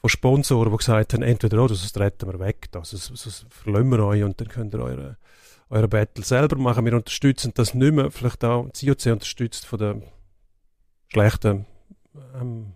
von 0.02 0.10
Sponsoren, 0.10 0.72
die 0.72 0.76
gesagt 0.76 1.14
haben, 1.14 1.22
entweder 1.22 1.64
oder, 1.64 1.74
sonst 1.74 1.98
retten 1.98 2.30
wir 2.30 2.38
weg, 2.38 2.68
also, 2.74 2.98
sonst 2.98 3.46
verlassen 3.48 3.88
wir 3.88 4.04
euch 4.04 4.22
und 4.22 4.38
dann 4.38 4.48
könnt 4.48 4.74
ihr 4.74 4.80
eure 4.80 5.16
euren 5.70 5.90
Battle 5.90 6.24
selber 6.24 6.56
machen. 6.56 6.84
Wir 6.84 6.94
unterstützen 6.94 7.52
das 7.54 7.74
nicht 7.74 7.94
mehr. 7.94 8.10
Vielleicht 8.10 8.44
auch 8.44 8.68
das 8.70 8.82
IOC 8.82 9.06
unterstützt 9.06 9.66
von 9.66 9.78
der 9.78 10.02
schlechten 11.08 11.66
ähm, 12.40 12.72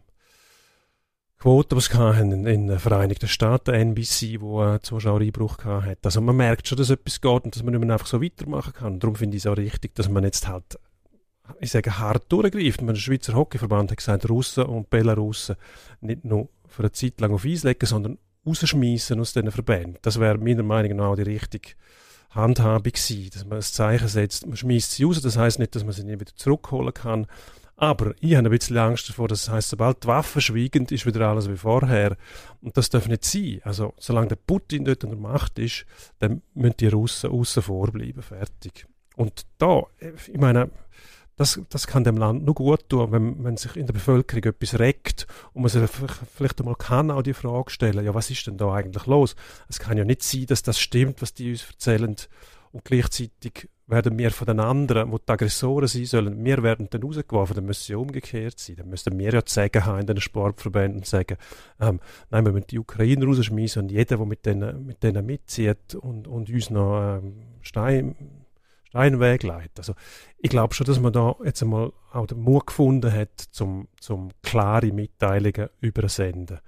Quote, 1.38 1.74
die 1.74 1.78
es 1.80 1.88
in, 2.20 2.46
in 2.46 2.68
den 2.68 2.78
Vereinigten 2.78 3.26
Staaten, 3.26 3.74
NBC, 3.74 4.40
wo 4.40 4.62
äh, 4.62 4.80
Zuschauereinbruch 4.80 5.58
hat. 5.64 5.98
Also 6.04 6.20
man 6.20 6.36
merkt 6.36 6.68
schon, 6.68 6.78
dass 6.78 6.90
etwas 6.90 7.20
geht 7.20 7.44
und 7.44 7.56
dass 7.56 7.64
man 7.64 7.74
nicht 7.74 7.84
mehr 7.84 7.94
einfach 7.94 8.06
so 8.06 8.22
weitermachen 8.22 8.72
kann. 8.72 9.00
Darum 9.00 9.16
finde 9.16 9.36
ich 9.36 9.42
es 9.42 9.46
auch 9.48 9.56
richtig, 9.56 9.94
dass 9.96 10.08
man 10.08 10.22
jetzt 10.22 10.46
halt, 10.46 10.78
ich 11.58 11.72
sage, 11.72 11.98
hart 11.98 12.30
durchgreift. 12.30 12.82
Der 12.82 12.94
Schweizer 12.94 13.34
Hockeyverband 13.34 13.90
hat 13.90 13.98
gesagt, 13.98 14.28
Russen 14.28 14.66
und 14.66 14.88
Belarussen 14.88 15.56
nicht 16.00 16.24
nur 16.24 16.48
für 16.68 16.84
eine 16.84 16.92
Zeit 16.92 17.20
lang 17.20 17.32
auf 17.32 17.44
Eis 17.44 17.64
legen, 17.64 17.86
sondern 17.86 18.18
rausschmeißen 18.46 19.18
aus 19.18 19.32
diesen 19.32 19.50
Verbänden. 19.50 19.98
Das 20.02 20.20
wäre 20.20 20.38
meiner 20.38 20.62
Meinung 20.62 20.98
nach 20.98 21.06
auch 21.06 21.16
die 21.16 21.22
richtige 21.22 21.70
Handhabung 22.34 22.92
sein, 22.96 23.30
dass 23.32 23.44
man 23.44 23.58
ein 23.58 23.62
Zeichen 23.62 24.08
setzt. 24.08 24.46
Man 24.46 24.56
schmeißt 24.56 24.92
sie 24.92 25.04
raus, 25.04 25.20
das 25.20 25.36
heißt 25.36 25.58
nicht, 25.58 25.74
dass 25.74 25.84
man 25.84 25.92
sie 25.92 26.04
nicht 26.04 26.20
wieder 26.20 26.34
zurückholen 26.34 26.94
kann. 26.94 27.26
Aber 27.76 28.14
ich 28.20 28.36
habe 28.36 28.48
ein 28.48 28.50
bisschen 28.50 28.78
Angst 28.78 29.08
davor, 29.08 29.28
das 29.28 29.48
heißt, 29.48 29.70
sobald 29.70 30.04
die 30.04 30.06
Waffen 30.06 30.40
schweigen, 30.40 30.86
ist 30.86 31.04
wieder 31.04 31.28
alles 31.28 31.50
wie 31.50 31.56
vorher. 31.56 32.16
Und 32.60 32.76
das 32.76 32.90
darf 32.90 33.08
nicht 33.08 33.24
sein. 33.24 33.60
Also, 33.64 33.94
solange 33.98 34.28
der 34.28 34.36
Putin 34.36 34.84
dort 34.84 35.02
an 35.04 35.10
der 35.10 35.18
Macht 35.18 35.58
ist, 35.58 35.84
dann 36.20 36.42
müssen 36.54 36.76
die 36.78 36.86
Russen 36.86 37.30
außen 37.30 37.62
vorbleiben, 37.62 38.22
fertig. 38.22 38.86
Und 39.16 39.46
da, 39.58 39.82
ich 40.00 40.38
meine, 40.38 40.70
das, 41.42 41.60
das 41.70 41.88
kann 41.88 42.04
dem 42.04 42.16
Land 42.16 42.44
nur 42.44 42.54
gut 42.54 42.88
tun, 42.88 43.10
wenn, 43.10 43.42
wenn 43.42 43.56
sich 43.56 43.76
in 43.76 43.86
der 43.86 43.92
Bevölkerung 43.92 44.44
etwas 44.44 44.78
regt 44.78 45.26
und 45.52 45.62
man 45.62 45.70
sich 45.70 45.82
vielleicht 45.90 46.60
einmal 46.60 46.76
kann 46.76 47.10
auch 47.10 47.22
die 47.22 47.34
Frage 47.34 47.70
stellen, 47.70 48.04
ja, 48.04 48.14
was 48.14 48.30
ist 48.30 48.46
denn 48.46 48.58
da 48.58 48.72
eigentlich 48.72 49.06
los? 49.06 49.34
Es 49.68 49.80
kann 49.80 49.98
ja 49.98 50.04
nicht 50.04 50.22
sein, 50.22 50.46
dass 50.46 50.62
das 50.62 50.78
stimmt, 50.78 51.20
was 51.20 51.34
die 51.34 51.50
uns 51.50 51.68
erzählen 51.68 52.14
und 52.70 52.84
gleichzeitig 52.84 53.68
werden 53.88 54.16
wir 54.16 54.30
von 54.30 54.46
den 54.46 54.60
anderen, 54.60 55.10
wo 55.10 55.18
die 55.18 55.28
Aggressoren 55.28 55.88
sein 55.88 56.04
sollen, 56.04 56.44
wir 56.44 56.62
werden 56.62 56.86
dann 56.88 57.02
rausgeworfen, 57.02 57.56
dann 57.56 57.66
müssen 57.66 57.82
sie 57.82 57.94
umgekehrt 57.94 58.58
sein. 58.58 58.76
Dann 58.76 58.88
müssten 58.88 59.18
wir 59.18 59.32
ja 59.32 59.42
sagen 59.44 59.84
haben 59.84 60.00
in 60.00 60.06
den 60.06 60.20
Sportverbänden 60.20 61.00
und 61.00 61.06
sagen, 61.06 61.36
ähm, 61.80 61.98
nein, 62.30 62.44
wir 62.44 62.52
müssen 62.52 62.68
die 62.68 62.78
Ukrainer 62.78 63.26
rausschmeißen 63.26 63.82
und 63.82 63.90
jeder, 63.90 64.16
der 64.16 64.24
mit 64.24 64.46
denen, 64.46 64.86
mit 64.86 65.02
denen 65.02 65.26
mitzieht 65.26 65.96
und, 65.96 66.28
und 66.28 66.48
uns 66.48 66.70
noch 66.70 67.18
ähm, 67.18 67.34
Stein 67.60 68.14
Leitet. 68.92 69.78
Also 69.78 69.94
ich 70.38 70.50
glaube 70.50 70.74
schon, 70.74 70.86
dass 70.86 71.00
man 71.00 71.12
da 71.12 71.36
jetzt 71.44 71.62
einmal 71.62 71.92
auch 72.12 72.26
den 72.26 72.40
Mut 72.40 72.66
gefunden 72.66 73.12
hat, 73.12 73.40
zum, 73.50 73.88
zum 74.00 74.30
klare 74.42 74.92
Mitteilungen 74.92 75.68
übersenden. 75.80 76.58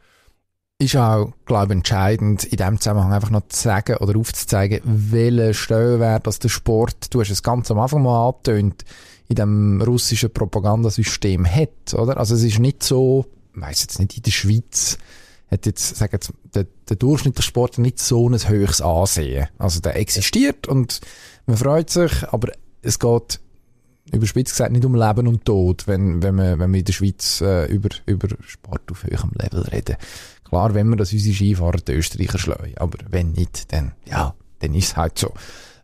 Ist 0.79 0.97
auch, 0.97 1.33
glaube 1.47 1.67
ich, 1.73 1.79
entscheidend, 1.79 2.45
in 2.45 2.57
dem 2.57 2.81
Zusammenhang 2.81 3.13
einfach 3.13 3.31
noch 3.31 3.47
zu 3.49 3.63
sagen 3.63 3.97
oder 3.99 4.19
aufzuzeigen, 4.19 4.81
welchen 4.85 5.55
Stellenwert 5.55 6.27
dass 6.27 6.41
der 6.41 6.49
Sport, 6.49 7.15
du 7.15 7.21
hast 7.21 7.31
es 7.31 7.43
ganz 7.43 7.71
am 7.71 7.79
Anfang 7.79 8.03
mal 8.03 8.29
angetönt, 8.29 8.85
in 9.29 9.37
dem 9.37 9.83
russischen 9.83 10.33
Propagandasystem 10.33 11.47
hat, 11.47 11.95
oder? 11.95 12.17
Also 12.17 12.35
es 12.35 12.43
ist 12.43 12.59
nicht 12.59 12.83
so, 12.83 13.27
ich 13.55 13.61
weiss 13.61 13.83
jetzt 13.83 14.01
nicht, 14.01 14.17
in 14.17 14.23
der 14.25 14.31
Schweiz 14.33 14.99
hat 15.51 15.67
jetzt, 15.67 15.97
sagen 15.97 16.13
jetzt, 16.15 16.33
der, 16.55 16.67
der 16.89 16.97
durchschnittliche 16.97 17.47
Sportler 17.47 17.83
nicht 17.83 17.99
so 17.99 18.29
ein 18.29 18.49
höchstes 18.49 18.81
Ansehen. 18.81 19.49
Also 19.59 19.81
der 19.81 19.97
existiert 19.97 20.67
und 20.67 21.01
man 21.47 21.57
freut 21.57 21.91
sich, 21.91 22.27
aber 22.29 22.53
es 22.83 22.99
geht 22.99 23.41
überspitzt 24.13 24.53
gesagt 24.53 24.73
nicht 24.73 24.85
um 24.85 24.95
Leben 24.95 25.27
und 25.27 25.45
Tod, 25.45 25.87
wenn, 25.87 26.23
wenn, 26.23 26.35
wir, 26.37 26.59
wenn 26.59 26.73
wir 26.73 26.81
in 26.81 26.85
der 26.85 26.93
Schweiz 26.93 27.41
äh, 27.41 27.67
über, 27.67 27.89
über 28.07 28.29
Sport 28.41 28.83
auf 28.91 29.05
höherem 29.05 29.33
Level 29.35 29.63
reden. 29.63 29.97
Klar, 30.45 30.75
wenn 30.75 30.89
wir 30.89 30.97
das 30.97 31.13
unsere 31.13 31.35
Skifahrer 31.35 31.79
die 31.79 31.93
Österreicher 31.93 32.39
schlagen, 32.39 32.75
aber 32.77 32.99
wenn 33.09 33.33
nicht, 33.33 33.73
dann, 33.73 33.93
ja, 34.05 34.35
dann 34.61 34.75
ist 34.75 34.89
es 34.89 34.97
halt 34.97 35.19
so. 35.19 35.33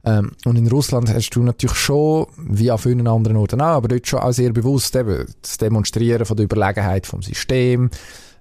Ähm, 0.05 0.33
und 0.45 0.57
in 0.57 0.69
Russland 0.69 1.13
hast 1.13 1.31
du 1.31 1.43
natürlich 1.43 1.77
schon, 1.77 2.27
wie 2.37 2.71
an 2.71 2.79
vielen 2.79 3.07
anderen 3.07 3.37
Orten 3.37 3.61
auch, 3.61 3.77
aber 3.77 3.89
dort 3.89 4.07
schon 4.07 4.21
auch 4.21 4.33
sehr 4.33 4.53
bewusst 4.53 4.97
eben 4.97 5.27
das 5.43 5.59
Demonstrieren 5.59 6.25
von 6.25 6.37
der 6.37 6.45
Überlegenheit 6.45 7.07
vom 7.07 7.23
System, 7.23 7.91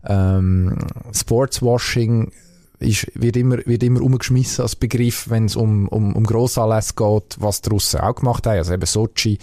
ähm, 0.05 0.77
Sportswashing, 1.13 2.31
ist, 2.79 3.07
wird 3.13 3.35
immer, 3.35 3.57
wird 3.65 3.83
immer 3.83 4.01
umgeschmissen 4.01 4.61
als 4.61 4.75
Begriff, 4.75 5.29
wenn 5.29 5.45
es 5.45 5.55
um, 5.55 5.87
um, 5.89 6.15
um 6.15 6.23
Grossanlässe 6.23 6.93
geht, 6.95 7.35
was 7.39 7.61
die 7.61 7.69
Russen 7.69 7.99
auch 7.99 8.15
gemacht 8.15 8.47
haben. 8.47 8.57
Also 8.57 8.73
eben 8.73 8.85
Sochi 8.85 9.37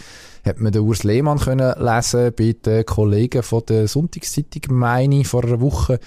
hat 0.44 0.60
man 0.60 0.72
den 0.72 0.82
Urs 0.82 1.04
Lehmann 1.04 1.38
können 1.38 1.74
lesen 1.78 2.32
bei 2.36 2.54
den 2.64 2.86
Kollegen 2.86 3.42
von 3.42 3.62
der 3.68 3.88
Sonntagszeitung, 3.88 4.76
meine 4.76 5.20
ich, 5.20 5.28
vor 5.28 5.44
einer 5.44 5.60
Woche, 5.60 6.00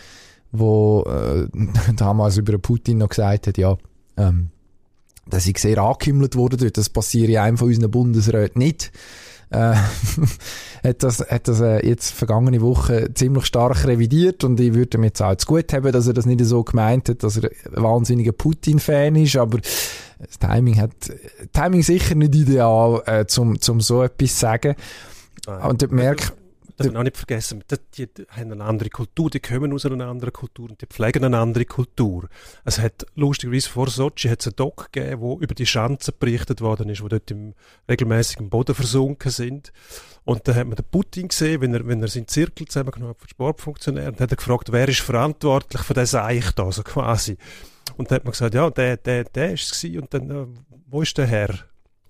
wo 0.52 1.04
äh, 1.04 1.48
damals 1.96 2.38
über 2.38 2.58
Putin 2.58 2.98
noch 3.00 3.10
gesagt 3.10 3.48
hat, 3.48 3.58
ja, 3.58 3.78
ähm, 4.18 4.50
dass 5.28 5.46
ich 5.46 5.60
sehr 5.60 5.78
angehimmelt 5.78 6.36
wurde. 6.36 6.72
Das 6.72 6.90
passiert 6.90 7.30
in 7.30 7.38
einem 7.38 7.58
von 7.58 7.68
unseren 7.68 7.92
Bundesräten 7.92 8.60
nicht. 8.60 8.92
Äh, 9.52 9.74
hat 10.84 11.04
das, 11.04 11.20
hat 11.22 11.48
das 11.48 11.60
äh, 11.60 11.86
jetzt 11.86 12.12
vergangene 12.12 12.62
Woche 12.62 13.14
ziemlich 13.14 13.46
stark 13.46 13.86
revidiert 13.88 14.44
und 14.44 14.60
ich 14.60 14.74
würde 14.74 14.98
mir 15.00 15.08
jetzt 15.08 15.22
auch 15.22 15.36
zu 15.36 15.48
gut 15.48 15.74
haben, 15.74 15.92
dass 15.92 16.08
er 16.08 16.14
das 16.14 16.26
nicht 16.26 16.44
so 16.46 16.64
gemeint 16.64 17.10
hat, 17.10 17.24
dass 17.24 17.38
er 17.38 17.50
ein 17.76 17.84
wahnsinniger 17.84 18.32
Putin-Fan 18.32 19.16
ist, 19.16 19.38
aber 19.38 19.58
das 19.58 20.38
Timing 20.40 20.80
hat, 20.80 20.92
Timing 21.54 21.82
sicher 21.82 22.16
nicht 22.16 22.36
ideal, 22.36 23.02
äh, 23.06 23.26
zum, 23.26 23.60
zum 23.60 23.82
so 23.82 24.04
etwas 24.04 24.34
zu 24.34 24.40
sagen. 24.40 24.76
Und 25.68 25.82
dort 25.82 25.92
merkt, 25.92 26.34
darf 26.80 26.94
man 26.94 26.98
auch 26.98 27.04
nicht 27.04 27.18
vergessen, 27.18 27.64
die, 27.98 28.08
die 28.08 28.26
haben 28.30 28.52
eine 28.52 28.64
andere 28.64 28.90
Kultur, 28.90 29.30
die 29.30 29.40
kommen 29.40 29.74
aus 29.74 29.86
einer 29.86 30.08
anderen 30.08 30.34
Kultur 30.34 30.70
und 30.70 30.82
die 30.82 30.86
pflegen 30.86 31.26
eine 31.26 31.38
andere 31.38 31.66
Kultur. 31.66 32.30
Es 32.64 32.80
hat 32.80 33.06
lustigerweise 33.16 33.70
vor 33.70 33.90
Sochi 33.90 34.30
hat 34.30 34.40
es 34.42 34.48
einen 34.48 34.56
Doc 34.56 34.92
gegeben, 34.92 35.22
wo 35.22 35.40
über 35.40 35.54
die 35.54 35.66
Schanzen 35.66 36.14
berichtet 36.20 36.62
worden 36.62 36.90
ist, 36.90 37.04
wo 37.04 37.08
dort 37.08 37.30
im 37.32 37.54
regelmäßigen 37.90 38.50
Boden 38.50 38.76
versunken 38.76 39.32
sind. 39.32 39.72
Und 40.24 40.48
da 40.48 40.56
hat 40.56 40.68
man 40.68 40.76
den 40.76 40.86
Putin 40.90 41.28
gesehen, 41.28 41.62
wenn 41.62 41.74
er, 41.74 41.86
wenn 41.86 42.02
er 42.02 42.08
seinen 42.08 42.28
Zirkel 42.28 42.68
zusammengenommen 42.68 43.14
hat 43.14 43.20
von 43.20 43.30
Sportfunktionären, 43.30 44.14
und 44.14 44.22
hat 44.22 44.32
er 44.32 44.38
gefragt, 44.38 44.72
wer 44.72 44.88
ist 44.88 45.02
verantwortlich 45.02 45.82
für 45.82 45.94
das 45.94 46.16
Eich 46.16 46.52
da, 46.52 46.72
so 46.72 46.84
quasi. 46.84 47.38
Und 47.98 48.10
da 48.10 48.16
hat 48.16 48.24
man 48.24 48.32
gesagt, 48.32 48.54
ja, 48.54 48.70
der, 48.70 48.98
der, 48.98 49.26
der 49.26 49.54
ist 49.54 49.72
es 49.72 49.84
und 49.84 50.14
dann, 50.14 50.30
äh, 50.30 50.46
wo 50.88 51.02
ist 51.02 51.18
der 51.18 51.28
Herr? 51.28 51.54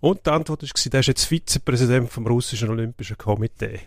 Und 0.02 0.26
die 0.26 0.30
Antwort 0.30 0.64
war, 0.64 0.92
der 0.92 1.00
ist 1.00 1.08
jetzt 1.08 1.26
Vizepräsident 1.26 2.10
vom 2.10 2.28
russischen 2.28 2.70
Olympischen 2.70 3.18
Komitee. 3.18 3.80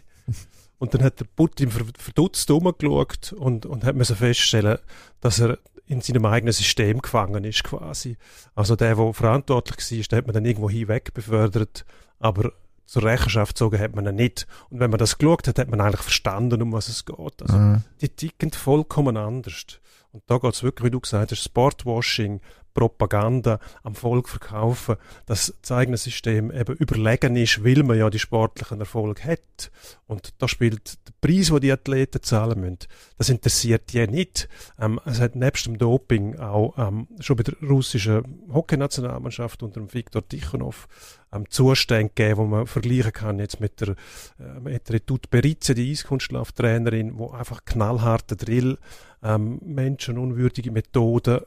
Und 0.83 0.95
dann 0.95 1.05
hat 1.05 1.21
der 1.21 1.27
Putin 1.27 1.71
verdutzt 1.71 2.51
umgeschaut 2.51 3.33
und, 3.35 3.67
und 3.67 3.85
hat 3.85 3.95
müssen 3.95 4.17
feststellen, 4.17 4.79
dass 5.21 5.39
er 5.39 5.61
in 5.87 6.01
seinem 6.01 6.25
eigenen 6.25 6.53
System 6.53 7.01
gefangen 7.01 7.45
ist 7.45 7.63
quasi. 7.63 8.17
Also 8.57 8.75
der, 8.75 8.97
der 8.97 9.15
verantwortlich 9.15 9.79
war, 9.79 10.05
den 10.09 10.19
hat 10.19 10.27
man 10.27 10.35
dann 10.35 10.45
irgendwo 10.45 10.69
hinweg 10.69 11.15
befördert, 11.15 11.85
aber 12.19 12.51
zur 12.85 13.05
Rechenschaft 13.05 13.55
gezogen 13.55 13.79
hat 13.79 13.95
man 13.95 14.09
ihn 14.09 14.17
nicht. 14.17 14.49
Und 14.71 14.81
wenn 14.81 14.91
man 14.91 14.99
das 14.99 15.19
geschaut 15.19 15.47
hat, 15.47 15.61
hat 15.61 15.71
man 15.71 15.81
eigentlich 15.81 16.01
verstanden, 16.01 16.61
um 16.61 16.73
was 16.73 16.89
es 16.89 17.05
geht. 17.05 17.43
Also 17.43 17.57
mhm. 17.57 17.85
die 18.01 18.09
ticken 18.09 18.51
vollkommen 18.51 19.17
anders. 19.17 19.79
Und 20.11 20.25
da 20.27 20.39
geht 20.39 20.53
es 20.53 20.65
wirklich, 20.65 20.87
wie 20.87 20.91
du 20.91 20.99
gesagt 20.99 21.31
hast, 21.31 21.45
Sportwashing, 21.45 22.41
Propaganda 22.75 23.59
am 23.83 23.95
Volk 23.95 24.29
verkaufen, 24.29 24.97
dass 25.27 25.55
das 25.61 25.73
eigene 25.73 25.97
System 25.97 26.51
eben 26.51 26.77
überlegen 26.77 27.37
ist, 27.37 27.65
weil 27.65 27.83
man 27.83 27.99
ja 27.99 28.11
die 28.11 28.19
sportlichen 28.19 28.81
Erfolge 28.81 29.25
hat. 29.25 29.71
Und 30.07 30.35
da 30.39 30.49
spielt 30.49 30.99
der 31.07 31.13
Preis, 31.21 31.49
den 31.49 31.61
die 31.61 31.73
Athleten 31.73 32.23
zahlen 32.23 32.61
müssen, 32.61 32.79
das 33.19 33.29
interessiert 33.29 33.93
die 33.93 34.07
nicht. 34.07 34.49
Ähm, 34.79 35.01
es 35.05 35.21
hat 35.21 35.37
nebst 35.37 35.67
dem 35.67 35.79
Doping 35.79 36.39
auch 36.39 36.75
ähm, 36.77 37.09
schon 37.21 37.37
bei 37.37 37.43
der 37.43 37.55
russischen 37.69 38.43
Hockeynationalmannschaft 38.53 39.63
unter 39.63 39.81
dem 39.81 39.93
Viktor 39.93 40.27
Tichonov 40.27 40.89
ähm, 41.33 41.49
Zustände 41.49 42.13
gegeben, 42.15 42.37
wo 42.39 42.45
man 42.47 42.67
vergleichen 42.67 43.13
kann 43.13 43.39
jetzt 43.39 43.61
mit 43.61 43.81
der, 43.81 43.91
äh, 44.39 44.61
mit 44.61 44.89
der 44.89 45.05
Tut 45.05 45.31
Beritze, 45.31 45.75
die 45.75 45.91
Eiskunstlauftrainerin, 45.91 47.19
wo 47.19 47.31
einfach 47.31 47.65
knallharter 47.65 48.37
Drill, 48.37 48.79
ähm, 49.23 49.61
menschenunwürdige 49.65 50.71
Methoden 50.71 51.41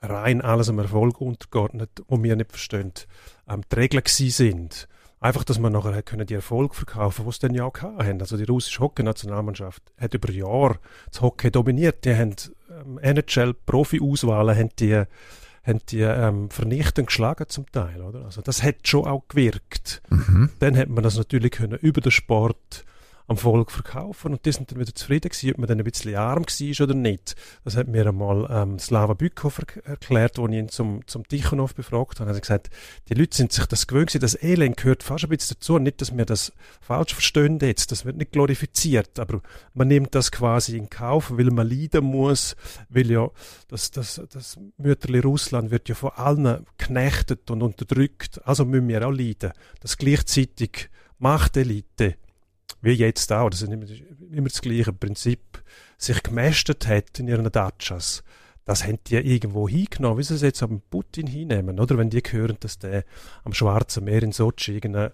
rein 0.00 0.40
alles 0.40 0.68
am 0.68 0.78
Erfolg 0.78 1.20
untergeordnet, 1.20 1.90
wo 2.08 2.22
wir 2.22 2.36
nicht 2.36 2.50
verstehen, 2.50 2.92
ähm, 3.48 3.62
die 3.70 3.76
Regeln 3.76 4.02
gewesen 4.02 4.30
sind. 4.30 4.88
Einfach, 5.22 5.44
dass 5.44 5.58
man 5.58 5.72
nachher 5.72 6.02
können 6.02 6.26
die 6.26 6.34
Erfolg 6.34 6.74
verkaufen, 6.74 7.26
was 7.26 7.38
dann 7.38 7.52
ja 7.52 7.64
auch 7.64 7.82
haben. 7.82 8.20
Also 8.20 8.38
die 8.38 8.44
russische 8.44 8.80
Hockey-Nationalmannschaft 8.80 9.82
hat 9.98 10.14
über 10.14 10.30
Jahre 10.30 10.78
das 11.10 11.20
Hockey 11.20 11.50
dominiert. 11.50 12.06
Die 12.06 12.14
haben 12.14 12.34
ähm, 12.70 12.98
NHL-Profi-Auswahlen 13.02 14.56
haben 14.56 14.70
die, 14.78 14.94
haben 15.62 15.80
die 15.90 16.00
ähm, 16.00 16.48
vernichtend 16.48 17.08
geschlagen 17.08 17.46
zum 17.48 17.70
Teil, 17.70 18.00
oder? 18.00 18.24
Also 18.24 18.40
das 18.40 18.62
hat 18.62 18.88
schon 18.88 19.04
auch 19.04 19.28
gewirkt. 19.28 20.00
Mhm. 20.08 20.48
Dann 20.58 20.74
hat 20.78 20.88
man 20.88 21.04
das 21.04 21.18
natürlich 21.18 21.52
können 21.52 21.78
über 21.78 22.00
den 22.00 22.12
Sport 22.12 22.86
am 23.30 23.36
Volk 23.36 23.70
verkaufen 23.70 24.32
und 24.32 24.44
die 24.44 24.50
sind 24.50 24.72
dann 24.72 24.80
wieder 24.80 24.92
zufrieden 24.92 25.28
gewesen, 25.28 25.52
ob 25.52 25.58
man 25.58 25.68
dann 25.68 25.78
ein 25.78 25.84
bisschen 25.84 26.16
arm 26.16 26.42
war 26.42 26.84
oder 26.84 26.94
nicht. 26.94 27.36
Das 27.62 27.76
hat 27.76 27.86
mir 27.86 28.04
einmal 28.08 28.48
ähm, 28.50 28.80
Slava 28.80 29.14
Bykov 29.14 29.60
erklärt, 29.84 30.40
als 30.40 30.50
ich 30.50 30.56
ihn 30.58 30.68
zum, 30.68 31.06
zum 31.06 31.26
Tichonov 31.28 31.76
befragt 31.76 32.18
habe. 32.18 32.28
Er 32.28 32.34
hat 32.34 32.42
gesagt, 32.42 32.70
die 33.08 33.14
Leute 33.14 33.36
sind 33.36 33.52
sich 33.52 33.66
das 33.66 33.86
gewöhnt 33.86 34.08
gewesen, 34.08 34.20
das 34.20 34.42
Elend 34.42 34.76
gehört 34.76 35.04
fast 35.04 35.24
ein 35.24 35.30
bisschen 35.30 35.56
dazu. 35.60 35.78
Nicht, 35.78 36.00
dass 36.00 36.16
wir 36.16 36.24
das 36.24 36.52
falsch 36.80 37.14
verstehen 37.14 37.60
jetzt, 37.60 37.92
das 37.92 38.04
wird 38.04 38.16
nicht 38.16 38.32
glorifiziert, 38.32 39.20
aber 39.20 39.42
man 39.74 39.86
nimmt 39.86 40.12
das 40.16 40.32
quasi 40.32 40.76
in 40.76 40.90
Kauf, 40.90 41.30
weil 41.30 41.52
man 41.52 41.68
leiden 41.68 42.06
muss, 42.06 42.56
weil 42.88 43.12
ja 43.12 43.30
das, 43.68 43.92
das, 43.92 44.20
das 44.28 44.58
Mütterli 44.76 45.20
Russland 45.20 45.70
wird 45.70 45.88
ja 45.88 45.94
von 45.94 46.10
allen 46.16 46.66
knechtet 46.78 47.48
und 47.52 47.62
unterdrückt, 47.62 48.40
also 48.44 48.64
müssen 48.64 48.88
wir 48.88 49.06
auch 49.06 49.12
leiden. 49.12 49.52
Das 49.78 49.98
gleichzeitig 49.98 50.90
Machtelite 51.20 52.16
wie 52.80 52.92
jetzt 52.92 53.32
auch, 53.32 53.50
das 53.50 53.62
ist 53.62 53.70
immer, 53.70 54.48
das 54.48 54.60
gleiche 54.60 54.92
Prinzip, 54.92 55.62
sich 55.98 56.22
gemästet 56.22 56.86
hat 56.86 57.18
in 57.18 57.28
ihren 57.28 57.50
Datschas. 57.50 58.22
Das 58.64 58.84
haben 58.84 58.98
die 59.06 59.16
irgendwo 59.16 59.68
hingenommen, 59.68 60.18
wie 60.18 60.22
sie 60.22 60.34
es 60.34 60.42
jetzt 60.42 60.62
am 60.62 60.80
Putin 60.90 61.26
hinnehmen, 61.26 61.80
oder? 61.80 61.98
Wenn 61.98 62.10
die 62.10 62.20
hören, 62.20 62.56
dass 62.60 62.78
der 62.78 63.04
am 63.44 63.52
Schwarzen 63.52 64.04
Meer 64.04 64.22
in 64.22 64.32
Sochi 64.32 64.74
irgendeinen 64.74 65.10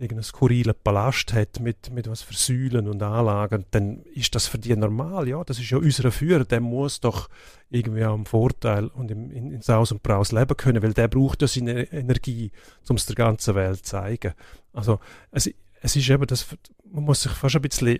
irgendeinen 0.00 0.24
skurrilen 0.24 0.74
Palast 0.82 1.34
hat 1.34 1.60
mit, 1.60 1.90
mit 1.92 2.08
was 2.08 2.22
für 2.22 2.32
Säulen 2.32 2.88
und 2.88 3.02
Anlagen, 3.02 3.66
dann 3.70 4.00
ist 4.14 4.34
das 4.34 4.46
für 4.46 4.58
die 4.58 4.74
normal, 4.74 5.28
ja, 5.28 5.44
das 5.44 5.58
ist 5.58 5.70
ja 5.70 5.76
unser 5.76 6.10
Führer, 6.10 6.46
der 6.46 6.60
muss 6.60 7.00
doch 7.00 7.28
irgendwie 7.68 8.00
im 8.00 8.24
Vorteil 8.24 8.86
und 8.86 9.10
im, 9.10 9.30
in, 9.30 9.52
in 9.52 9.60
Saus 9.60 9.92
und 9.92 10.02
Braus 10.02 10.32
leben 10.32 10.56
können, 10.56 10.82
weil 10.82 10.94
der 10.94 11.08
braucht 11.08 11.42
ja 11.42 11.48
seine 11.48 11.92
Energie, 11.92 12.50
um 12.88 12.96
es 12.96 13.04
der 13.04 13.14
ganzen 13.14 13.54
Welt 13.54 13.84
zu 13.84 13.90
zeigen. 13.90 14.32
Also, 14.72 15.00
es, 15.32 15.50
es 15.80 15.96
ist 15.96 16.08
eben 16.08 16.26
das, 16.26 16.46
man 16.90 17.04
muss 17.04 17.22
sich 17.22 17.32
fast 17.32 17.56
ein 17.56 17.62
bisschen, 17.62 17.98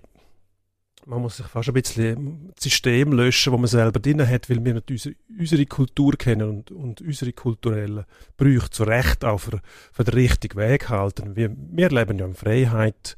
man 1.06 1.22
muss 1.22 1.38
sich 1.38 1.46
fast 1.46 1.68
ein 1.68 1.74
bisschen 1.74 2.52
das 2.54 2.64
System 2.64 3.12
löschen, 3.12 3.52
wo 3.52 3.56
man 3.56 3.66
selber 3.66 3.98
drin 3.98 4.26
hat, 4.26 4.50
weil 4.50 4.64
wir 4.64 4.74
natürlich 4.74 5.16
unsere 5.38 5.66
Kultur 5.66 6.12
kennen 6.12 6.48
und, 6.48 6.70
und 6.70 7.00
unsere 7.00 7.32
kulturellen 7.32 8.04
Brüche 8.36 8.70
zu 8.70 8.84
Recht 8.84 9.24
auch 9.24 9.38
für, 9.38 9.60
für 9.92 10.04
den 10.04 10.14
richtigen 10.14 10.58
Weg 10.58 10.88
halten. 10.90 11.36
Wir, 11.36 11.50
wir 11.56 11.88
leben 11.88 12.18
ja 12.18 12.26
in 12.26 12.34
Freiheit, 12.34 13.16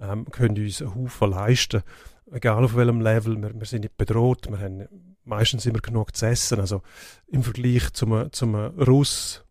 ähm, 0.00 0.26
können 0.30 0.56
uns 0.56 0.80
einen 0.80 0.94
Haufen 0.94 1.30
leisten, 1.30 1.82
egal 2.30 2.64
auf 2.64 2.76
welchem 2.76 3.00
Level, 3.00 3.40
wir, 3.42 3.52
wir 3.52 3.66
sind 3.66 3.82
nicht 3.82 3.96
bedroht, 3.96 4.48
wir 4.48 4.60
haben 4.60 4.88
meistens 5.24 5.66
immer 5.66 5.80
genug 5.80 6.14
zu 6.14 6.26
essen. 6.26 6.60
Also 6.60 6.82
im 7.26 7.42
Vergleich 7.42 7.92
zum, 7.92 8.30
zum 8.32 8.54
Russ, 8.54 9.44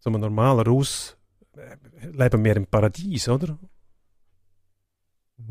zum 0.00 0.14
normalen 0.14 0.66
Russ, 0.66 1.16
äh, 1.56 2.06
leben 2.08 2.44
wir 2.44 2.56
im 2.56 2.66
Paradies, 2.66 3.28
oder? 3.28 3.58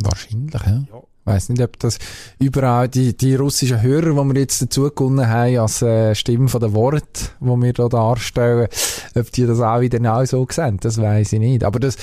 Wahrscheinlich, 0.03 0.53
ja. 0.53 0.83
ja. 0.91 1.03
Ich 1.23 1.27
weiss 1.27 1.49
nicht, 1.49 1.61
ob 1.61 1.77
das 1.77 1.99
überall 2.39 2.89
die, 2.89 3.15
die 3.15 3.35
russischen 3.35 3.81
Hörer, 3.81 4.11
die 4.11 4.33
wir 4.33 4.41
jetzt 4.41 4.59
dazu 4.59 4.89
gewonnen 4.89 5.27
haben, 5.27 5.55
als 5.59 5.83
äh, 5.83 6.15
Stimmen 6.15 6.47
von 6.47 6.61
den 6.61 6.73
Worten, 6.73 7.27
die 7.39 7.45
wir 7.45 7.73
hier 7.75 7.89
darstellen, 7.89 8.67
ob 9.15 9.31
die 9.31 9.45
das 9.45 9.59
auch 9.59 9.81
wieder 9.81 9.99
genau 9.99 10.25
so 10.25 10.47
sehen, 10.49 10.79
das 10.81 10.99
weiß 10.99 11.33
ich 11.33 11.39
nicht. 11.39 11.63
Aber 11.63 11.79
das, 11.79 11.95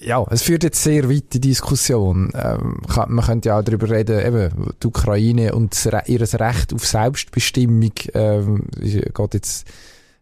ja, 0.00 0.24
es 0.30 0.42
führt 0.42 0.64
jetzt 0.64 0.82
sehr 0.82 1.08
weit 1.08 1.32
die 1.32 1.40
Diskussion. 1.40 2.32
Ähm, 2.34 2.80
kann, 2.88 3.12
man 3.12 3.24
könnte 3.24 3.50
ja 3.50 3.58
auch 3.58 3.62
darüber 3.62 3.88
reden, 3.88 4.18
eben, 4.18 4.72
die 4.82 4.86
Ukraine 4.86 5.54
und 5.54 5.76
ihr 6.06 6.20
Recht 6.20 6.74
auf 6.74 6.86
Selbstbestimmung, 6.86 7.92
ähm, 8.14 8.64
geht 8.80 9.34
jetzt, 9.34 9.66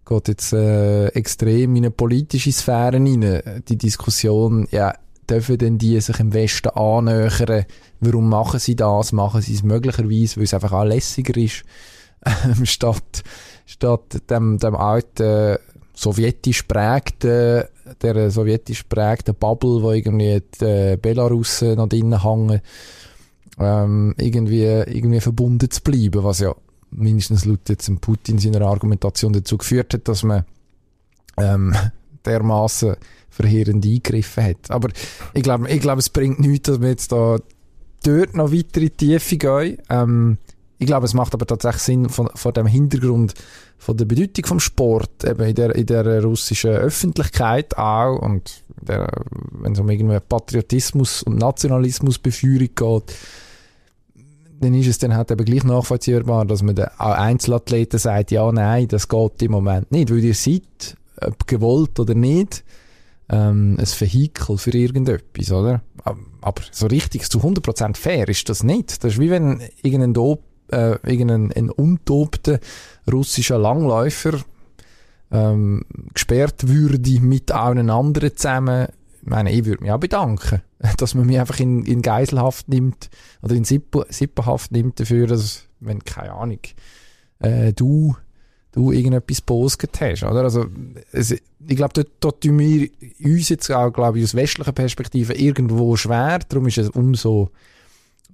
geht 0.05 0.29
jetzt 0.29 0.53
äh, 0.53 1.07
extrem 1.09 1.77
in 1.77 1.85
eine 1.85 1.91
politische 1.93 2.53
Sphäre 2.53 2.95
rein. 2.95 3.63
Die 3.69 3.79
Diskussion, 3.79 4.69
ja, 4.71 4.93
dürfen 5.29 5.59
denn 5.59 5.79
die 5.79 6.01
sich 6.01 6.21
im 6.21 6.33
Westen 6.33 6.71
annähern? 6.71 7.67
Warum 8.01 8.29
machen 8.29 8.61
sie 8.61 8.77
das? 8.77 9.13
Machen 9.13 9.43
sie 9.43 9.55
es 9.55 9.63
möglicherweise, 9.63 10.37
weil 10.37 10.45
es 10.45 10.55
einfach 10.55 10.73
auch 10.73 10.85
lässiger 10.85 11.37
ist, 11.37 11.65
ähm, 12.25 12.65
statt, 12.67 13.23
statt 13.67 14.31
dem, 14.31 14.59
dem 14.59 14.77
alten 14.77 15.59
sowjetisch 15.95 16.63
prägten, 16.63 17.65
der 18.03 18.31
sowjetisch 18.31 18.85
prägten 18.85 19.35
Bubble, 19.35 19.83
wo 19.83 19.93
irgendwie 19.93 20.43
die 20.61 20.65
äh, 20.65 20.97
Belarussen 20.97 21.77
noch 21.77 21.89
drinnen 21.89 22.23
hängen, 22.23 22.61
ähm, 23.59 24.15
irgendwie, 24.17 24.63
irgendwie 24.63 25.21
verbunden 25.21 25.71
zu 25.71 25.83
bleiben, 25.83 26.23
was 26.23 26.39
ja 26.41 26.55
mindestens 26.91 27.45
laut 27.45 27.69
jetzt 27.69 27.91
Putin 28.01 28.39
seiner 28.39 28.63
Argumentation 28.63 29.33
dazu 29.33 29.59
geführt 29.59 29.93
hat, 29.95 30.07
dass 30.09 30.23
man 30.23 30.45
ähm, 31.37 31.75
dermaßen 32.25 32.97
verheerend 33.39 33.85
eingegriffen 33.85 34.45
hat. 34.45 34.71
Aber 34.71 34.89
ich 35.35 35.43
glaube, 35.43 35.71
ich 35.71 35.81
glaube, 35.81 36.01
es 36.01 36.11
bringt 36.11 36.41
nichts, 36.41 36.69
dass 36.69 36.81
wir 36.81 36.89
jetzt 36.89 37.13
da 37.13 37.39
dort 38.05 38.35
noch 38.35 38.53
weiter 38.53 38.81
in 38.81 38.89
die 38.89 38.91
Tiefe 38.91 39.37
gehen. 39.37 39.79
Ähm, 39.89 40.39
ich 40.79 40.87
glaube, 40.87 41.07
es 41.07 41.15
macht 41.15 41.35
aber 41.35 41.47
tatsächlich 41.47 41.83
Sinn 41.83 42.09
von, 42.09 42.29
von 42.35 42.53
dem 42.53 42.67
Hintergrund 42.67 43.35
von 43.79 43.97
der 43.97 44.05
Bedeutung 44.05 44.45
vom 44.45 44.61
Sport 44.61 45.25
eben 45.25 45.45
in 45.45 45.55
der, 45.55 45.75
in 45.75 45.87
der 45.87 46.23
russischen 46.23 46.71
Öffentlichkeit 46.71 47.77
auch 47.79 48.19
und 48.21 48.63
der, 48.81 49.09
wenn 49.53 49.73
es 49.73 49.79
um 49.79 49.89
irgendwie 49.89 50.19
Patriotismus 50.21 51.23
und 51.23 51.39
Nationalismusbefeuerung 51.39 52.71
geht, 52.75 53.15
dann 54.61 54.75
ist 54.75 54.89
es 54.89 54.99
dann 54.99 55.17
halt 55.17 55.31
eben 55.31 55.45
gleich 55.45 55.65
nachvollziehbar, 55.65 56.45
dass 56.45 56.63
man 56.63 56.75
den 56.75 56.89
Einzelathleten 56.99 57.99
sagt, 57.99 58.31
ja, 58.31 58.51
nein, 58.51 58.89
das 58.89 59.09
geht 59.09 59.43
im 59.43 59.53
Moment 59.53 59.91
nicht, 59.93 60.11
weil 60.11 60.25
ihr 60.25 60.35
seid, 60.35 60.97
ob 61.21 61.47
gewollt 61.47 61.99
oder 62.01 62.15
nicht, 62.15 62.65
ähm, 63.31 63.77
ein 63.79 63.87
Vehikel 63.87 64.59
für 64.59 64.71
irgendetwas, 64.71 65.53
oder? 65.53 65.83
Aber 66.05 66.63
so 66.71 66.87
richtig 66.87 67.29
zu 67.31 67.41
100% 67.41 67.97
fair 67.97 68.29
ist 68.29 68.49
das 68.49 68.63
nicht. 68.63 69.05
Das 69.05 69.15
ist 69.15 69.21
wie 69.21 69.31
wenn 69.31 69.63
irgendein, 69.83 70.15
Do 70.15 70.43
äh, 70.71 70.97
irgendein 71.03 71.53
ein 71.53 71.71
untobter 71.71 72.59
russischer 73.11 73.59
Langläufer 73.59 74.41
ähm, 75.31 75.85
gesperrt 76.15 76.69
würde 76.69 77.21
mit 77.21 77.51
allen 77.51 77.91
anderen 77.91 78.37
zusammen. 78.37 78.89
Ich 79.21 79.29
meine, 79.29 79.53
ich 79.53 79.65
würde 79.65 79.83
mich 79.83 79.93
auch 79.93 80.01
bedanken, 80.01 80.63
dass 80.97 81.15
man 81.15 81.27
mich 81.27 81.39
einfach 81.39 81.61
in, 81.61 81.85
in 81.85 82.03
Geiselhaft 82.03 82.69
nimmt 82.69 83.11
oder 83.43 83.55
in 83.55 83.65
Sippenhaft 83.65 84.73
nimmt 84.73 85.01
dafür, 85.01 85.27
dass, 85.27 85.65
wenn, 85.81 86.05
keine 86.05 86.33
Ahnung, 86.33 86.61
äh, 87.41 87.73
du 87.73 88.17
du 88.79 88.93
irgendetwas 88.93 89.41
postet 89.41 90.01
hast, 90.01 90.23
oder? 90.23 90.45
Also, 90.45 90.67
es, 91.13 91.33
ich 91.33 91.77
glaube, 91.77 91.93
dort, 91.95 92.09
dort 92.21 92.43
tun 92.43 92.59
wir 92.59 92.89
uns 93.25 93.49
jetzt 93.49 93.71
auch, 93.71 93.91
glaube 93.91 94.19
ich, 94.19 94.25
aus 94.25 94.35
westlicher 94.35 94.73
Perspektive 94.73 95.35
irgendwo 95.35 95.97
schwer. 95.97 96.39
Darum 96.49 96.69
ist 96.69 96.79
es 96.79 96.89
umso, 96.91 97.51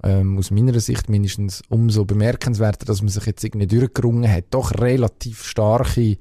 ähm, 0.02 0.36
aus 0.38 0.50
meiner 0.50 0.78
Sicht 0.78 1.08
mindestens, 1.08 1.62
umso 1.68 2.04
bemerkenswerter, 2.04 2.84
dass 2.84 3.00
man 3.00 3.08
sich 3.08 3.24
jetzt 3.24 3.42
irgendwie 3.42 3.66
durchgerungen 3.66 4.30
hat, 4.30 4.44
doch 4.50 4.72
relativ 4.78 5.44
starke 5.44 6.18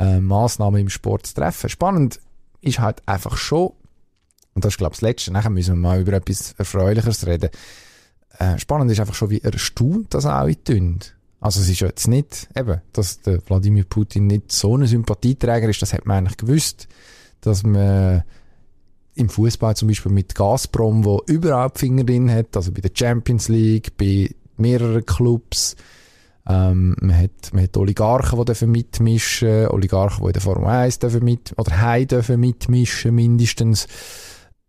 äh, 0.00 0.20
Massnahmen 0.20 0.80
im 0.80 0.88
Sport 0.88 1.26
zu 1.26 1.34
treffen. 1.34 1.68
Spannend 1.68 2.20
ist 2.62 2.78
halt 2.78 3.06
einfach 3.06 3.36
schon, 3.36 3.72
und 4.54 4.64
das 4.64 4.74
ist, 4.74 4.78
glaube 4.78 4.94
ich, 4.94 5.00
das 5.00 5.08
Letzte, 5.08 5.32
nachher 5.32 5.50
müssen 5.50 5.74
wir 5.74 5.80
mal 5.80 6.00
über 6.00 6.14
etwas 6.14 6.54
Erfreulicheres 6.56 7.26
reden. 7.26 7.50
Äh, 8.38 8.58
spannend 8.58 8.90
ist 8.90 9.00
einfach 9.00 9.14
schon, 9.14 9.28
wie 9.28 9.40
erstaunt 9.40 10.14
das 10.14 10.24
alle 10.24 10.62
tun. 10.62 11.00
Also 11.42 11.60
es 11.60 11.68
ist 11.68 11.80
jetzt 11.80 12.06
nicht, 12.06 12.48
eben, 12.56 12.80
dass 12.92 13.20
der 13.20 13.40
Wladimir 13.46 13.84
Putin 13.84 14.28
nicht 14.28 14.52
so 14.52 14.76
ein 14.76 14.86
Sympathieträger 14.86 15.68
ist, 15.68 15.82
das 15.82 15.92
hat 15.92 16.06
man 16.06 16.18
eigentlich 16.18 16.36
gewusst, 16.36 16.86
dass 17.40 17.64
man 17.64 18.22
im 19.16 19.28
Fußball 19.28 19.74
zum 19.74 19.88
Beispiel 19.88 20.12
mit 20.12 20.36
Gazprom, 20.36 21.04
wo 21.04 21.20
überall 21.26 21.70
die 21.74 21.80
Finger 21.80 22.04
drin 22.04 22.30
hat, 22.30 22.56
also 22.56 22.70
bei 22.70 22.80
der 22.80 22.92
Champions 22.94 23.48
League, 23.48 23.96
bei 23.96 24.30
mehreren 24.56 25.04
Clubs, 25.04 25.74
ähm, 26.48 26.94
man, 27.00 27.18
hat, 27.18 27.52
man 27.52 27.64
hat 27.64 27.76
Oligarchen, 27.76 28.38
die 28.38 28.44
dürfen 28.44 28.70
mitmischen, 28.70 29.66
Oligarchen, 29.66 30.22
die 30.22 30.28
in 30.28 30.32
der 30.32 30.42
Formel 30.42 30.68
1 30.68 31.00
dürfen 31.00 31.24
mit, 31.24 31.54
oder 31.56 31.80
heim 31.80 32.06
dürfen 32.06 32.38
mitmischen 32.38 33.16
mindestens. 33.16 33.88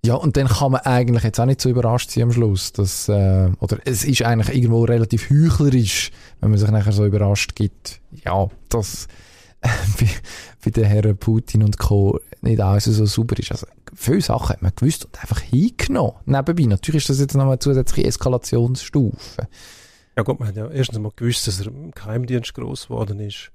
Ja, 0.06 0.16
und 0.16 0.36
dann 0.36 0.48
kann 0.48 0.74
man 0.74 0.82
eigentlich 0.82 1.24
jetzt 1.24 1.39
auch 1.39 1.46
nicht 1.46 1.62
so 1.62 1.70
überrascht 1.70 2.12
sein 2.12 2.24
am 2.24 2.32
Schluss. 2.34 2.74
Dass, 2.74 3.08
äh, 3.08 3.50
oder 3.60 3.78
es 3.86 4.04
ist 4.04 4.22
eigentlich 4.22 4.56
irgendwo 4.56 4.84
relativ 4.84 5.30
heuchlerisch, 5.30 6.12
wenn 6.42 6.50
man 6.50 6.60
sich 6.60 6.70
nachher 6.70 6.92
so 6.92 7.06
überrascht 7.06 7.56
gibt, 7.56 8.02
ja, 8.26 8.48
dass 8.68 9.08
bei, 9.62 10.10
bei 10.63 10.72
den 10.72 10.84
Herren 10.84 11.18
Putin 11.18 11.63
und 11.63 11.78
Co. 11.80 12.20
nicht 12.42 12.60
alles 12.60 12.84
so 12.84 13.06
super 13.06 13.39
ist. 13.39 13.52
Also 13.54 13.66
viele 13.96 14.20
Sachen 14.20 14.50
hat 14.50 14.62
man 14.62 14.74
gewusst 14.76 15.06
und 15.06 15.22
einfach 15.22 15.39
hingenommen. 15.39 16.16
Nebenbei, 16.26 16.63
natürlich 16.63 17.04
ist 17.04 17.10
das 17.10 17.20
jetzt 17.22 17.36
noch 17.36 17.48
eine 17.48 17.60
zusätzliche 17.60 18.08
Eskalationsstufe. 18.10 19.48
Ja 20.18 20.24
gut, 20.24 20.38
man 20.38 20.50
hat 20.50 20.58
ja 20.58 20.70
erstens 20.70 21.00
mal 21.00 21.13
gewusst, 21.16 21.48
dass 21.48 21.62
er 21.62 21.68
im 21.68 21.92
Geheimdienst 21.92 22.54
groß 22.54 22.88
geworden 22.88 23.22
ist 23.22 23.52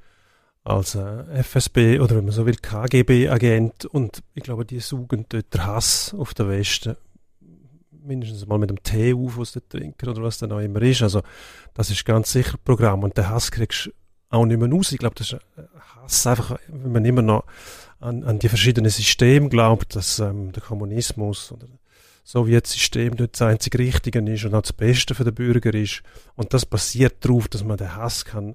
als 0.65 0.95
äh, 0.95 1.43
FSB 1.43 2.01
oder 2.01 2.17
wenn 2.17 2.25
man 2.25 2.35
so 2.35 2.47
will 2.47 2.57
KGB-Agent 2.57 3.87
und 3.87 4.23
ich 4.35 4.43
glaube, 4.43 4.65
die 4.65 4.81
suchen 4.81 5.25
dort 5.29 5.53
den 5.55 5.67
Hass 5.67 6.15
auf 6.17 6.35
den 6.35 6.49
Westen 6.49 6.97
mindestens 7.91 8.47
mal 8.47 8.59
mit 8.59 8.71
dem 8.71 8.83
Tee 8.83 9.15
auf, 9.15 9.39
was 9.39 9.53
sie 9.53 9.61
trinken 9.61 10.09
oder 10.09 10.23
was 10.23 10.39
dann 10.39 10.53
auch 10.53 10.61
immer 10.61 10.83
ist. 10.83 11.03
Also 11.03 11.23
das 11.75 11.91
ist 11.91 12.05
ganz 12.05 12.33
sicher 12.33 12.57
Programm 12.65 13.03
und 13.03 13.17
den 13.17 13.29
Hass 13.29 13.51
kriegst 13.51 13.87
du 13.87 13.91
auch 14.31 14.45
nicht 14.45 14.59
mehr 14.59 14.71
raus. 14.71 14.93
Ich 14.93 14.99
glaube, 14.99 15.15
das 15.15 15.33
ist 15.33 15.41
Hass 15.95 16.27
einfach, 16.27 16.59
wenn 16.69 16.93
man 16.93 17.05
immer 17.05 17.23
noch 17.23 17.45
an, 18.01 18.25
an 18.25 18.39
die 18.39 18.49
verschiedenen 18.49 18.91
Systeme 18.91 19.49
glaubt, 19.49 19.97
dass 19.97 20.19
ähm, 20.19 20.53
der 20.53 20.63
Kommunismus 20.63 21.53
oder 21.53 21.67
das 21.67 22.33
Sowjetsystem 22.33 23.17
dort 23.17 23.35
das 23.35 23.43
einzig 23.43 23.79
Richtige 23.79 24.21
ist 24.31 24.45
und 24.45 24.55
auch 24.55 24.63
das 24.63 24.73
Beste 24.73 25.15
für 25.15 25.25
den 25.25 25.35
Bürger 25.35 25.73
ist. 25.75 26.03
Und 26.37 26.53
das 26.53 26.67
basiert 26.67 27.25
darauf, 27.25 27.49
dass 27.49 27.65
man 27.65 27.77
den 27.77 27.97
Hass 27.97 28.25
kann 28.25 28.55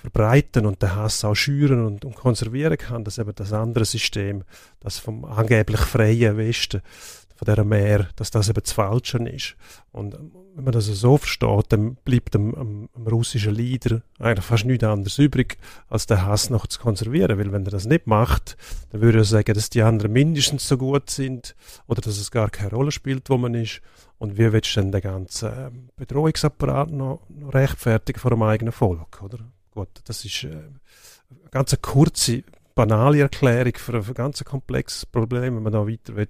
verbreiten 0.00 0.66
und 0.66 0.82
den 0.82 0.94
Hass 0.94 1.24
auch 1.24 1.34
schüren 1.34 1.84
und, 1.84 2.04
und 2.04 2.14
konservieren 2.14 2.78
kann, 2.78 3.04
dass 3.04 3.18
eben 3.18 3.34
das 3.34 3.52
andere 3.52 3.84
System, 3.84 4.44
das 4.80 4.98
vom 4.98 5.24
angeblich 5.24 5.80
freien 5.80 6.36
Westen, 6.36 6.82
von 7.40 7.46
dieser 7.54 7.64
Meer, 7.64 8.08
dass 8.16 8.30
das 8.30 8.50
eben 8.50 8.60
das 8.62 8.72
Falsche 8.72 9.16
ist. 9.16 9.56
Und 9.92 10.14
ähm, 10.14 10.30
wenn 10.54 10.64
man 10.64 10.72
das 10.72 10.84
so 10.84 11.16
versteht, 11.16 11.66
dann 11.70 11.94
bleibt 12.04 12.34
dem, 12.34 12.52
dem, 12.52 12.88
dem 12.94 13.06
russischen 13.06 13.54
Leader 13.54 14.02
eigentlich 14.18 14.44
fast 14.44 14.66
nichts 14.66 14.84
anderes 14.84 15.18
übrig, 15.18 15.56
als 15.88 16.04
den 16.04 16.22
Hass 16.22 16.50
noch 16.50 16.66
zu 16.66 16.78
konservieren. 16.78 17.38
Weil 17.38 17.50
wenn 17.50 17.64
er 17.64 17.70
das 17.70 17.86
nicht 17.86 18.06
macht, 18.06 18.58
dann 18.90 19.00
würde 19.00 19.18
er 19.18 19.24
sagen, 19.24 19.54
dass 19.54 19.70
die 19.70 19.80
anderen 19.80 20.12
mindestens 20.12 20.68
so 20.68 20.76
gut 20.76 21.08
sind 21.08 21.56
oder 21.86 22.02
dass 22.02 22.18
es 22.18 22.30
gar 22.30 22.50
keine 22.50 22.72
Rolle 22.72 22.92
spielt, 22.92 23.30
wo 23.30 23.38
man 23.38 23.54
ist. 23.54 23.80
Und 24.18 24.36
wie 24.36 24.52
willst 24.52 24.76
du 24.76 24.82
denn 24.82 24.92
den 24.92 25.00
ganzen 25.00 25.50
ähm, 25.50 25.88
Bedrohungsapparat 25.96 26.90
noch, 26.90 27.22
noch 27.30 27.54
rechtfertigen 27.54 28.20
vor 28.20 28.32
dem 28.32 28.42
eigenen 28.42 28.72
Volk, 28.72 29.22
oder? 29.22 29.38
Gut, 29.80 30.02
das 30.04 30.26
ist 30.26 30.44
äh, 30.44 30.48
eine 30.48 31.50
ganz 31.50 31.74
kurze, 31.80 32.42
banale 32.74 33.20
Erklärung 33.20 33.72
für 33.76 33.94
ein 33.94 34.12
ganz 34.12 34.44
komplexes 34.44 35.06
Problem. 35.06 35.56
Wenn 35.56 35.62
man 35.62 35.72
da 35.72 35.88
weiter 35.88 36.16
will, 36.16 36.28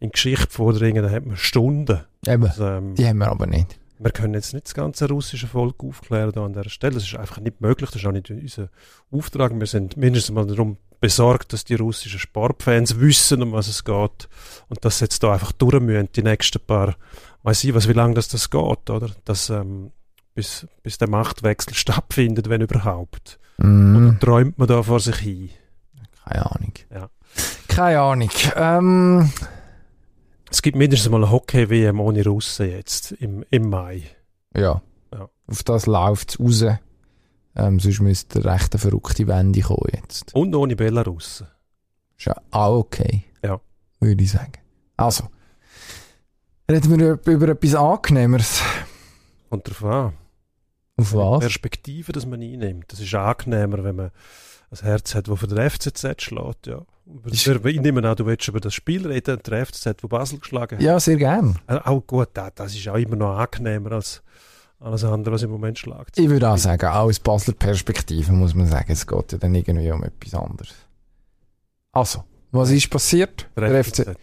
in 0.00 0.10
Geschichte 0.10 0.50
vordringen, 0.50 1.04
dann 1.04 1.12
hat 1.12 1.24
man 1.24 1.36
Stunden. 1.36 2.00
Eben, 2.26 2.44
also, 2.44 2.66
ähm, 2.66 2.96
die 2.96 3.06
haben 3.06 3.18
wir 3.18 3.28
aber 3.28 3.46
nicht. 3.46 3.78
Wir 4.00 4.10
können 4.10 4.34
jetzt 4.34 4.54
nicht 4.54 4.66
das 4.66 4.74
ganze 4.74 5.06
russische 5.08 5.46
Volk 5.46 5.84
aufklären 5.84 6.32
da 6.32 6.44
an 6.44 6.52
dieser 6.52 6.68
Stelle. 6.68 6.94
Das 6.94 7.04
ist 7.04 7.14
einfach 7.14 7.38
nicht 7.38 7.60
möglich. 7.60 7.90
Das 7.90 8.00
ist 8.00 8.06
auch 8.08 8.12
nicht 8.12 8.28
unser 8.28 8.70
Auftrag. 9.12 9.52
Wir 9.56 9.66
sind 9.68 9.96
mindestens 9.96 10.34
mal 10.34 10.48
darum 10.48 10.76
besorgt, 10.98 11.52
dass 11.52 11.64
die 11.64 11.76
russischen 11.76 12.18
Sportfans 12.18 12.98
wissen, 12.98 13.40
um 13.40 13.52
was 13.52 13.68
es 13.68 13.84
geht. 13.84 14.28
Und 14.68 14.84
dass 14.84 14.98
sie 14.98 15.04
jetzt 15.04 15.22
da 15.22 15.32
einfach 15.32 15.52
durch 15.52 15.78
müssen, 15.80 16.08
die 16.10 16.24
nächsten 16.24 16.58
paar, 16.58 16.96
weiß 17.44 17.62
ich 17.62 17.72
was, 17.72 17.88
wie 17.88 17.92
lange 17.92 18.14
das, 18.14 18.26
das 18.26 18.50
geht, 18.50 18.90
oder? 18.90 19.10
Dass, 19.24 19.48
ähm, 19.48 19.92
bis, 20.34 20.66
bis 20.82 20.98
der 20.98 21.08
Machtwechsel 21.08 21.74
stattfindet, 21.74 22.48
wenn 22.48 22.60
überhaupt. 22.60 23.38
Mm. 23.58 23.96
Oder 23.96 24.18
träumt 24.18 24.58
man 24.58 24.68
da 24.68 24.82
vor 24.82 25.00
sich 25.00 25.16
hin? 25.16 25.50
Keine 26.24 26.50
Ahnung. 26.50 26.72
Ja. 26.92 27.10
Keine 27.68 28.00
Ahnung. 28.00 28.30
Ähm. 28.56 29.32
Es 30.50 30.62
gibt 30.62 30.76
mindestens 30.76 31.10
mal 31.10 31.18
eine 31.18 31.30
Hockey-WM 31.30 32.00
ohne 32.00 32.24
Russen 32.24 32.68
jetzt 32.68 33.12
im, 33.12 33.44
im 33.50 33.70
Mai. 33.70 34.02
Ja. 34.56 34.82
ja. 35.12 35.28
Auf 35.46 35.62
das 35.62 35.86
läuft 35.86 36.30
es 36.30 36.40
raus. 36.40 36.64
Ähm, 37.56 37.78
sonst 37.78 38.00
müsste 38.00 38.40
eine 38.40 38.52
recht 38.52 38.74
verrückte 38.78 39.26
Wende 39.26 39.60
kommen 39.60 39.90
jetzt. 39.92 40.34
Und 40.34 40.54
ohne 40.54 40.76
Belarussen. 40.76 41.46
Ist 42.16 42.26
ja 42.26 42.36
auch 42.50 42.78
okay. 42.78 43.24
Ja. 43.44 43.60
Würde 44.00 44.22
ich 44.22 44.30
sagen. 44.30 44.52
Also. 44.96 45.24
Reden 46.70 46.98
wir 46.98 47.18
über 47.32 47.48
etwas 47.48 47.74
Angenehmeres. 47.74 48.62
Kommt 49.50 49.68
drauf 49.68 49.84
an. 49.84 50.12
Auf 50.96 51.14
was? 51.14 51.40
Perspektive, 51.40 52.12
dass 52.12 52.24
man 52.24 52.40
einnimmt. 52.40 52.92
Das 52.92 53.00
ist 53.00 53.14
angenehmer, 53.14 53.82
wenn 53.84 53.96
man 53.96 54.10
ein 54.70 54.78
Herz 54.82 55.14
hat, 55.14 55.28
das 55.28 55.38
für 55.38 55.48
den 55.48 55.68
FCZ 55.68 56.22
schlägt. 56.22 56.66
Ja. 56.66 56.82
Ich 57.26 57.46
nehme 57.46 58.08
an, 58.08 58.16
du 58.16 58.26
willst 58.26 58.46
über 58.46 58.60
das 58.60 58.72
Spiel 58.72 59.06
reden, 59.06 59.38
der 59.44 59.66
FCZ, 59.66 60.02
wo 60.02 60.08
Basel 60.08 60.38
geschlagen 60.38 60.78
hat. 60.78 60.82
Ja, 60.82 61.00
sehr 61.00 61.16
gern. 61.16 61.58
Äh, 61.66 61.78
auch 61.84 62.06
gut, 62.06 62.28
das 62.34 62.74
ist 62.74 62.88
auch 62.88 62.96
immer 62.96 63.16
noch 63.16 63.36
angenehmer 63.36 63.92
als 63.92 64.22
alles 64.78 65.04
andere, 65.04 65.34
was 65.34 65.42
im 65.42 65.50
Moment 65.50 65.78
schlägt. 65.78 66.16
Ich 66.18 66.28
würde 66.28 66.48
auch 66.48 66.56
sagen, 66.56 66.86
auch 66.86 67.06
aus 67.06 67.18
Basler 67.18 67.54
Perspektive 67.54 68.32
muss 68.32 68.54
man 68.54 68.66
sagen, 68.66 68.92
es 68.92 69.06
geht 69.06 69.32
ja 69.32 69.38
dann 69.38 69.54
irgendwie 69.54 69.90
um 69.90 70.04
etwas 70.04 70.34
anderes. 70.34 70.74
Also, 71.92 72.24
was 72.52 72.70
ist 72.70 72.88
passiert? 72.88 73.48
Der, 73.56 73.68
der 73.68 73.84
FCZ. 73.84 74.16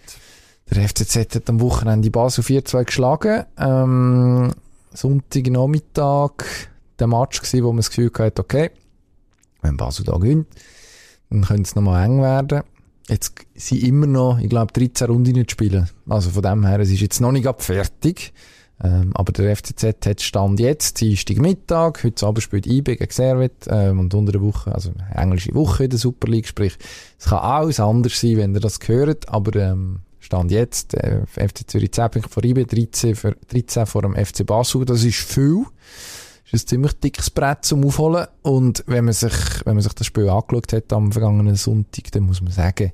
Der 0.69 0.87
FCZ 0.87 1.35
hat 1.35 1.49
am 1.49 1.61
Wochenende 1.61 2.09
Basel 2.09 2.43
4-2 2.43 2.85
geschlagen. 2.85 3.45
Ähm, 3.57 4.53
Sonntagnachmittag 4.97 6.31
der 6.97 7.07
Match 7.07 7.39
gewesen, 7.39 7.63
wo 7.63 7.69
man 7.69 7.77
das 7.77 7.89
Gefühl 7.89 8.11
hatte, 8.17 8.41
okay, 8.41 8.71
wenn 9.61 9.77
Basel 9.77 10.05
da 10.05 10.17
gewinnt, 10.17 10.47
dann 11.29 11.43
könnte 11.43 11.63
es 11.63 11.75
nochmal 11.75 12.05
eng 12.05 12.21
werden. 12.21 12.63
Jetzt 13.07 13.33
sind 13.53 13.83
immer 13.83 14.07
noch, 14.07 14.39
ich 14.39 14.49
glaube, 14.49 14.73
13 14.73 15.07
Runden 15.07 15.33
nicht 15.33 15.51
spielen. 15.51 15.87
Also 16.09 16.31
von 16.31 16.41
dem 16.41 16.65
her, 16.65 16.79
es 16.79 16.89
ist 16.89 17.01
jetzt 17.01 17.21
noch 17.21 17.31
nicht 17.31 17.47
fertig. 17.61 18.33
Ähm, 18.83 19.11
aber 19.15 19.31
der 19.31 19.55
FCZ 19.55 20.05
hat 20.05 20.21
Stand 20.21 20.59
jetzt, 20.59 21.01
Dienstag 21.01 21.37
Mittag, 21.37 22.03
heute 22.03 22.25
Abend 22.25 22.43
spielt 22.43 22.67
IB 22.67 22.95
gegen 22.95 23.11
Servet, 23.11 23.65
ähm, 23.67 23.99
und 23.99 24.13
unter 24.13 24.33
der 24.33 24.41
Woche, 24.41 24.73
also 24.73 24.91
englische 25.15 25.55
Woche 25.55 25.85
in 25.85 25.89
der 25.89 25.97
Super 25.97 26.27
League, 26.27 26.47
sprich, 26.47 26.77
es 27.17 27.25
kann 27.25 27.39
alles 27.39 27.79
anders 27.79 28.21
sein, 28.21 28.37
wenn 28.37 28.53
ihr 28.53 28.59
das 28.59 28.79
gehört, 28.79 29.29
aber 29.29 29.55
ähm, 29.59 30.01
Stand 30.27 30.51
jetzt, 30.51 30.93
äh, 30.93 31.21
FC 31.25 31.65
Zürich 31.65 31.93
10 31.93 32.11
Punkte 32.11 32.29
vor 32.29 32.43
IB, 32.43 32.65
13, 32.65 33.15
für, 33.15 33.37
13 33.47 33.85
vor 33.85 34.01
dem 34.01 34.13
FC 34.13 34.45
Basel. 34.45 34.83
Das 34.83 35.05
ist 35.05 35.19
viel. 35.19 35.63
Das 36.43 36.53
ist 36.53 36.65
ein 36.65 36.67
ziemlich 36.67 36.99
dickes 36.99 37.29
Brett 37.29 37.63
zum 37.63 37.85
Aufholen. 37.85 38.27
Und 38.41 38.83
wenn 38.87 39.05
man 39.05 39.13
sich, 39.13 39.33
wenn 39.63 39.75
man 39.75 39.83
sich 39.83 39.93
das 39.93 40.05
Spiel 40.05 40.27
angeschaut 40.27 40.73
hat 40.73 40.91
am 40.91 41.13
vergangenen 41.13 41.55
Sonntag, 41.55 42.11
dann 42.11 42.23
muss 42.23 42.41
man 42.41 42.51
sagen, 42.51 42.91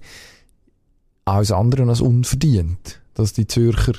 alles 1.26 1.52
andere 1.52 1.90
als 1.90 2.02
unverdient, 2.02 3.02
dass 3.16 3.34
die 3.34 3.48
Zürcher 3.48 3.94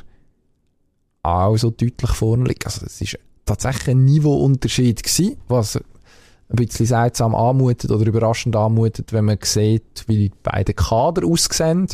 auch 1.24 1.56
so 1.56 1.70
deutlich 1.70 2.12
vorne 2.12 2.44
liegen. 2.44 2.64
Also, 2.64 2.86
es 2.86 3.00
ist 3.00 3.18
tatsächlich 3.46 3.96
ein 3.96 4.04
Niveauunterschied 4.04 5.02
gewesen, 5.02 5.38
was 5.48 5.74
ein 5.74 5.82
bisschen 6.54 6.86
seltsam 6.86 7.34
anmutet 7.34 7.90
oder 7.90 8.06
überraschend 8.06 8.54
anmutet, 8.54 9.12
wenn 9.12 9.24
man 9.24 9.38
sieht, 9.42 10.04
wie 10.06 10.28
die 10.28 10.32
beiden 10.44 10.76
Kader 10.76 11.26
aussehen. 11.26 11.88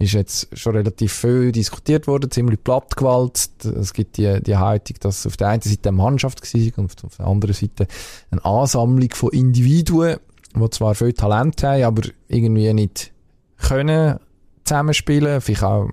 Ist 0.00 0.12
jetzt 0.12 0.56
schon 0.56 0.76
relativ 0.76 1.12
viel 1.12 1.50
diskutiert 1.50 2.06
worden, 2.06 2.30
ziemlich 2.30 2.62
plattgewalzt. 2.62 3.64
Es 3.64 3.92
gibt 3.92 4.16
die, 4.16 4.40
die 4.40 4.56
Haltung, 4.56 4.96
dass 5.00 5.26
auf 5.26 5.36
der 5.36 5.48
einen 5.48 5.62
Seite 5.62 5.88
eine 5.88 5.96
Mannschaft 5.96 6.42
war 6.42 6.78
und 6.78 7.04
auf 7.04 7.16
der 7.16 7.26
anderen 7.26 7.54
Seite 7.54 7.88
eine 8.30 8.44
Ansammlung 8.44 9.10
von 9.12 9.30
Individuen, 9.30 10.18
die 10.54 10.70
zwar 10.70 10.94
viel 10.94 11.12
Talent 11.14 11.62
haben, 11.64 11.82
aber 11.82 12.02
irgendwie 12.28 12.72
nicht 12.72 13.12
können 13.56 14.20
zusammenspielen, 14.64 15.40
vielleicht 15.40 15.64
auch 15.64 15.90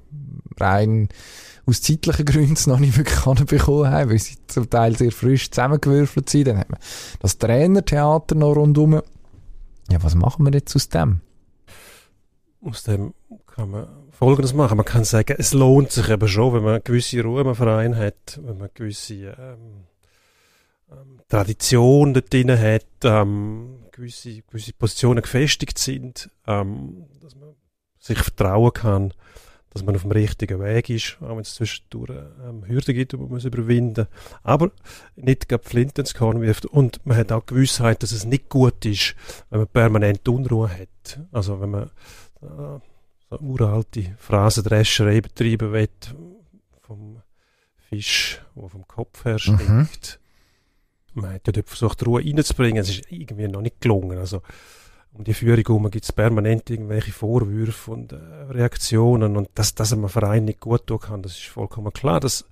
rein 0.60 1.10
aus 1.65 1.82
zeitlichen 1.82 2.26
Gründen 2.26 2.70
noch 2.70 2.80
nicht 2.80 2.98
wirklich 2.98 3.20
bekommen 3.46 3.89
haben, 3.89 4.12
weil 4.12 4.20
sie 4.20 4.36
zum 4.48 4.70
Teil 4.70 4.96
sehr 4.96 5.12
frisch 5.12 5.50
zusammengewürfelt 5.50 6.30
sind. 6.30 6.48
Dann 6.48 6.60
hat 6.60 6.70
man 6.70 6.80
das 7.20 7.38
Trainertheater 7.38 8.36
noch 8.36 8.56
rundherum. 8.56 9.02
Ja, 9.89 10.04
was 10.04 10.15
machen 10.15 10.46
wir 10.46 10.54
jetzt 10.54 10.76
aus 10.76 10.89
dem? 10.89 11.22
Aus 12.62 12.84
dem 12.84 13.13
kann 13.56 13.72
man 13.72 13.88
Folgendes 14.12 14.54
machen. 14.54 14.78
Man 14.78 14.86
kann 14.86 15.06
sagen, 15.06 15.36
es 15.38 15.54
lohnt 15.54 15.91
sich 15.91 16.10
eben 16.10 16.28
schon, 16.28 16.54
wenn 16.54 16.63
man 16.63 16.82
gewisse 16.84 17.24
Ruhe 17.24 17.41
im 17.41 17.56
Verein 17.56 17.96
hat, 17.96 18.39
wenn 18.44 18.58
man 18.58 18.70
gewisse 18.74 19.13
ähm, 19.13 19.86
ähm, 20.91 21.22
Tradition 21.30 22.13
dort 22.13 22.34
drin 22.34 22.52
hat, 22.52 22.86
ähm, 23.04 23.86
gewisse, 23.91 24.41
gewisse 24.41 24.74
Positionen 24.74 25.22
gefestigt 25.22 25.78
sind, 25.78 26.30
ähm, 26.48 27.06
dass 27.22 27.36
man 27.36 27.56
sich 27.98 28.20
vertrauen 28.20 28.74
kann, 28.74 29.13
dass 29.72 29.84
man 29.84 29.96
auf 29.96 30.04
dem 30.04 30.12
richtigen 30.12 30.62
Weg 30.62 30.89
ist, 30.89 31.18
auch 31.22 31.32
wenn 31.32 31.39
es 31.39 31.56
zwischendurch 31.56 32.12
ähm, 32.46 32.65
Hürden 32.68 32.94
gibt, 32.94 33.13
die 33.13 33.18
man 33.18 33.30
muss 33.30 33.46
überwinden 33.46 34.08
Aber 34.44 34.72
nicht 35.15 35.48
gerade 35.50 35.63
Flint 35.63 35.98
ins 35.98 36.13
Korn 36.13 36.41
wirft. 36.41 36.65
Und 36.65 37.06
man 37.06 37.18
hat 37.18 37.32
auch 37.32 37.46
Gewissheit, 37.46 38.04
dass 38.04 38.12
es 38.12 38.26
nicht 38.26 38.50
gut 38.50 38.86
ist, 38.86 39.15
wenn 39.50 39.60
man 39.60 39.68
permanent 39.68 40.28
Unruhe 40.28 40.70
hat. 40.70 41.20
Also 41.32 41.60
wenn 41.60 41.72
man 41.72 41.91
äh, 42.41 42.80
uralte 43.41 44.15
Phrasendrescherei 44.17 45.21
betreiben 45.21 45.71
will, 45.71 45.89
vom 46.82 47.21
Fisch, 47.89 48.41
der 48.56 48.69
vom 48.69 48.88
Kopf 48.88 49.26
her 49.26 49.39
stinkt. 49.39 50.19
Mhm. 51.13 51.21
Man 51.21 51.34
hat 51.34 51.48
ja 51.48 51.54
dort 51.54 51.69
versucht, 51.69 52.06
Ruhe 52.06 52.24
reinzubringen. 52.24 52.82
Es 52.82 52.89
ist 52.89 53.12
irgendwie 53.12 53.48
noch 53.48 53.62
nicht 53.62 53.80
gelungen. 53.80 54.17
Also, 54.17 54.41
um 55.13 55.24
die 55.24 55.34
Führung 55.34 55.63
herum 55.65 55.89
gibt 55.89 56.04
es 56.04 56.12
permanent 56.12 56.69
irgendwelche 56.69 57.13
Vorwürfe 57.13 57.91
und 57.91 58.12
äh, 58.12 58.17
Reaktionen 58.50 59.38
und 59.38 59.50
dass, 59.56 59.74
dass 59.74 59.93
einem 59.93 60.10
Verein 60.10 60.45
nicht 60.45 60.60
gut 60.60 60.88
tun 60.88 61.00
kann, 61.00 61.21
das 61.21 61.34
ist 61.34 61.45
vollkommen 61.45 61.93
klar. 61.93 62.19
Das, 62.19 62.45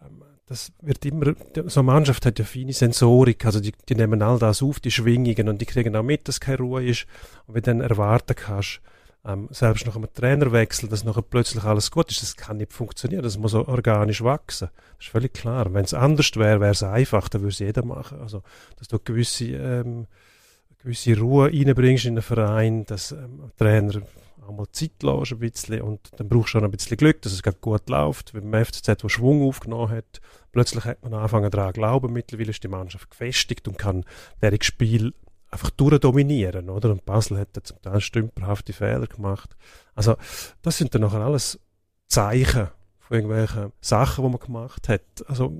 ähm, 0.00 0.22
das 0.46 0.72
wird 0.80 1.04
immer, 1.04 1.34
so 1.66 1.80
eine 1.80 1.86
Mannschaft 1.86 2.24
hat 2.24 2.38
ja 2.38 2.44
feine 2.46 2.72
Sensorik, 2.72 3.44
also 3.44 3.60
die, 3.60 3.72
die 3.86 3.96
nehmen 3.96 4.22
all 4.22 4.38
das 4.38 4.62
auf, 4.62 4.80
die 4.80 4.90
Schwingungen 4.90 5.50
und 5.50 5.60
die 5.60 5.66
kriegen 5.66 5.94
auch 5.94 6.02
mit, 6.02 6.26
dass 6.26 6.40
keine 6.40 6.58
Ruhe 6.58 6.86
ist 6.86 7.06
und 7.46 7.54
wenn 7.54 7.62
du 7.62 7.70
dann 7.70 7.80
erwarten 7.82 8.34
kannst, 8.34 8.80
ähm, 9.24 9.48
selbst 9.50 9.86
nach 9.86 9.96
einem 9.96 10.12
Trainerwechsel, 10.12 10.88
dass 10.88 11.04
nachher 11.04 11.22
plötzlich 11.22 11.64
alles 11.64 11.90
gut 11.90 12.10
ist, 12.10 12.22
das 12.22 12.36
kann 12.36 12.56
nicht 12.56 12.72
funktionieren, 12.72 13.22
das 13.22 13.38
muss 13.38 13.54
organisch 13.54 14.22
wachsen. 14.22 14.68
Das 14.96 15.06
ist 15.06 15.12
völlig 15.12 15.34
klar. 15.34 15.72
Wenn 15.72 15.84
es 15.84 15.94
anders 15.94 16.34
wäre, 16.36 16.60
wäre 16.60 16.72
es 16.72 16.82
einfach, 16.82 17.28
dann 17.28 17.42
würde 17.42 17.52
es 17.52 17.58
jeder 17.58 17.84
machen. 17.84 18.20
Also, 18.20 18.42
dass 18.78 18.88
du 18.88 18.98
gewisse 18.98 19.46
ähm, 19.46 20.06
gewisse 20.82 21.18
Ruhe 21.18 21.52
reinbringst 21.52 22.06
in 22.06 22.14
einen 22.14 22.22
Verein, 22.22 22.84
dass 22.86 23.12
ähm, 23.12 23.50
Trainer 23.56 24.02
auch 24.46 24.52
mal 24.52 24.66
Zeit 24.72 25.02
lässt 25.02 25.32
ein 25.32 25.38
bisschen 25.38 25.82
und 25.82 26.00
dann 26.16 26.28
brauchst 26.28 26.54
du 26.54 26.58
auch 26.58 26.62
ein 26.62 26.70
bisschen 26.70 26.96
Glück, 26.96 27.22
dass 27.22 27.32
es 27.32 27.42
gut 27.60 27.88
läuft. 27.88 28.34
Wie 28.34 28.40
beim 28.40 28.64
FCZ, 28.64 29.02
der 29.02 29.08
Schwung 29.08 29.46
aufgenommen 29.46 29.90
hat, 29.90 30.20
plötzlich 30.52 30.84
hat 30.84 31.02
man 31.02 31.14
angefangen 31.14 31.50
daran 31.50 31.74
zu 31.74 31.80
glauben, 31.80 32.12
mittlerweile 32.12 32.50
ist 32.50 32.64
die 32.64 32.68
Mannschaft 32.68 33.10
gefestigt 33.10 33.68
und 33.68 33.78
kann 33.78 34.04
deren 34.40 34.62
Spiel 34.62 35.12
einfach 35.50 35.70
durchdominieren, 35.70 36.70
oder? 36.70 36.90
Und 36.90 37.04
Basel 37.04 37.38
hat 37.38 37.48
da 37.52 37.64
zum 37.64 37.80
Teil 37.82 38.00
stümperhafte 38.00 38.72
Fehler 38.72 39.06
gemacht. 39.06 39.56
Also, 39.94 40.16
das 40.62 40.78
sind 40.78 40.94
dann 40.94 41.02
nachher 41.02 41.20
alles 41.20 41.58
Zeichen 42.06 42.68
von 43.00 43.16
irgendwelchen 43.16 43.72
Sachen, 43.80 44.24
die 44.24 44.30
man 44.30 44.40
gemacht 44.40 44.88
hat. 44.88 45.02
Also, 45.26 45.52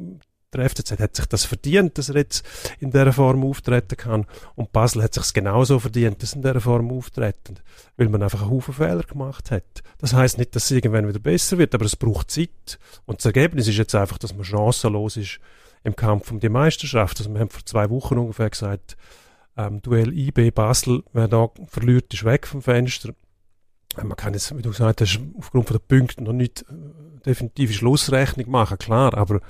der 0.52 0.68
FCZ 0.68 0.98
hat 0.98 1.14
sich 1.14 1.26
das 1.26 1.44
verdient, 1.44 1.96
dass 1.96 2.08
er 2.08 2.16
jetzt 2.16 2.44
in 2.80 2.90
dieser 2.90 3.12
Form 3.12 3.44
auftreten 3.44 3.96
kann. 3.96 4.26
Und 4.56 4.72
Basel 4.72 5.02
hat 5.02 5.14
sich 5.14 5.22
es 5.22 5.32
genauso 5.32 5.78
verdient, 5.78 6.22
dass 6.22 6.32
er 6.32 6.36
in 6.36 6.42
dieser 6.42 6.60
Form 6.60 6.90
auftreten, 6.90 7.56
weil 7.96 8.08
man 8.08 8.22
einfach 8.22 8.42
einen 8.42 8.50
Haufen 8.50 8.74
Fehler 8.74 9.04
gemacht 9.04 9.50
hat. 9.50 9.82
Das 9.98 10.12
heißt 10.12 10.38
nicht, 10.38 10.56
dass 10.56 10.64
es 10.64 10.70
irgendwann 10.72 11.08
wieder 11.08 11.20
besser 11.20 11.58
wird, 11.58 11.74
aber 11.74 11.84
es 11.84 11.94
braucht 11.94 12.32
Zeit. 12.32 12.78
Und 13.06 13.18
das 13.20 13.26
Ergebnis 13.26 13.68
ist 13.68 13.76
jetzt 13.76 13.94
einfach, 13.94 14.18
dass 14.18 14.34
man 14.34 14.44
chancenlos 14.44 15.16
ist 15.16 15.38
im 15.84 15.94
Kampf 15.94 16.30
um 16.32 16.40
die 16.40 16.48
Meisterschaft. 16.48 17.18
Also 17.18 17.32
wir 17.32 17.40
haben 17.40 17.50
vor 17.50 17.64
zwei 17.64 17.88
Wochen 17.88 18.18
ungefähr 18.18 18.50
gesagt, 18.50 18.96
ähm, 19.56 19.82
Duell 19.82 20.16
IB 20.16 20.50
Basel, 20.50 21.02
wer 21.12 21.28
da 21.28 21.48
verliert, 21.66 22.12
ist 22.14 22.24
weg 22.24 22.46
vom 22.46 22.62
Fenster. 22.62 23.12
Man 23.96 24.16
kann 24.16 24.34
jetzt, 24.34 24.56
wie 24.56 24.62
du 24.62 24.70
gesagt 24.70 25.00
hast, 25.00 25.20
aufgrund 25.36 25.66
von 25.68 25.76
den 25.76 25.86
Punkten 25.86 26.24
noch 26.24 26.32
nicht 26.32 26.62
äh, 26.62 27.20
definitive 27.26 27.72
Schlussrechnung 27.72 28.50
machen, 28.50 28.78
klar, 28.78 29.14
aber 29.14 29.40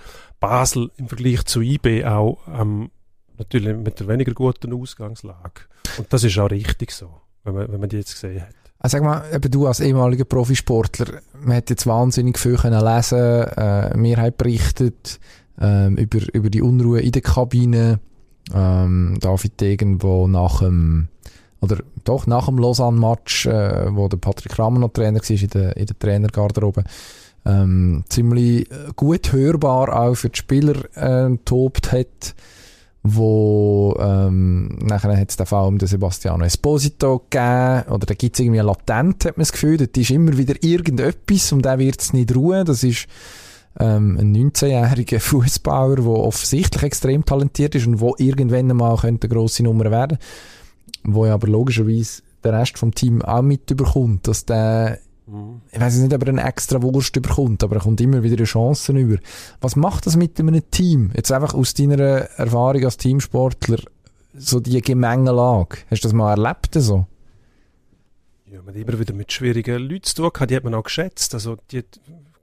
Basel 0.41 0.91
im 0.97 1.09
Vergleich 1.09 1.45
zu 1.45 1.61
IB 1.61 2.05
auch 2.05 2.39
ähm, 2.49 2.91
natürlich 3.39 3.77
mit 3.77 4.01
einer 4.01 4.09
weniger 4.09 4.33
guten 4.33 4.73
Ausgangslage. 4.73 5.63
Und 5.99 6.13
das 6.13 6.25
ist 6.25 6.39
auch 6.39 6.51
richtig 6.51 6.93
so, 6.93 7.21
wenn 7.45 7.55
man, 7.55 7.73
wenn 7.73 7.81
man 7.81 7.89
die 7.89 7.97
jetzt 7.97 8.15
gesehen 8.15 8.43
hat. 8.43 8.55
Also 8.79 8.97
sag 8.97 9.05
mal, 9.05 9.25
eben 9.35 9.51
du 9.51 9.67
als 9.67 9.81
ehemaliger 9.81 10.25
Profisportler, 10.25 11.21
man 11.39 11.57
hat 11.57 11.69
jetzt 11.69 11.87
wahnsinnig 11.87 12.39
viel 12.39 12.57
können 12.57 12.83
lesen, 12.83 13.19
äh, 13.19 13.95
mir 13.97 14.17
hat 14.17 14.39
berichtet 14.39 15.21
ähm, 15.61 15.97
über, 15.97 16.21
über 16.33 16.49
die 16.49 16.63
Unruhe 16.63 17.01
in 17.01 17.13
der 17.13 17.21
Kabine. 17.21 18.01
Ähm, 18.55 19.19
David 19.21 19.61
Degen, 19.61 20.03
wo 20.03 20.27
nach 20.27 20.61
dem 20.61 21.09
oder 21.61 21.79
doch 22.05 22.27
nach 22.27 22.47
dem 22.47 22.59
Lausanne-Match, 22.59 23.47
äh, 23.47 23.95
wo 23.95 24.09
der 24.09 24.17
Patrick 24.17 24.59
Rammer 24.59 24.81
noch 24.81 24.93
Trainer 24.93 25.21
war 25.21 25.31
in 25.31 25.49
der, 25.49 25.77
in 25.77 25.87
der 25.87 25.99
Trainergarderobe, 25.99 26.85
ähm, 27.45 28.05
ziemlich 28.09 28.71
äh, 28.71 28.93
gut 28.97 29.33
hörbar 29.33 30.01
auch 30.01 30.15
für 30.15 30.31
die 30.31 30.39
Spieler 30.39 30.77
äh, 30.97 31.37
tobt 31.45 31.93
hat, 31.93 32.35
wo 33.03 33.97
ähm, 34.01 34.79
nachher 34.83 35.17
hat 35.17 35.31
es 35.31 35.37
den 35.37 35.47
Fall 35.47 35.67
um 35.67 35.79
den 35.79 35.89
Sebastiano 35.89 36.45
Esposito 36.45 37.19
gegeben, 37.31 37.85
oder 37.91 38.07
da 38.07 38.15
gibt 38.15 38.37
es 38.37 38.41
irgendwie 38.41 38.61
latent, 38.61 39.25
hat 39.25 39.37
man 39.37 39.43
das 39.43 39.53
Gefühl, 39.53 39.79
dort 39.79 39.97
ist 39.97 40.11
immer 40.11 40.37
wieder 40.37 40.55
irgendetwas 40.63 41.53
und 41.53 41.65
der 41.65 41.79
wird 41.79 42.01
es 42.01 42.13
nicht 42.13 42.35
ruhen, 42.35 42.65
das 42.65 42.83
ist 42.85 43.07
ähm, 43.79 44.19
ein 44.19 44.35
19-jähriger 44.35 45.21
Fußballer, 45.21 45.97
der 45.97 46.07
offensichtlich 46.07 46.83
extrem 46.83 47.25
talentiert 47.25 47.75
ist 47.75 47.87
und 47.87 48.01
wo 48.01 48.15
irgendwann 48.19 48.69
mal 48.69 48.97
könnte 48.97 49.27
eine 49.27 49.35
grosse 49.35 49.63
Nummer 49.63 49.91
werden 49.91 50.19
wo 51.05 51.27
ja 51.27 51.35
aber 51.35 51.49
logischerweise 51.49 52.23
der 52.43 52.53
Rest 52.55 52.79
vom 52.79 52.95
Team 52.95 53.23
auch 53.23 53.43
mitbekommt, 53.43 54.27
dass 54.29 54.45
der 54.45 54.99
mhm. 55.27 55.63
ich 55.71 55.81
weiß 55.81 55.97
nicht, 55.99 56.15
ob 56.15 56.23
er 56.23 56.29
eine 56.29 56.45
extra 56.45 56.83
Wurst 56.83 57.17
überkommt, 57.17 57.63
aber 57.63 57.77
er 57.77 57.83
kommt 57.83 58.01
immer 58.01 58.23
wieder 58.23 58.43
Chancen 58.45 58.97
über. 58.97 59.19
Was 59.61 59.77
macht 59.77 60.07
das 60.07 60.17
mit 60.17 60.39
einem 60.39 60.63
Team? 60.71 61.11
Jetzt 61.15 61.33
einfach 61.33 61.55
aus 61.55 61.75
deiner 61.75 61.99
Erfahrung 61.99 62.85
als 62.85 62.97
Teamsportler, 62.97 63.79
so 64.35 64.61
die 64.61 64.81
Gemengelage. 64.81 65.79
Hast 65.91 66.05
du 66.05 66.09
das 66.09 66.13
mal 66.13 66.31
erlebt 66.31 66.75
so? 66.75 67.07
Ja, 68.47 68.63
man 68.63 68.75
hat 68.75 68.81
immer 68.81 68.99
wieder 68.99 69.15
mit 69.15 69.33
schwierigen 69.33 69.79
Leuten 69.83 70.05
zu 70.05 70.15
tun 70.17 70.31
gehabt, 70.33 70.51
die 70.51 70.57
hat 70.57 70.65
man 70.65 70.75
auch 70.75 70.83
geschätzt. 70.83 71.35
Also 71.35 71.57
die 71.71 71.85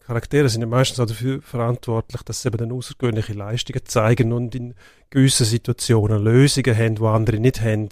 Charaktere 0.08 0.48
sind 0.48 0.62
ja 0.62 0.68
meistens 0.68 1.00
auch 1.02 1.06
dafür 1.06 1.42
verantwortlich, 1.42 2.22
dass 2.24 2.42
sie 2.42 2.48
eben 2.48 2.58
dann 2.58 2.72
außergewöhnliche 2.72 3.34
Leistungen 3.34 3.82
zeigen 3.86 4.32
und 4.32 4.56
in 4.56 4.74
gewissen 5.10 5.46
Situationen 5.46 6.24
Lösungen 6.24 6.78
haben, 6.78 6.96
die 6.96 7.04
andere 7.04 7.40
nicht 7.40 7.62
haben 7.62 7.90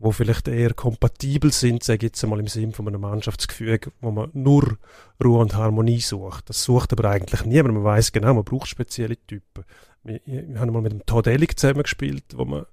wo 0.00 0.12
vielleicht 0.12 0.48
eher 0.48 0.72
kompatibel 0.72 1.52
sind, 1.52 1.84
sage 1.84 1.98
ich 1.98 2.02
jetzt 2.04 2.24
einmal 2.24 2.40
im 2.40 2.46
Sinn 2.46 2.72
von 2.72 2.88
einem 2.88 3.02
Mannschaftsgefüge, 3.02 3.92
wo 4.00 4.10
man 4.10 4.30
nur 4.32 4.78
Ruhe 5.22 5.40
und 5.40 5.54
Harmonie 5.54 6.00
sucht. 6.00 6.48
Das 6.48 6.64
sucht 6.64 6.92
aber 6.92 7.10
eigentlich 7.10 7.44
niemand. 7.44 7.74
Man 7.74 7.84
weiß 7.84 8.10
genau, 8.10 8.32
man 8.32 8.44
braucht 8.44 8.68
spezielle 8.68 9.18
Typen. 9.26 9.64
Wir, 10.02 10.20
haben 10.58 10.72
mal 10.72 10.80
mit 10.80 10.92
dem 10.92 11.04
Todd 11.04 11.26
Ellig 11.26 11.58
zusammengespielt, 11.58 12.24
wo 12.34 12.46
man 12.46 12.64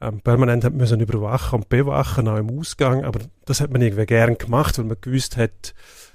ähm, 0.00 0.20
permanent 0.22 0.64
hat 0.64 0.72
müssen 0.72 0.98
überwachen 0.98 1.60
und 1.60 1.68
bewachen, 1.68 2.26
auch 2.26 2.38
im 2.38 2.58
Ausgang. 2.58 3.04
Aber 3.04 3.20
das 3.44 3.60
hat 3.60 3.70
man 3.70 3.80
irgendwie 3.80 4.06
gern 4.06 4.36
gemacht, 4.36 4.76
weil 4.78 4.86
man 4.86 5.00
gewusst 5.00 5.36
hat, 5.36 5.74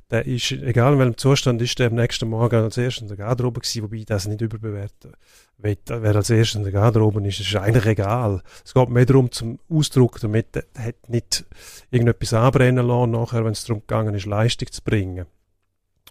der 0.10 0.26
ist, 0.26 0.51
egal 0.51 0.93
in 0.93 0.99
welchem 0.99 1.18
Zustand 1.18 1.62
ist, 1.62 1.80
der 1.80 1.88
am 1.88 1.95
nächsten 1.95 2.30
Morgen 2.30 2.64
als 2.64 2.78
erstes 2.78 3.01
in 3.01 3.08
der 3.10 3.18
Garderobe 3.18 3.60
gewesen, 3.60 3.84
wobei 3.84 3.97
ich 3.97 4.05
das 4.05 4.28
nicht 4.28 4.41
überbewerten 4.41 5.12
will. 5.58 5.78
Wer 5.86 6.16
als 6.16 6.30
erstes 6.30 6.55
in 6.55 6.64
der 6.64 6.72
Garderobe 6.72 7.26
ist, 7.28 7.39
ist 7.39 7.55
eigentlich 7.55 7.86
egal. 7.86 8.41
Es 8.64 8.74
geht 8.74 8.89
mehr 8.89 9.05
darum, 9.05 9.32
zum 9.32 9.60
Ausdruck, 9.70 10.20
damit 10.22 10.55
er 10.55 10.64
hat 10.82 11.10
nicht 11.10 11.45
irgendetwas 11.91 12.34
anbrennen 12.34 12.88
lassen, 12.88 13.12
nachher, 13.12 13.43
wenn 13.43 13.51
es 13.51 13.66
darum 13.66 13.82
gegangen 13.82 14.16
ist, 14.16 14.26
Leistung 14.26 14.72
zu 14.72 14.82
bringen. 14.82 15.26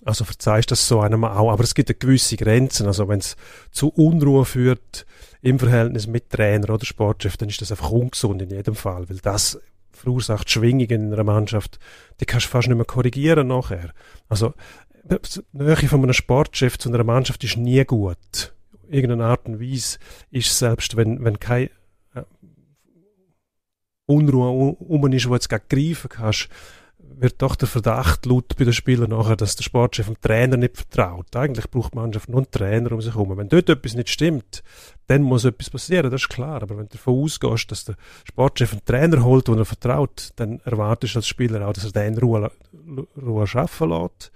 Also 0.04 0.24
verzeihst 0.24 0.70
das 0.70 0.86
so 0.86 1.00
einem 1.00 1.24
auch, 1.24 1.50
aber 1.50 1.64
es 1.64 1.74
gibt 1.74 1.88
eine 1.88 1.96
gewisse 1.96 2.36
Grenzen. 2.36 2.86
Also 2.86 3.08
wenn 3.08 3.20
es 3.20 3.36
zu 3.70 3.88
Unruhe 3.88 4.44
führt 4.44 5.06
im 5.40 5.58
Verhältnis 5.58 6.06
mit 6.06 6.28
Trainer 6.30 6.70
oder 6.70 6.84
Sportchef, 6.84 7.38
dann 7.38 7.48
ist 7.48 7.62
das 7.62 7.70
einfach 7.70 7.90
ungesund 7.90 8.42
in 8.42 8.50
jedem 8.50 8.74
Fall, 8.74 9.08
weil 9.08 9.18
das 9.18 9.58
verursacht 9.96 10.50
Schwingungen 10.50 10.90
in 10.90 11.12
einer 11.12 11.24
Mannschaft, 11.24 11.78
die 12.20 12.26
kannst 12.26 12.46
du 12.46 12.50
fast 12.50 12.68
nicht 12.68 12.76
mehr 12.76 12.84
korrigieren 12.84 13.48
nachher. 13.48 13.92
Also, 14.28 14.54
die 15.04 15.18
Nähe 15.52 15.76
von 15.76 16.02
einem 16.02 16.12
Sportchef 16.12 16.78
zu 16.78 16.88
einer 16.88 17.04
Mannschaft 17.04 17.42
ist 17.44 17.56
nie 17.56 17.84
gut. 17.84 18.54
irgendeiner 18.88 19.26
Art 19.26 19.46
und 19.46 19.60
Weise 19.60 19.98
ist, 20.30 20.56
selbst 20.58 20.96
wenn, 20.96 21.24
wenn 21.24 21.40
keine 21.40 21.70
äh, 22.14 22.22
Unruhe 24.06 24.76
um 24.78 25.12
ist, 25.12 25.28
wo 25.28 25.34
jetzt 25.34 25.48
greifen 25.48 26.08
kannst, 26.08 26.48
wird 27.18 27.40
doch 27.40 27.56
der 27.56 27.68
Verdacht 27.68 28.26
laut 28.26 28.56
bei 28.56 28.64
den 28.64 28.72
Spielern 28.72 29.10
nachher, 29.10 29.36
dass 29.36 29.56
der 29.56 29.64
Sportchef 29.64 30.06
dem 30.06 30.20
Trainer 30.20 30.56
nicht 30.56 30.76
vertraut. 30.76 31.34
Eigentlich 31.34 31.70
braucht 31.70 31.94
die 31.94 31.98
Mannschaft 31.98 32.28
nur 32.28 32.38
einen 32.38 32.50
Trainer 32.50 32.92
um 32.92 33.00
sich 33.00 33.14
herum. 33.14 33.36
Wenn 33.36 33.48
dort 33.48 33.68
etwas 33.68 33.94
nicht 33.94 34.10
stimmt, 34.10 34.62
dann 35.06 35.22
muss 35.22 35.44
etwas 35.44 35.70
passieren, 35.70 36.10
das 36.10 36.22
ist 36.22 36.28
klar. 36.28 36.62
Aber 36.62 36.76
wenn 36.76 36.88
du 36.88 36.96
davon 36.96 37.22
ausgehst, 37.22 37.70
dass 37.70 37.84
der 37.84 37.96
Sportchef 38.24 38.72
einen 38.72 38.84
Trainer 38.84 39.24
holt, 39.24 39.48
den 39.48 39.58
er 39.58 39.64
vertraut, 39.64 40.30
dann 40.36 40.60
erwartest 40.64 41.14
du 41.14 41.18
als 41.20 41.28
Spieler 41.28 41.66
auch, 41.66 41.72
dass 41.72 41.84
er 41.84 41.92
den 41.92 42.14
in 42.14 42.18
Ruhe, 42.18 42.50
Ruhe 43.16 43.46
arbeiten 43.54 43.90
lässt. 43.90 44.32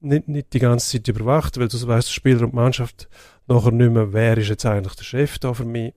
Nicht, 0.00 0.28
nicht 0.28 0.52
die 0.52 0.58
ganze 0.58 0.90
Zeit 0.90 1.08
überwacht, 1.08 1.58
weil 1.58 1.68
du 1.68 1.86
weißt, 1.86 2.08
der 2.08 2.12
Spieler 2.12 2.42
und 2.42 2.50
die 2.50 2.56
Mannschaft 2.56 3.08
nachher 3.46 3.72
nicht 3.72 3.92
mehr, 3.92 4.12
wer 4.12 4.36
ist 4.36 4.48
jetzt 4.48 4.66
eigentlich 4.66 4.94
der 4.94 5.04
Chef 5.04 5.38
da 5.38 5.54
für 5.54 5.64
mich. 5.64 5.94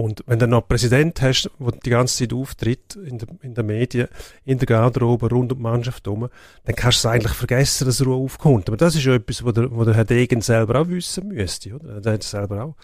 Und 0.00 0.24
wenn 0.26 0.38
du 0.38 0.46
noch 0.46 0.62
einen 0.62 0.68
Präsident 0.68 1.20
hast, 1.20 1.50
der 1.58 1.72
die 1.72 1.90
ganze 1.90 2.16
Zeit 2.16 2.32
auftritt 2.32 2.96
in 2.96 3.18
den 3.18 3.38
in 3.42 3.52
der 3.52 3.64
Medien, 3.64 4.08
in 4.46 4.56
der 4.56 4.66
Garderobe, 4.66 5.28
rund 5.28 5.52
um 5.52 5.58
die 5.58 5.62
Mannschaft 5.62 6.06
herum, 6.06 6.30
dann 6.64 6.74
kannst 6.74 7.04
du 7.04 7.08
es 7.08 7.12
eigentlich 7.12 7.34
vergessen, 7.34 7.84
dass 7.84 8.04
Ruhe 8.04 8.16
aufkommt. 8.16 8.68
Aber 8.68 8.78
das 8.78 8.94
ist 8.94 9.04
ja 9.04 9.14
etwas, 9.14 9.44
wo 9.44 9.52
der, 9.52 9.70
wo 9.70 9.84
der 9.84 9.92
Herr 9.92 10.06
Degen 10.06 10.40
selber 10.40 10.80
auch 10.80 10.88
wissen 10.88 11.28
müsste. 11.28 11.74
Oder? 11.74 12.00
Der 12.00 12.14
hat 12.14 12.22
selber 12.22 12.64
auch 12.64 12.76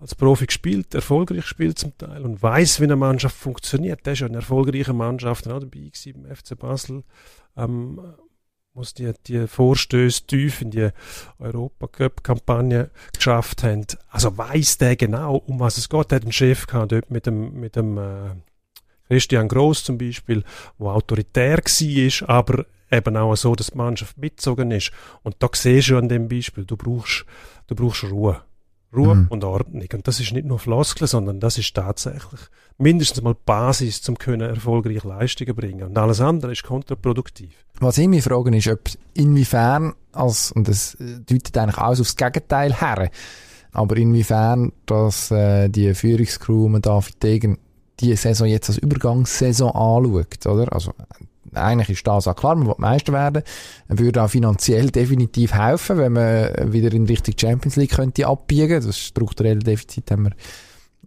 als 0.00 0.16
Profi 0.16 0.46
gespielt, 0.46 0.92
erfolgreich 0.92 1.42
gespielt 1.42 1.78
zum 1.78 1.96
Teil 1.96 2.22
und 2.22 2.42
weiß, 2.42 2.80
wie 2.80 2.84
eine 2.84 2.96
Mannschaft 2.96 3.36
funktioniert. 3.36 4.04
Der 4.04 4.14
ist 4.14 4.20
ja 4.20 4.26
eine 4.26 4.38
erfolgreiche 4.38 4.92
Mannschaft 4.92 5.46
auch 5.46 5.60
dabei 5.60 5.78
gewesen 5.78 6.14
beim 6.20 6.34
FC 6.34 6.58
Basel. 6.58 7.04
Ähm, 7.56 8.00
muss 8.76 8.92
die, 8.92 9.10
die 9.26 9.46
Vorstöße 9.46 10.26
tief 10.26 10.60
in 10.60 10.70
die 10.70 10.90
Europacup-Kampagne 11.38 12.90
geschafft 13.14 13.62
haben. 13.62 13.86
Also 14.10 14.36
weiß 14.36 14.76
der 14.76 14.96
genau, 14.96 15.36
um 15.36 15.58
was 15.58 15.78
es 15.78 15.88
geht. 15.88 16.10
Der 16.10 16.16
hat 16.16 16.24
einen 16.24 16.32
Chef 16.32 16.66
gehabt, 16.66 16.92
dort 16.92 17.10
mit 17.10 17.24
dem, 17.24 17.58
mit 17.58 17.74
dem 17.74 17.96
äh, 17.96 18.34
Christian 19.08 19.48
Gross 19.48 19.82
zum 19.82 19.96
Beispiel, 19.96 20.44
wo 20.76 20.90
autoritär 20.90 21.56
war, 21.56 22.28
aber 22.28 22.66
eben 22.90 23.16
auch 23.16 23.34
so, 23.34 23.54
dass 23.54 23.68
die 23.68 23.78
Mannschaft 23.78 24.18
mitgezogen 24.18 24.70
ist. 24.70 24.92
Und 25.22 25.36
da 25.38 25.48
siehst 25.54 25.88
du 25.88 25.96
an 25.96 26.10
dem 26.10 26.28
Beispiel, 26.28 26.66
du 26.66 26.76
brauchst, 26.76 27.24
du 27.68 27.74
brauchst 27.74 28.04
Ruhe. 28.04 28.42
Ruhe 28.96 29.14
mhm. 29.14 29.26
und 29.28 29.44
Ordnung. 29.44 29.86
Und 29.92 30.08
das 30.08 30.20
ist 30.20 30.32
nicht 30.32 30.46
nur 30.46 30.58
Floskel, 30.58 31.06
sondern 31.06 31.40
das 31.40 31.58
ist 31.58 31.74
tatsächlich 31.74 32.40
mindestens 32.78 33.22
mal 33.22 33.34
Basis, 33.34 34.02
zum 34.02 34.18
können 34.18 34.48
erfolgreich 34.48 35.04
Leistungen 35.04 35.54
bringen. 35.54 35.88
Und 35.88 35.98
alles 35.98 36.20
andere 36.20 36.52
ist 36.52 36.64
kontraproduktiv. 36.64 37.50
Was 37.80 37.98
ich 37.98 38.08
mich 38.08 38.24
frage, 38.24 38.56
ist, 38.56 38.68
ob 38.68 38.80
inwiefern, 39.14 39.94
als, 40.12 40.52
und 40.52 40.68
das 40.68 40.96
deutet 40.98 41.56
eigentlich 41.56 41.78
alles 41.78 42.00
aufs 42.00 42.16
Gegenteil 42.16 42.80
her, 42.80 43.10
aber 43.72 43.96
inwiefern, 43.96 44.72
dass 44.86 45.30
äh, 45.30 45.68
die 45.68 45.94
Führungskrew 45.94 46.68
man 46.68 46.82
David 46.82 47.22
Degen 47.22 47.58
die 48.00 48.14
Saison 48.16 48.46
jetzt 48.46 48.68
als 48.68 48.78
Übergangssaison 48.78 49.70
anschaut, 49.70 50.46
oder? 50.46 50.72
Also 50.72 50.92
eigentlich 51.54 51.90
ist 51.90 52.06
das 52.06 52.28
auch 52.28 52.36
klar, 52.36 52.54
man 52.54 52.66
will 52.66 52.74
Meister 52.78 53.12
werden. 53.12 53.42
Würde 53.88 54.22
auch 54.22 54.30
finanziell 54.30 54.90
definitiv 54.90 55.54
helfen, 55.54 55.98
wenn 55.98 56.12
man 56.12 56.72
wieder 56.72 56.92
in 56.92 57.06
Richtung 57.06 57.34
Champions 57.38 57.76
League 57.76 57.92
könnte 57.92 58.26
abbiegen. 58.26 58.84
Das 58.84 58.98
strukturelle 58.98 59.60
Defizit 59.60 60.10
haben 60.10 60.30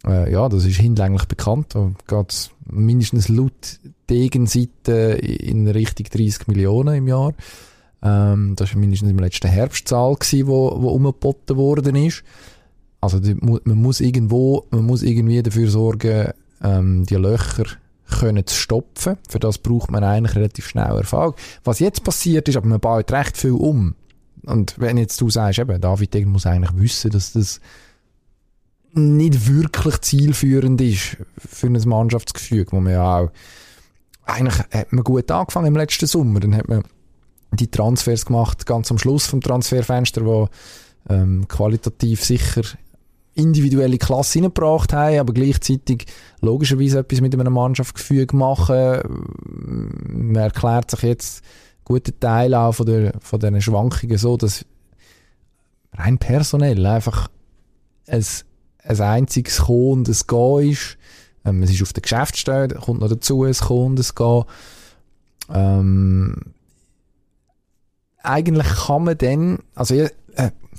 wir, 0.04 0.12
äh, 0.12 0.32
ja, 0.32 0.48
das 0.50 0.66
ist 0.66 0.78
hinlänglich 0.78 1.26
bekannt. 1.26 1.76
Da 1.76 1.92
geht 2.08 2.52
mindestens 2.66 3.30
laut 3.30 3.80
Degenseite 4.10 5.20
in 5.22 5.68
Richtung 5.68 6.08
30 6.12 6.48
Millionen 6.48 6.96
im 6.96 7.08
Jahr. 7.08 7.34
Ähm, 8.02 8.54
das 8.56 8.74
war 8.74 8.80
mindestens 8.80 9.12
im 9.12 9.20
letzten 9.20 9.48
Herbstzahl 9.48 10.16
gewesen, 10.16 10.48
wo, 10.48 10.82
wo 10.82 10.90
umgeboten 10.90 11.58
worden 11.58 11.96
ist. 11.96 12.24
Also 13.02 13.20
die, 13.20 13.36
man 13.36 13.62
muss 13.66 14.02
irgendwo, 14.02 14.66
man 14.72 14.86
muss 14.86 15.04
irgendwie 15.04 15.42
dafür 15.42 15.70
sorgen, 15.70 16.30
ähm, 16.64 17.06
die 17.06 17.16
Löcher 17.16 17.66
können 18.10 18.46
zu 18.46 18.56
stopfen. 18.56 19.18
Für 19.28 19.40
das 19.40 19.58
braucht 19.58 19.92
man 19.92 20.04
eigentlich 20.04 20.36
relativ 20.36 20.68
schnell 20.68 20.98
Erfahrung. 20.98 21.36
Was 21.64 21.80
jetzt 21.80 22.04
passiert 22.04 22.48
ist, 22.48 22.58
aber 22.58 22.68
man 22.68 22.80
baut 22.80 23.12
recht 23.12 23.38
viel 23.38 23.52
um. 23.52 23.96
Und 24.46 24.76
wenn 24.80 24.98
jetzt 24.98 25.20
du 25.22 25.30
sagst, 25.30 25.60
eben, 25.60 25.80
David 25.82 26.14
Degen 26.14 26.32
muss 26.32 26.46
eigentlich 26.46 26.76
wissen, 26.76 27.12
dass 27.12 27.34
das 27.34 27.60
nicht 28.94 29.48
wirklich 29.48 30.02
zielführend 30.02 30.82
ist 30.82 31.18
für 31.38 31.68
ein 31.68 31.74
Mannschaftsgefüge, 31.74 32.72
wo 32.72 32.80
man 32.80 32.94
ja 32.94 33.20
auch 33.20 33.32
eigentlich 34.26 34.60
hat 34.72 34.94
man 34.94 35.04
gut 35.04 35.30
angefangen 35.32 35.68
im 35.68 35.76
letzten 35.76 36.06
Sommer, 36.06 36.40
dann 36.40 36.56
hat 36.56 36.68
man 36.68 36.84
die 37.52 37.70
Transfers 37.70 38.26
gemacht, 38.26 38.66
ganz 38.66 38.92
am 38.92 38.98
Schluss 38.98 39.26
vom 39.26 39.42
Transferfenster, 39.42 40.26
wo 40.26 40.50
ähm, 41.10 41.48
qualitativ 41.48 42.24
sicher 42.24 42.62
individuelle 43.36 43.98
Klasse 43.98 44.40
reingebracht 44.40 44.94
haben, 44.94 45.20
aber 45.20 45.34
gleichzeitig 45.34 46.06
logischerweise 46.42 47.00
etwas 47.00 47.22
mit 47.22 47.34
einem 47.34 47.54
Mannschaftsgefüge 47.54 48.36
machen. 48.36 49.02
Man 50.08 50.36
erklärt 50.36 50.92
sich 50.92 51.02
jetzt 51.04 51.44
guten 51.86 52.20
Teil 52.20 52.54
auch 52.54 52.74
von, 52.74 52.86
der, 52.86 53.14
von 53.20 53.40
diesen 53.40 53.62
Schwankungen 53.62 54.18
so, 54.18 54.38
dass 54.38 54.66
rein 55.94 56.18
personell 56.18 56.86
einfach 56.86 57.30
ein, 58.08 58.26
ein 58.84 59.02
einziges 59.02 59.60
Kommen 59.60 59.92
und 59.92 60.10
ein 60.10 60.18
Gehen 60.28 60.72
ist. 60.72 60.98
Ähm, 61.46 61.64
es 61.64 61.72
ist 61.72 61.82
auf 61.82 61.94
der 61.94 62.02
Geschäftsstelle, 62.02 62.76
kommt 62.76 63.02
noch 63.02 63.10
dazu 63.10 63.44
ein 63.44 63.54
Kommen 63.54 63.98
und 63.98 64.00
ein 64.00 64.16
Gehen. 64.16 64.44
Ähm, 65.52 66.36
eigentlich 68.22 68.68
kann 68.68 69.04
man 69.06 69.18
dann, 69.18 69.60
also 69.76 69.96
äh, 69.96 70.10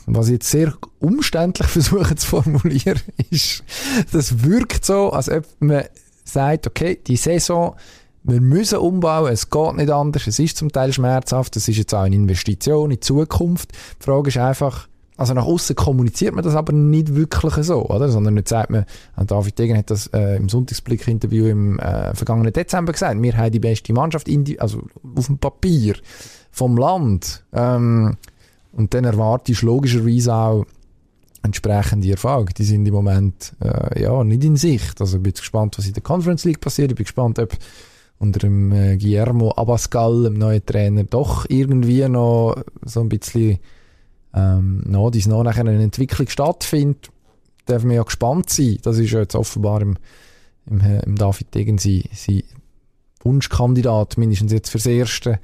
was 0.06 0.26
ich 0.26 0.34
jetzt 0.34 0.50
sehr 0.50 0.74
umständlich 0.98 1.68
versuche 1.68 2.14
zu 2.16 2.26
formulieren, 2.26 3.00
ist, 3.30 3.64
das 4.12 4.44
wirkt 4.44 4.84
so, 4.84 5.10
als 5.10 5.28
ob 5.28 5.44
man 5.60 5.84
sagt, 6.24 6.66
okay, 6.66 6.98
die 7.06 7.16
Saison, 7.16 7.74
wir 8.22 8.40
müssen 8.40 8.78
umbauen, 8.78 9.32
es 9.32 9.50
geht 9.50 9.76
nicht 9.76 9.90
anders, 9.90 10.26
es 10.26 10.38
ist 10.38 10.56
zum 10.56 10.70
Teil 10.70 10.92
schmerzhaft, 10.92 11.56
es 11.56 11.68
ist 11.68 11.78
jetzt 11.78 11.94
auch 11.94 12.02
eine 12.02 12.16
Investition 12.16 12.90
in 12.90 12.96
die 12.96 13.00
Zukunft. 13.00 13.72
Die 13.72 14.04
Frage 14.04 14.28
ist 14.28 14.36
einfach, 14.36 14.88
also 15.16 15.34
nach 15.34 15.44
außen 15.44 15.76
kommuniziert 15.76 16.34
man 16.34 16.44
das 16.44 16.54
aber 16.54 16.72
nicht 16.72 17.14
wirklich 17.14 17.54
so, 17.54 17.86
oder? 17.86 18.08
Sondern 18.08 18.36
jetzt 18.36 18.50
sagt 18.50 18.70
man, 18.70 18.86
David 19.26 19.58
Degen 19.58 19.76
hat 19.76 19.90
das 19.90 20.06
äh, 20.08 20.36
im 20.36 20.48
Sonntagsblick-Interview 20.48 21.46
im 21.46 21.78
äh, 21.78 22.14
vergangenen 22.14 22.52
Dezember 22.52 22.92
gesagt, 22.92 23.20
wir 23.20 23.36
haben 23.36 23.52
die 23.52 23.58
beste 23.58 23.92
Mannschaft, 23.92 24.28
in 24.28 24.44
die, 24.44 24.60
also 24.60 24.82
auf 25.16 25.26
dem 25.26 25.38
Papier 25.38 25.96
vom 26.50 26.76
Land. 26.76 27.44
Ähm, 27.52 28.16
und 28.72 28.94
dann 28.94 29.04
erwartest 29.04 29.62
du 29.62 29.66
logischerweise 29.66 30.34
auch 30.34 30.64
entsprechende 31.42 32.10
Erfahrung. 32.10 32.46
Die 32.56 32.64
sind 32.64 32.86
im 32.86 32.94
Moment 32.94 33.54
äh, 33.62 34.02
ja 34.02 34.22
nicht 34.24 34.44
in 34.44 34.56
Sicht. 34.56 35.00
Also 35.00 35.16
ich 35.16 35.22
bin 35.22 35.32
gespannt, 35.32 35.78
was 35.78 35.86
in 35.86 35.94
der 35.94 36.02
Conference 36.02 36.44
League 36.44 36.60
passiert. 36.60 36.90
Ich 36.92 36.96
bin 36.96 37.04
gespannt, 37.04 37.38
ob 37.38 37.56
unter 38.18 38.40
dem 38.40 38.70
äh, 38.72 38.96
Guillermo 38.98 39.52
Abascal, 39.56 40.24
dem 40.24 40.34
neuen 40.34 40.64
Trainer, 40.64 41.04
doch 41.04 41.46
irgendwie 41.48 42.06
noch 42.08 42.56
so 42.84 43.00
ein 43.00 43.08
bisschen 43.08 43.58
ähm, 44.34 44.82
noch, 44.86 45.10
dies 45.10 45.26
noch 45.26 45.42
nachher 45.42 45.66
eine 45.66 45.82
Entwicklung 45.82 46.28
stattfindet. 46.28 47.10
Darf 47.64 47.82
man 47.82 47.96
ja 47.96 48.02
gespannt 48.02 48.50
sein. 48.50 48.78
Das 48.82 48.98
ist 48.98 49.10
ja 49.10 49.20
jetzt 49.20 49.34
offenbar 49.34 49.80
im, 49.80 49.96
im, 50.66 50.80
äh, 50.80 51.00
im 51.00 51.16
David 51.16 51.54
Degen 51.54 51.78
sein, 51.78 52.04
sein 52.12 52.42
Wunschkandidat, 53.22 54.18
mindestens 54.18 54.52
jetzt 54.52 54.70
fürs 54.70 54.86
Erste. 54.86 55.40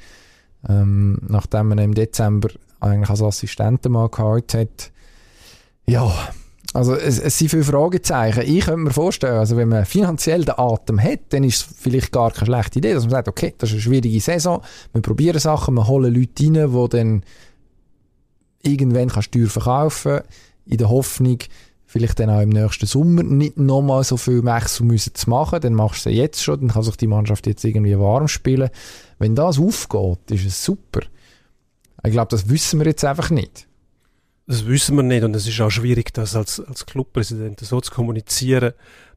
Ähm, 0.68 1.18
nachdem 1.28 1.68
man 1.68 1.78
im 1.78 1.94
Dezember 1.94 2.48
eigentlich 2.80 3.10
als 3.10 3.22
Assistenten 3.22 3.92
mal 3.92 4.08
gehabt 4.08 4.54
hat. 4.54 4.90
Ja, 5.86 6.12
also 6.74 6.94
es, 6.94 7.18
es 7.18 7.38
sind 7.38 7.48
viele 7.48 7.64
Fragezeichen. 7.64 8.42
Ich 8.42 8.64
könnte 8.64 8.80
mir 8.80 8.90
vorstellen, 8.90 9.38
also 9.38 9.56
wenn 9.56 9.68
man 9.68 9.86
finanziell 9.86 10.44
den 10.44 10.58
Atem 10.58 11.00
hat, 11.02 11.20
dann 11.30 11.44
ist 11.44 11.56
es 11.56 11.76
vielleicht 11.78 12.12
gar 12.12 12.30
keine 12.30 12.46
schlechte 12.46 12.78
Idee, 12.80 12.92
dass 12.92 13.04
man 13.04 13.12
sagt, 13.12 13.28
okay, 13.28 13.54
das 13.56 13.70
ist 13.70 13.74
eine 13.74 13.82
schwierige 13.82 14.20
Saison, 14.20 14.62
wir 14.92 15.00
probieren 15.00 15.38
Sachen, 15.38 15.74
wir 15.74 15.86
holen 15.86 16.14
Leute 16.14 16.44
rein, 16.44 16.72
die 16.72 16.88
dann 16.90 17.22
irgendwann 18.62 19.08
kannst 19.08 19.34
du 19.34 19.46
verkaufen 19.46 20.20
in 20.66 20.78
der 20.78 20.90
Hoffnung, 20.90 21.38
vielleicht 21.86 22.18
dann 22.18 22.30
auch 22.30 22.40
im 22.40 22.50
nächsten 22.50 22.86
Sommer 22.86 23.22
nicht 23.22 23.56
nochmal 23.56 24.04
so 24.04 24.16
viel 24.16 24.44
Wechsel 24.44 24.84
müssen 24.84 25.14
zu 25.14 25.30
machen, 25.30 25.60
dann 25.60 25.74
machst 25.74 26.04
du 26.04 26.10
es 26.10 26.16
jetzt 26.16 26.42
schon, 26.42 26.60
dann 26.60 26.70
kann 26.70 26.82
sich 26.82 26.96
die 26.96 27.06
Mannschaft 27.06 27.46
jetzt 27.46 27.64
irgendwie 27.64 27.98
warm 27.98 28.28
spielen. 28.28 28.70
Wenn 29.18 29.34
das 29.34 29.58
aufgeht, 29.58 30.30
ist 30.30 30.44
es 30.44 30.64
super. 30.64 31.00
Ich 32.06 32.12
glaube, 32.12 32.30
das 32.30 32.48
wissen 32.48 32.80
wir 32.80 32.86
jetzt 32.86 33.04
einfach 33.04 33.30
nicht. 33.30 33.66
Das 34.46 34.66
wissen 34.66 34.96
wir 34.96 35.02
nicht 35.02 35.24
und 35.24 35.34
es 35.34 35.48
ist 35.48 35.60
auch 35.60 35.70
schwierig, 35.70 36.14
das 36.14 36.36
als, 36.36 36.60
als 36.60 36.86
Clubpräsident 36.86 37.58
so 37.60 37.80
zu 37.80 37.92
kommunizieren, 37.92 38.74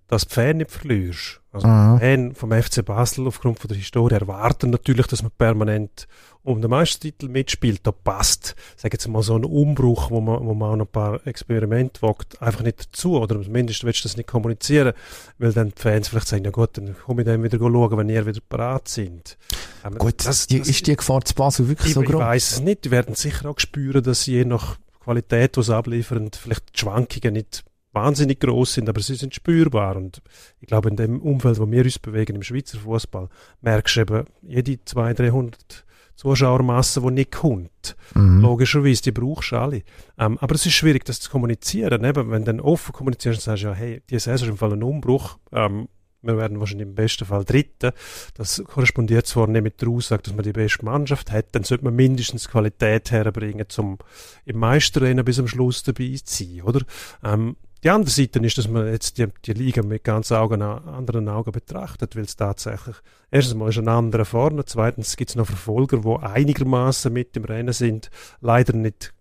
dass 0.10 0.28
die 0.28 0.34
Fans 0.34 0.58
nicht 0.58 0.72
verlierst. 0.72 1.40
Also 1.52 1.68
mhm. 1.68 2.00
Fan 2.00 2.36
vom 2.36 2.52
FC 2.52 2.84
Basel 2.84 3.28
aufgrund 3.28 3.60
von 3.60 3.68
der 3.70 3.78
Historie 3.78 4.16
erwarten 4.16 4.72
natürlich, 4.72 5.08
dass 5.08 5.22
man 5.22 5.32
permanent 5.38 6.08
um 6.44 6.62
den 6.62 6.70
Meistertitel 6.70 7.28
mitspielt. 7.28 7.82
Da 7.84 7.92
passt, 7.92 8.56
sag 8.76 8.92
jetzt 8.94 9.08
mal 9.08 9.22
so 9.22 9.36
ein 9.36 9.46
Umbruch, 9.46 10.10
wo 10.10 10.20
man, 10.20 10.46
wo 10.46 10.54
man 10.54 10.72
auch 10.72 10.76
noch 10.76 10.86
ein 10.86 10.92
paar 10.92 11.28
Experimente 11.28 12.02
wagt, 12.02 12.42
einfach 12.42 12.64
nicht 12.64 12.88
dazu. 12.88 13.20
Oder 13.20 13.42
zumindest 13.42 13.84
willst 13.84 14.04
du 14.04 14.08
das 14.08 14.18
nicht 14.18 14.28
kommunizieren, 14.28 14.94
weil 15.38 15.54
dann 15.54 15.70
die 15.70 15.82
Fans 15.82 16.08
vielleicht 16.08 16.28
sagen, 16.28 16.44
ja 16.44 16.52
gut, 16.52 16.78
dann 16.78 16.96
komme 16.98 17.22
ich 17.22 17.28
dann 17.28 17.44
wieder 17.44 17.60
schauen, 17.60 17.98
wenn 17.98 18.10
ihr 18.10 18.26
wieder 18.26 18.42
parat 18.48 18.88
sind. 18.88 19.38
Ähm, 19.86 19.96
gut, 19.98 20.26
das, 20.26 20.48
die, 20.48 20.60
das, 20.60 20.70
ist 20.70 20.88
die 20.88 20.96
Gefahr 20.96 21.24
zu 21.24 21.36
Basel 21.36 21.68
wirklich 21.68 21.94
so 21.94 22.02
groß? 22.02 22.14
Ich 22.14 22.20
weiß 22.20 22.52
es 22.52 22.62
nicht. 22.62 22.86
Die 22.86 22.92
werden 22.92 23.14
sicher 23.14 23.48
auch 23.50 23.60
spüren, 23.60 24.04
dass 24.04 24.26
je 24.26 24.44
nach 24.44 24.78
Qualität, 25.04 25.56
die 25.56 25.64
sie 25.64 25.76
abliefern, 25.76 26.32
vielleicht 26.32 26.76
die 26.76 26.80
Schwankungen 26.80 27.34
nicht 27.34 27.64
wahnsinnig 27.92 28.40
groß 28.40 28.76
sind, 28.76 28.90
aber 28.90 29.02
sie 29.02 29.16
sind 29.16 29.34
spürbar. 29.36 29.96
Und 29.96 30.22
ich 30.60 30.68
glaube, 30.68 30.90
in 30.90 30.96
dem 30.96 31.22
Umfeld, 31.22 31.60
wo 31.60 31.70
wir 31.70 31.84
uns 31.84 32.00
bewegen, 32.00 32.36
im 32.36 32.44
Schweizer 32.44 32.80
Fußball, 32.80 33.30
merkst 33.62 33.96
du 33.96 34.02
eben, 34.02 34.26
jede 34.42 34.84
200, 34.84 35.20
300 35.20 35.86
Zuschauermasse, 36.16 37.02
die 37.02 37.12
nicht 37.12 37.32
kommt. 37.32 37.96
Mhm. 38.14 38.42
Logischerweise, 38.42 39.04
die 39.04 39.12
brauchst 39.12 39.54
du 39.54 39.56
alle. 39.56 39.84
Ähm, 40.18 40.38
aber 40.40 40.56
es 40.56 40.66
ist 40.66 40.74
schwierig, 40.74 41.06
das 41.06 41.22
zu 41.22 41.32
kommunizieren. 41.32 42.04
Eben, 42.04 42.30
wenn 42.30 42.44
du 42.44 42.52
dann 42.52 42.60
offen 42.60 42.92
kommunizierst 42.92 43.40
und 43.40 43.44
sagst, 43.44 43.64
ja, 43.64 43.74
hey, 43.74 44.02
die 44.10 44.20
Saison 44.20 44.48
ist 44.48 44.52
im 44.52 44.58
Fall 44.58 44.74
ein 44.74 44.84
Umbruch, 44.84 45.38
ähm, 45.54 45.88
wir 46.22 46.38
werden 46.38 46.60
wahrscheinlich 46.60 46.88
im 46.88 46.96
besten 46.96 47.24
Fall 47.24 47.46
Dritte. 47.46 47.94
Das 48.34 48.62
korrespondiert 48.66 49.28
zwar 49.28 49.48
nicht 49.48 49.64
mit 49.64 49.82
der 49.82 49.88
Aussage, 49.88 50.24
dass 50.24 50.36
man 50.36 50.44
die 50.44 50.52
beste 50.52 50.84
Mannschaft 50.84 51.32
hat, 51.32 51.48
dann 51.54 51.64
sollte 51.64 51.86
man 51.86 51.96
mindestens 51.96 52.50
Qualität 52.50 53.12
herbringen, 53.12 53.66
um 53.78 53.98
im 54.44 54.60
Meisterrennen 54.60 55.24
bis 55.24 55.40
am 55.40 55.48
Schluss 55.48 55.84
dabei 55.84 56.18
zu 56.22 56.44
sein, 56.44 56.62
oder? 56.64 56.82
Ähm, 57.24 57.56
die 57.84 57.90
andere 57.90 58.12
Seite 58.12 58.40
ist, 58.40 58.58
dass 58.58 58.68
man 58.68 58.88
jetzt 58.88 59.18
die, 59.18 59.28
die 59.46 59.54
Liga 59.54 59.82
mit 59.84 60.04
ganz 60.04 60.32
Augen, 60.32 60.62
anderen 60.62 61.30
Augen 61.30 61.52
betrachtet, 61.52 62.16
weil 62.16 62.24
es 62.24 62.36
tatsächlich, 62.36 62.96
erstens 63.32 63.56
mal 63.56 63.70
ist 63.70 63.78
ein 63.78 63.88
anderer 63.88 64.26
vorne, 64.26 64.66
zweitens 64.66 65.16
gibt 65.16 65.30
es 65.30 65.36
noch 65.36 65.48
Verfolger, 65.48 65.98
die 65.98 66.26
einigermaßen 66.26 67.12
mit 67.12 67.38
im 67.38 67.46
Rennen 67.46 67.74
sind, 67.74 68.10
leider 68.42 68.74
nicht 68.74 69.14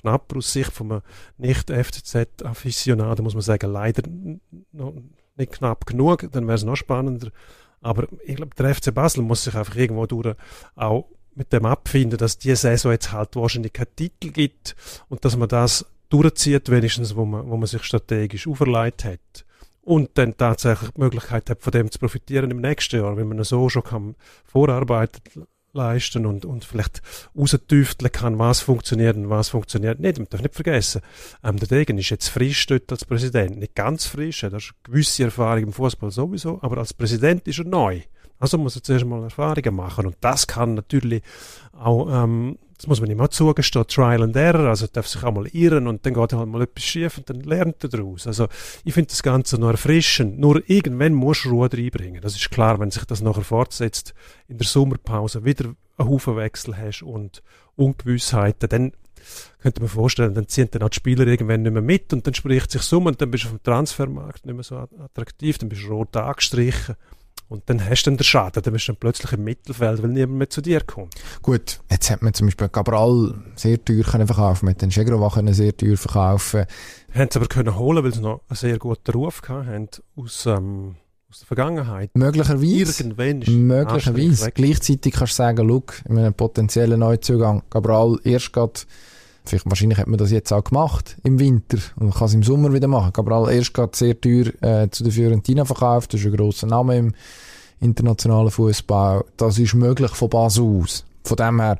knapp 0.00 0.34
aus 0.36 0.52
Sicht 0.52 0.70
von 0.70 0.92
einem 0.92 1.02
Nicht-FCZ-Afficionado, 1.38 3.22
muss 3.22 3.34
man 3.34 3.42
sagen, 3.42 3.72
leider 3.72 4.02
noch 4.72 4.94
nicht 5.36 5.52
knapp 5.52 5.86
genug, 5.86 6.28
dann 6.30 6.46
wäre 6.46 6.56
es 6.56 6.64
noch 6.64 6.76
spannender. 6.76 7.30
Aber 7.80 8.06
ich 8.24 8.36
glaube, 8.36 8.54
der 8.56 8.74
FC 8.74 8.94
Basel 8.94 9.22
muss 9.22 9.44
sich 9.44 9.54
einfach 9.54 9.76
irgendwo 9.76 10.06
durch 10.06 10.36
auch 10.76 11.08
mit 11.34 11.52
dem 11.52 11.66
abfinden, 11.66 12.18
dass 12.18 12.38
die 12.38 12.54
Saison 12.54 12.92
jetzt 12.92 13.12
halt 13.12 13.34
wahrscheinlich 13.34 13.72
keinen 13.72 13.96
Titel 13.96 14.30
gibt 14.30 14.76
und 15.08 15.24
dass 15.24 15.36
man 15.36 15.48
das 15.48 15.84
durchzieht, 16.14 16.70
wenigstens, 16.70 17.16
wo 17.16 17.24
man, 17.24 17.48
wo 17.48 17.56
man 17.56 17.66
sich 17.66 17.82
strategisch 17.82 18.46
auferlegt 18.46 19.04
hat. 19.04 19.44
Und 19.82 20.10
dann 20.14 20.36
tatsächlich 20.36 20.90
die 20.92 21.00
Möglichkeit 21.00 21.50
hat, 21.50 21.62
von 21.62 21.72
dem 21.72 21.90
zu 21.90 21.98
profitieren 21.98 22.50
im 22.50 22.60
nächsten 22.60 22.96
Jahr, 22.96 23.16
wenn 23.16 23.28
man 23.28 23.42
so 23.44 23.68
schon 23.68 23.84
kann 23.84 24.14
vorarbeiten 24.44 25.46
leisten 25.74 26.24
und, 26.24 26.44
und 26.44 26.64
vielleicht 26.64 27.02
raustüfteln 27.36 28.12
kann, 28.12 28.38
was 28.38 28.60
funktioniert 28.60 29.16
und 29.16 29.28
was 29.28 29.48
funktioniert 29.48 29.98
nicht. 29.98 30.18
Man 30.18 30.28
darf 30.30 30.40
nicht 30.40 30.54
vergessen, 30.54 31.02
ähm, 31.42 31.58
der 31.58 31.68
Degen 31.68 31.98
ist 31.98 32.10
jetzt 32.10 32.28
frisch 32.28 32.64
dort 32.66 32.90
als 32.92 33.04
Präsident. 33.04 33.58
Nicht 33.58 33.74
ganz 33.74 34.06
frisch, 34.06 34.44
er 34.44 34.52
hat 34.52 34.62
gewisse 34.84 35.24
Erfahrung 35.24 35.64
im 35.64 35.72
Fußball 35.72 36.12
sowieso, 36.12 36.60
aber 36.62 36.78
als 36.78 36.94
Präsident 36.94 37.46
ist 37.48 37.58
er 37.58 37.64
neu. 37.64 38.02
Also 38.38 38.56
muss 38.56 38.76
er 38.76 38.82
zuerst 38.82 39.04
mal 39.04 39.22
Erfahrungen 39.22 39.74
machen 39.74 40.06
und 40.06 40.16
das 40.20 40.46
kann 40.46 40.74
natürlich 40.74 41.22
auch 41.72 42.24
ähm, 42.24 42.56
das 42.76 42.86
muss 42.86 43.00
man 43.00 43.10
ihm 43.10 43.20
auch 43.20 43.28
zugestehen, 43.28 43.86
Trial 43.86 44.22
and 44.22 44.36
Error, 44.36 44.68
also 44.68 44.86
darf 44.86 45.06
sich 45.06 45.22
auch 45.22 45.32
mal 45.32 45.46
irren 45.48 45.86
und 45.86 46.04
dann 46.04 46.14
geht 46.14 46.32
halt 46.32 46.48
mal 46.48 46.62
etwas 46.62 46.84
schief 46.84 47.18
und 47.18 47.30
dann 47.30 47.40
lernt 47.40 47.82
er 47.84 47.88
daraus. 47.88 48.26
Also 48.26 48.48
ich 48.84 48.94
finde 48.94 49.08
das 49.08 49.22
Ganze 49.22 49.58
noch 49.58 49.70
erfrischend, 49.70 50.38
nur 50.38 50.62
irgendwann 50.68 51.14
musst 51.14 51.44
du 51.44 51.50
Ruhe 51.50 51.68
reinbringen. 51.72 52.20
Das 52.20 52.34
ist 52.34 52.50
klar, 52.50 52.80
wenn 52.80 52.90
sich 52.90 53.04
das 53.04 53.20
nachher 53.20 53.44
fortsetzt, 53.44 54.14
in 54.48 54.58
der 54.58 54.66
Sommerpause 54.66 55.44
wieder 55.44 55.66
einen 55.66 56.08
Haufen 56.08 56.36
Wechsel 56.36 56.76
hast 56.76 57.02
und 57.02 57.42
Ungewissheiten, 57.76 58.68
dann 58.68 58.92
könnte 59.60 59.80
man 59.80 59.88
vorstellen, 59.88 60.34
dann 60.34 60.48
ziehen 60.48 60.68
dann 60.70 60.82
auch 60.82 60.90
die 60.90 60.96
Spieler 60.96 61.26
irgendwann 61.26 61.62
nicht 61.62 61.72
mehr 61.72 61.80
mit 61.80 62.12
und 62.12 62.26
dann 62.26 62.34
spricht 62.34 62.70
sich 62.70 62.92
um 62.92 63.06
und 63.06 63.20
dann 63.20 63.30
bist 63.30 63.44
du 63.44 63.48
dem 63.48 63.62
Transfermarkt 63.62 64.44
nicht 64.44 64.54
mehr 64.54 64.64
so 64.64 64.76
attraktiv, 64.76 65.58
dann 65.58 65.68
bist 65.68 65.82
du 65.82 65.88
rot 65.88 66.16
angestrichen 66.16 66.96
und 67.48 67.62
dann 67.66 67.84
hast 67.84 68.04
du 68.04 68.10
dann 68.10 68.16
den 68.16 68.24
Schaden, 68.24 68.62
dann 68.62 68.72
bist 68.72 68.88
du 68.88 68.92
dann 68.92 69.00
plötzlich 69.00 69.32
im 69.32 69.44
Mittelfeld, 69.44 70.02
weil 70.02 70.10
niemand 70.10 70.38
mehr 70.38 70.50
zu 70.50 70.60
dir 70.60 70.80
kommt. 70.80 71.14
Gut, 71.42 71.80
jetzt 71.90 72.10
hat 72.10 72.22
man 72.22 72.34
zum 72.34 72.46
Beispiel 72.46 72.68
Cabral 72.68 73.34
sehr 73.54 73.82
teuer 73.84 74.02
können 74.02 74.26
verkaufen, 74.26 74.66
mit 74.66 74.82
den 74.82 74.90
Chegrova 74.90 75.30
können 75.30 75.54
sehr 75.54 75.76
teuer 75.76 75.96
verkaufen. 75.96 76.66
Haben 77.14 77.28
sie 77.30 77.38
aber 77.38 77.48
können 77.48 77.78
holen, 77.78 78.02
weil 78.02 78.14
sie 78.14 78.20
noch 78.20 78.40
einen 78.48 78.56
sehr 78.56 78.78
guten 78.78 79.12
Ruf 79.12 79.42
hatten 79.46 79.88
aus, 80.16 80.46
ähm, 80.46 80.96
aus 81.30 81.40
der 81.40 81.46
Vergangenheit. 81.46 82.10
Möglicherweise. 82.14 83.04
Möglicherweise. 83.50 84.50
Gleichzeitig 84.50 85.12
kannst 85.12 85.34
du 85.34 85.36
sagen, 85.36 85.66
look, 85.66 86.02
in 86.08 86.18
einem 86.18 86.34
potenziellen 86.34 87.00
Neuzugang, 87.00 87.62
Cabral 87.70 88.18
erst 88.24 88.52
gerade 88.52 88.80
Vielleicht, 89.46 89.66
wahrscheinlich 89.66 89.98
hat 89.98 90.06
man 90.06 90.18
das 90.18 90.30
jetzt 90.30 90.52
auch 90.52 90.64
gemacht 90.64 91.16
im 91.22 91.38
Winter 91.38 91.78
und 91.96 92.14
kann 92.14 92.28
es 92.28 92.34
im 92.34 92.42
Sommer 92.42 92.72
wieder 92.72 92.88
machen. 92.88 93.12
Cabral 93.12 93.52
erst 93.52 93.74
gerade 93.74 93.94
sehr 93.94 94.18
teuer 94.18 94.46
äh, 94.62 94.88
zu 94.90 95.04
der 95.04 95.12
Fiorentina 95.12 95.64
verkauft, 95.66 96.14
das 96.14 96.20
ist 96.20 96.26
ein 96.26 96.36
grosser 96.36 96.66
Name 96.66 96.96
im 96.96 97.14
internationalen 97.80 98.50
Fußball. 98.50 99.24
Das 99.36 99.58
ist 99.58 99.74
möglich 99.74 100.12
von 100.12 100.30
Basel 100.30 100.64
aus. 100.64 101.04
Von 101.24 101.36
dem 101.36 101.60
her, 101.60 101.78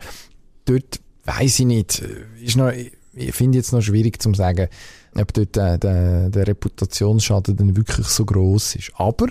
dort 0.66 1.00
weiß 1.24 1.60
ich 1.60 1.66
nicht, 1.66 2.02
ist 2.42 2.56
noch, 2.56 2.70
ich 3.14 3.34
finde 3.34 3.58
jetzt 3.58 3.72
noch 3.72 3.80
schwierig 3.80 4.20
zu 4.20 4.34
sagen, 4.34 4.68
ob 5.14 5.32
dort 5.32 5.56
der, 5.56 5.78
der, 5.78 6.28
der 6.28 6.46
Reputationsschaden 6.46 7.56
dann 7.56 7.76
wirklich 7.76 8.06
so 8.06 8.26
groß 8.26 8.76
ist. 8.76 8.92
Aber 8.96 9.28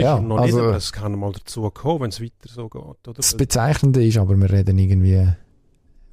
ja, 0.00 0.20
noch 0.20 0.38
also, 0.38 0.66
nicht, 0.66 0.76
es 0.76 0.92
kann 0.92 1.18
mal 1.18 1.32
dazu 1.32 1.68
kommen, 1.70 2.00
wenn 2.00 2.10
es 2.10 2.20
weiter 2.20 2.48
so 2.48 2.68
geht. 2.68 2.82
Oder? 2.82 3.14
Das 3.14 3.36
Bezeichnende 3.36 4.04
ist 4.04 4.16
aber, 4.16 4.36
wir 4.36 4.50
reden 4.50 4.78
irgendwie 4.78 5.28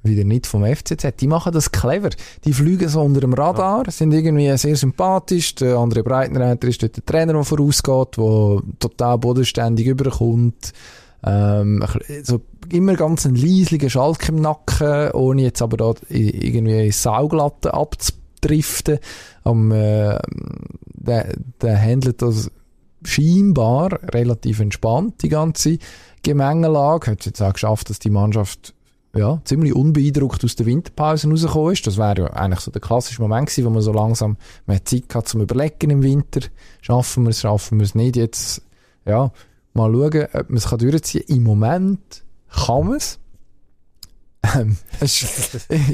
wieder 0.02 0.24
nicht 0.24 0.46
vom 0.46 0.64
FCZ. 0.64 1.20
Die 1.20 1.26
machen 1.26 1.52
das 1.52 1.72
clever. 1.72 2.10
Die 2.44 2.52
fliegen 2.52 2.88
so 2.88 3.02
unter 3.02 3.20
dem 3.20 3.34
Radar, 3.34 3.84
ja. 3.84 3.90
sind 3.90 4.12
irgendwie 4.12 4.56
sehr 4.56 4.76
sympathisch. 4.76 5.54
Der 5.56 5.76
andere 5.76 6.02
Breitenreiter 6.02 6.68
ist 6.68 6.82
dort 6.82 6.96
der 6.96 7.04
Trainer, 7.04 7.34
der 7.34 7.44
vorausgeht, 7.44 8.16
der 8.16 8.62
total 8.78 9.18
bodenständig 9.18 9.86
überkommt. 9.86 10.72
Ähm, 11.22 11.84
so 12.22 12.40
immer 12.70 12.94
ganz 12.94 13.26
ein 13.26 13.34
leisliger 13.34 13.90
Schalk 13.90 14.28
im 14.28 14.36
Nacken, 14.36 15.10
ohne 15.12 15.42
jetzt 15.42 15.60
aber 15.60 15.76
da 15.76 15.94
irgendwie 16.08 16.86
in 16.86 16.92
Sauglatte 16.92 17.74
abzudriften. 17.74 18.98
Um, 19.42 19.72
äh, 19.72 20.18
der, 20.94 21.34
der 21.60 21.80
handelt 21.80 22.22
das 22.22 22.50
scheinbar 23.04 23.98
relativ 24.14 24.60
entspannt, 24.60 25.22
die 25.22 25.28
ganze 25.28 25.78
Gemengelage. 26.22 27.10
Hat 27.10 27.20
es 27.20 27.26
jetzt 27.26 27.42
auch 27.42 27.52
geschafft, 27.52 27.90
dass 27.90 27.98
die 27.98 28.10
Mannschaft 28.10 28.74
ja, 29.14 29.40
ziemlich 29.44 29.74
unbeeindruckt 29.74 30.44
aus 30.44 30.54
der 30.54 30.66
Winterpause 30.66 31.28
rausgekommen 31.28 31.72
ist. 31.72 31.86
Das 31.86 31.96
wäre 31.96 32.22
ja 32.22 32.26
eigentlich 32.28 32.60
so 32.60 32.70
der 32.70 32.80
klassische 32.80 33.20
Moment 33.20 33.48
gewesen, 33.48 33.64
wo 33.64 33.70
man 33.70 33.82
so 33.82 33.92
langsam 33.92 34.36
mehr 34.66 34.84
Zeit 34.84 35.14
hat 35.14 35.28
zum 35.28 35.40
Überlegen 35.40 35.90
im 35.90 36.02
Winter. 36.02 36.40
Schaffen 36.80 37.24
wir 37.24 37.30
es, 37.30 37.40
schaffen 37.40 37.78
wir 37.78 37.84
es 37.84 37.94
nicht. 37.94 38.16
Jetzt, 38.16 38.62
ja, 39.04 39.32
mal 39.74 39.92
schauen, 39.92 40.28
ob 40.32 40.50
man 40.50 40.56
es 40.56 40.64
durchziehen 40.64 41.24
kann. 41.26 41.36
Im 41.36 41.42
Moment 41.42 42.24
kann 42.50 42.86
man 42.86 42.96
es. 42.96 43.18
Ähm, 44.54 44.76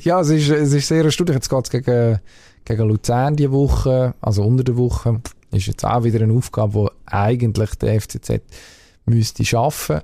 ja, 0.03 0.21
es 0.21 0.29
ist, 0.29 0.51
es 0.51 0.73
ist 0.73 0.89
sehr 0.89 1.05
erstaunlich. 1.05 1.37
Jetzt 1.37 1.49
geht 1.49 1.65
es 1.65 1.71
gegen, 1.71 2.21
gegen 2.65 2.89
Luzern 2.89 3.35
diese 3.35 3.51
Woche, 3.51 4.15
also 4.21 4.45
unter 4.45 4.65
der 4.65 4.77
Woche. 4.77 5.21
Ist 5.53 5.67
jetzt 5.67 5.85
auch 5.85 6.05
wieder 6.05 6.21
eine 6.21 6.35
Aufgabe, 6.35 6.91
die 6.91 7.13
eigentlich 7.13 7.75
der 7.77 8.01
FCZ 8.01 8.43
müsste 9.07 9.45
schaffen. 9.45 10.01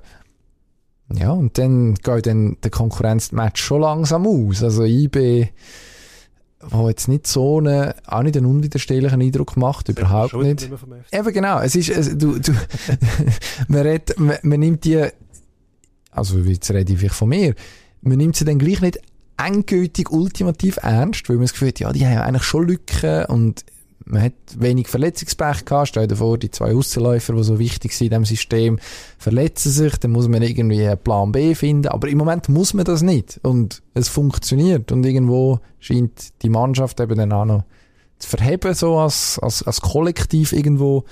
Ja, 1.15 1.31
und 1.31 1.57
dann 1.57 1.95
geht 1.95 2.25
dann 2.25 2.57
der 2.63 2.71
Konkurrenzmatch 2.71 3.61
schon 3.61 3.81
langsam 3.81 4.25
aus. 4.25 4.63
Also 4.63 4.83
IB, 4.83 5.49
wo 6.59 6.89
jetzt 6.89 7.07
nicht 7.07 7.27
so 7.27 7.59
einen, 7.59 7.93
auch 8.05 8.23
nicht 8.23 8.37
einen 8.37 8.45
unwiderstehlichen 8.45 9.21
Eindruck 9.21 9.57
macht, 9.57 9.89
überhaupt 9.89 10.33
nicht. 10.33 10.69
Eben 11.11 11.33
genau, 11.33 11.59
es 11.59 11.75
ist, 11.75 11.89
es, 11.89 12.17
du, 12.17 12.39
du, 12.39 12.53
man, 13.67 13.81
redet, 13.81 14.19
man, 14.19 14.37
man 14.41 14.59
nimmt 14.59 14.85
die, 14.85 15.05
also 16.11 16.39
jetzt 16.39 16.71
rede 16.71 16.93
ich 16.93 16.99
vielleicht 16.99 17.15
von 17.15 17.29
mir, 17.29 17.53
man 18.01 18.17
nimmt 18.17 18.35
sie 18.35 18.45
dann 18.45 18.59
gleich 18.59 18.81
nicht 18.81 18.99
endgültig 19.37 20.11
ultimativ 20.11 20.77
ernst, 20.81 21.27
weil 21.27 21.37
man 21.37 21.45
das 21.45 21.53
Gefühl 21.53 21.69
hat, 21.69 21.79
ja, 21.79 21.91
die 21.91 22.05
haben 22.05 22.17
eigentlich 22.19 22.43
schon 22.43 22.67
Lücken 22.67 23.25
und 23.25 23.65
man 24.05 24.21
hat 24.21 24.33
wenig 24.57 24.87
Verletzungspech 24.87 25.65
gehabt. 25.65 25.89
Stell 25.89 26.07
dir 26.07 26.15
vor, 26.15 26.37
die 26.37 26.51
zwei 26.51 26.73
Aussenläufer, 26.73 27.33
die 27.33 27.43
so 27.43 27.59
wichtig 27.59 27.93
sind 27.93 28.07
in 28.07 28.21
diesem 28.21 28.25
System, 28.25 28.79
verletzen 29.17 29.71
sich. 29.71 29.97
Dann 29.97 30.11
muss 30.11 30.27
man 30.27 30.41
irgendwie 30.41 30.85
einen 30.85 30.97
Plan 30.97 31.31
B 31.31 31.55
finden. 31.55 31.87
Aber 31.87 32.07
im 32.07 32.17
Moment 32.17 32.49
muss 32.49 32.73
man 32.73 32.85
das 32.85 33.01
nicht. 33.01 33.39
Und 33.43 33.81
es 33.93 34.09
funktioniert. 34.09 34.91
Und 34.91 35.05
irgendwo 35.05 35.59
scheint 35.79 36.41
die 36.41 36.49
Mannschaft 36.49 36.99
eben 36.99 37.17
dann 37.17 37.31
auch 37.31 37.45
noch 37.45 37.63
zu 38.19 38.29
verheben, 38.29 38.73
so 38.73 38.97
als, 38.97 39.39
als, 39.39 39.63
als 39.63 39.81
Kollektiv 39.81 40.53
irgendwo 40.53 41.05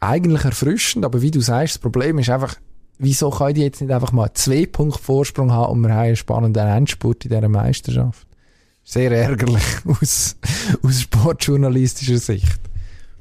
eigentlich 0.00 0.44
erfrischend. 0.44 1.04
Aber 1.04 1.22
wie 1.22 1.30
du 1.30 1.40
sagst, 1.40 1.76
das 1.76 1.82
Problem 1.82 2.18
ist 2.18 2.30
einfach, 2.30 2.56
wieso 2.98 3.30
können 3.30 3.54
die 3.54 3.62
jetzt 3.62 3.80
nicht 3.80 3.92
einfach 3.92 4.12
mal 4.12 4.32
zwei 4.34 4.66
Punkte 4.66 5.00
Vorsprung 5.00 5.52
haben 5.52 5.72
und 5.72 5.80
wir 5.80 5.90
haben 5.90 6.06
einen 6.06 6.16
spannenden 6.16 6.66
Endspurt 6.66 7.24
in 7.24 7.30
dieser 7.30 7.48
Meisterschaft? 7.48 8.27
Sehr 8.88 9.12
ärgerlich 9.12 9.64
aus, 9.84 10.36
aus 10.82 11.00
sportjournalistischer 11.02 12.16
Sicht. 12.16 12.58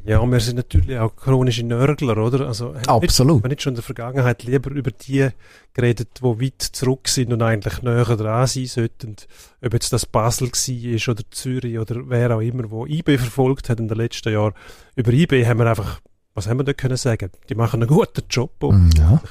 Ja, 0.06 0.26
wir 0.26 0.40
sind 0.40 0.56
natürlich 0.56 0.98
auch 0.98 1.14
chronische 1.18 1.66
Nörgler, 1.66 2.16
oder? 2.18 2.48
Also, 2.48 2.74
Absolut. 2.86 3.44
Man 3.44 3.50
nicht 3.50 3.62
schon 3.62 3.72
in 3.72 3.76
der 3.76 3.84
Vergangenheit 3.84 4.44
lieber 4.44 4.72
über 4.72 4.92
die 4.92 5.28
geredet, 5.74 6.22
die 6.22 6.24
weit 6.24 6.62
zurück 6.62 7.10
sind 7.10 7.34
und 7.34 7.42
eigentlich 7.42 7.82
näher 7.82 8.16
dran 8.16 8.48
sein 8.48 8.68
sollten. 8.68 9.18
Ob 9.62 9.74
jetzt 9.74 9.92
das 9.92 10.06
Basel 10.06 10.48
war 10.48 11.14
oder 11.14 11.24
Zürich 11.32 11.78
oder 11.78 12.10
wer 12.10 12.38
auch 12.38 12.40
immer, 12.40 12.72
wo 12.72 12.86
IB 12.86 13.18
verfolgt 13.18 13.70
hat 13.70 13.82
in 13.82 13.90
den 13.90 13.98
letzten 13.98 14.32
Jahren. 14.32 14.54
Über 14.96 15.12
IB 15.12 15.46
haben 15.46 15.60
wir 15.60 15.66
einfach, 15.66 16.00
was 16.34 16.48
haben 16.48 16.60
wir 16.60 16.64
da 16.64 16.72
können 16.72 16.96
sagen? 16.96 17.32
Die 17.50 17.56
machen 17.56 17.82
einen 17.82 17.90
guten 17.90 18.24
Job. 18.30 18.54
Mm, 18.64 18.90
ja. 18.98 19.22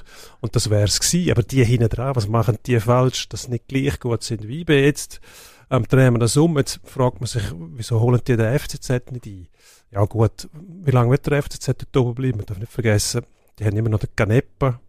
Und 0.41 0.55
das 0.55 0.69
wär's 0.69 1.01
gewesen. 1.01 1.31
Aber 1.31 1.43
die 1.43 1.65
hinten 1.65 1.89
dran, 1.89 2.15
was 2.15 2.29
machen 2.29 2.59
die 2.67 2.79
falsch, 2.79 3.31
dass 3.31 3.45
sie 3.45 3.53
nicht 3.53 3.69
gleich 3.69 3.99
gut 3.99 4.23
sind 4.23 4.47
wie 4.47 4.61
IB 4.61 4.85
jetzt? 4.85 5.23
Ähm, 5.71 5.85
drehen 5.89 6.15
wir 6.15 6.19
das 6.19 6.37
um. 6.37 6.57
Jetzt 6.59 6.81
fragt 6.85 7.21
man 7.21 7.27
sich, 7.27 7.43
wieso 7.75 8.01
holen 8.01 8.21
die 8.27 8.37
den 8.37 8.59
FCZ 8.59 9.11
nicht 9.11 9.27
ein? 9.27 9.49
Ja 9.91 10.05
gut, 10.05 10.49
wie 10.53 10.91
lange 10.91 11.11
wird 11.11 11.27
der 11.27 11.43
FCZ 11.43 11.67
dort 11.67 11.97
oben 11.97 12.15
bleiben? 12.15 12.39
Man 12.39 12.47
darf 12.47 12.59
nicht 12.59 12.73
vergessen, 12.73 13.23
die 13.59 13.65
haben 13.65 13.77
immer 13.77 13.89
noch 13.89 14.01
den 14.01 14.11
Canepa. 14.15 14.81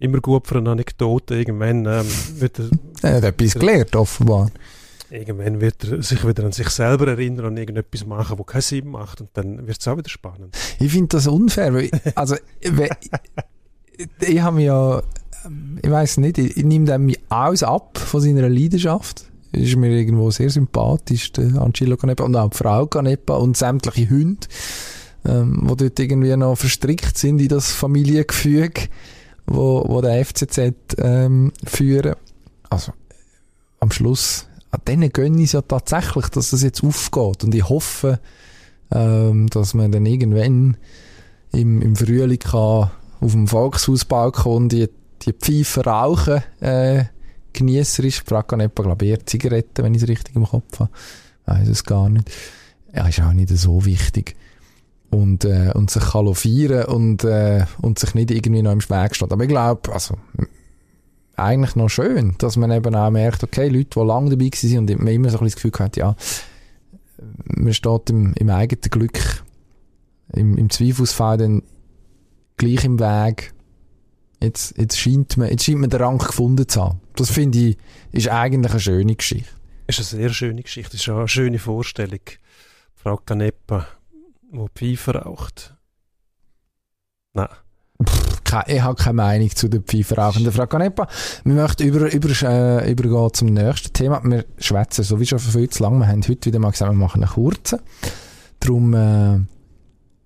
Immer 0.00 0.20
gut 0.20 0.46
für 0.46 0.58
eine 0.58 0.70
Anekdote. 0.70 1.34
Irgendwann 1.34 1.84
ähm, 1.86 2.06
wird 2.36 2.58
er... 2.60 2.70
Er 3.02 3.16
hat 3.16 3.24
etwas 3.24 3.54
gelernt, 3.54 3.96
offenbar. 3.96 4.50
Irgendwann 5.10 5.60
wird 5.60 5.84
er 5.84 6.02
sich 6.02 6.26
wieder 6.26 6.44
an 6.44 6.52
sich 6.52 6.68
selber 6.68 7.08
erinnern 7.08 7.46
und 7.46 7.56
irgendetwas 7.56 8.06
machen, 8.06 8.38
wo 8.38 8.44
keinen 8.44 8.60
Sinn 8.60 8.88
macht. 8.88 9.20
Und 9.20 9.30
dann 9.34 9.66
wird 9.66 9.80
es 9.80 9.88
auch 9.88 9.96
wieder 9.96 10.08
spannend. 10.08 10.56
Ich 10.78 10.92
finde 10.92 11.08
das 11.08 11.26
unfair. 11.26 11.74
Weil, 11.74 11.90
also, 12.14 12.36
ich, 12.60 12.72
ich 14.20 14.40
habe 14.40 14.62
ja, 14.62 15.02
ich 15.82 15.90
weiß 15.90 16.18
nicht, 16.18 16.38
ich, 16.38 16.56
ich 16.56 16.64
nehme 16.64 16.86
dem 16.86 17.12
alles 17.28 17.62
ab 17.62 17.98
von 17.98 18.20
seiner 18.20 18.48
Leidenschaft. 18.48 19.27
Ist 19.52 19.76
mir 19.76 19.90
irgendwo 19.90 20.30
sehr 20.30 20.50
sympathisch, 20.50 21.32
der 21.32 21.60
Angelo 21.60 21.96
Canepa 21.96 22.24
und 22.24 22.36
auch 22.36 22.50
die 22.50 22.56
Frau 22.56 22.86
Canepa 22.86 23.36
und 23.36 23.56
sämtliche 23.56 24.10
Hunde, 24.10 24.46
ähm, 25.24 25.66
die 25.70 25.76
dort 25.76 25.98
irgendwie 25.98 26.36
noch 26.36 26.56
verstrickt 26.56 27.16
sind 27.16 27.40
in 27.40 27.48
das 27.48 27.72
Familiengefüge, 27.72 28.88
wo, 29.46 29.84
wo 29.88 30.00
der 30.00 30.24
FCZ 30.24 30.58
ähm, 30.98 31.52
führen. 31.64 32.14
Also, 32.68 32.92
am 33.80 33.90
Schluss 33.90 34.48
an 34.70 34.80
denen 34.86 35.10
gönne 35.10 35.38
ich 35.38 35.44
es 35.44 35.52
ja 35.52 35.62
tatsächlich, 35.62 36.28
dass 36.28 36.50
das 36.50 36.62
jetzt 36.62 36.84
aufgeht. 36.84 37.44
Und 37.44 37.54
ich 37.54 37.68
hoffe, 37.68 38.20
ähm, 38.90 39.48
dass 39.48 39.74
man 39.74 39.92
dann 39.92 40.06
irgendwann 40.06 40.76
im, 41.52 41.80
im 41.80 41.96
Frühling 41.96 42.38
kann 42.38 42.90
auf 43.20 43.32
dem 43.32 43.48
Volkshausbalkon 43.48 44.68
die, 44.68 44.88
die 45.22 45.32
Pfeife 45.32 45.84
rauchen, 45.84 46.42
äh, 46.60 47.04
genießerisch. 47.52 48.18
Ich 48.18 48.28
frage 48.28 48.56
nicht, 48.56 48.74
glaube 48.74 49.06
ich, 49.06 49.26
Zigaretten, 49.26 49.84
wenn 49.84 49.94
ich 49.94 50.02
es 50.02 50.08
richtig 50.08 50.36
im 50.36 50.44
Kopf 50.44 50.80
habe. 50.80 50.90
Weiß 51.46 51.68
es 51.68 51.84
gar 51.84 52.08
nicht. 52.08 52.30
Ja, 52.94 53.06
ist 53.06 53.20
auch 53.20 53.32
nicht 53.32 53.50
so 53.50 53.84
wichtig. 53.84 54.36
Und, 55.10 55.44
äh, 55.44 55.72
und 55.74 55.90
sich 55.90 56.02
kann 56.02 56.26
und, 56.26 57.24
äh, 57.24 57.64
und 57.80 57.98
sich 57.98 58.14
nicht 58.14 58.30
irgendwie 58.30 58.62
noch 58.62 58.72
im 58.72 58.80
Weg 58.80 59.14
steht. 59.14 59.32
Aber 59.32 59.42
ich 59.42 59.48
glaube, 59.48 59.92
also, 59.92 60.16
eigentlich 61.38 61.76
noch 61.76 61.88
schön, 61.88 62.34
dass 62.38 62.56
man 62.56 62.70
eben 62.72 62.94
auch 62.94 63.10
merkt, 63.10 63.42
okay, 63.44 63.68
Leute, 63.68 64.00
die 64.00 64.06
lange 64.06 64.30
dabei 64.30 64.50
waren 64.50 64.78
und 64.78 65.02
man 65.02 65.08
immer 65.08 65.30
so 65.30 65.38
ein 65.38 65.44
bisschen 65.44 65.62
das 65.62 65.70
Gefühl 65.70 65.86
hat, 65.86 65.96
ja, 65.96 66.16
man 67.44 67.72
steht 67.72 68.10
im, 68.10 68.34
im 68.34 68.50
eigenen 68.50 68.90
Glück, 68.90 69.44
im, 70.32 70.56
im 70.58 70.70
Zweifelsfall 70.70 71.38
dann 71.38 71.62
gleich 72.56 72.84
im 72.84 72.98
Weg. 72.98 73.54
Jetzt, 74.40 74.76
jetzt, 74.78 74.98
scheint 74.98 75.36
man, 75.36 75.48
jetzt 75.48 75.64
scheint 75.64 75.78
man 75.78 75.90
den 75.90 76.00
Rang 76.00 76.18
gefunden 76.18 76.68
zu 76.68 76.84
haben. 76.84 77.00
Das 77.18 77.30
finde 77.30 77.58
ich, 77.58 77.78
ist 78.12 78.28
eigentlich 78.28 78.72
eine 78.72 78.80
schöne 78.80 79.16
Geschichte. 79.16 79.50
Ist 79.86 79.98
eine 79.98 80.06
sehr 80.06 80.30
schöne 80.30 80.62
Geschichte. 80.62 80.92
Das 80.92 81.00
ist 81.00 81.08
auch 81.08 81.18
eine 81.18 81.28
schöne 81.28 81.58
Vorstellung. 81.58 82.20
Frau 82.94 83.16
Canepa, 83.16 83.86
die 84.52 84.68
Pfeife 84.74 85.14
raucht. 85.16 85.74
Nein 87.34 87.48
ich 88.66 88.80
habe 88.80 88.94
keine 88.94 89.14
Meinung 89.14 89.50
zu 89.50 89.68
den 89.68 89.82
Pfeiferrauchenden 89.82 90.52
Frau 90.52 90.66
Canepa. 90.66 91.08
Wir 91.44 91.54
möchten 91.54 91.86
über, 91.86 92.12
über, 92.12 92.28
äh, 92.42 92.90
übergehen 92.90 93.34
zum 93.34 93.48
nächsten 93.48 93.92
Thema. 93.92 94.22
Wir 94.24 94.44
schwätzen 94.58 95.04
sowieso 95.04 95.38
schon 95.38 95.52
viel 95.52 95.68
zu 95.68 95.82
lang. 95.82 95.98
Wir 95.98 96.08
haben 96.08 96.22
heute 96.26 96.46
wieder 96.46 96.58
mal 96.58 96.70
gesagt, 96.70 96.90
wir 96.90 96.96
machen 96.96 97.22
einen 97.22 97.32
kurzen. 97.32 97.80
Darum 98.60 98.94
äh, 98.94 99.38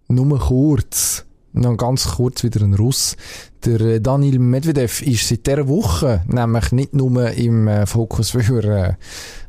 nur 0.08 0.38
kurz 0.38 1.24
noch 1.52 1.76
ganz 1.76 2.08
kurz 2.16 2.42
wieder 2.42 2.62
ein 2.62 2.74
Russ. 2.74 3.16
Der 3.64 3.80
äh, 3.80 4.00
Daniel 4.00 4.38
Medvedev 4.38 5.02
ist 5.02 5.28
seit 5.28 5.46
dieser 5.46 5.68
Woche 5.68 6.22
nämlich 6.26 6.72
nicht 6.72 6.94
nur 6.94 7.30
im 7.32 7.68
äh, 7.68 7.86
Fokus 7.86 8.30
für 8.30 8.64
äh, 8.64 8.94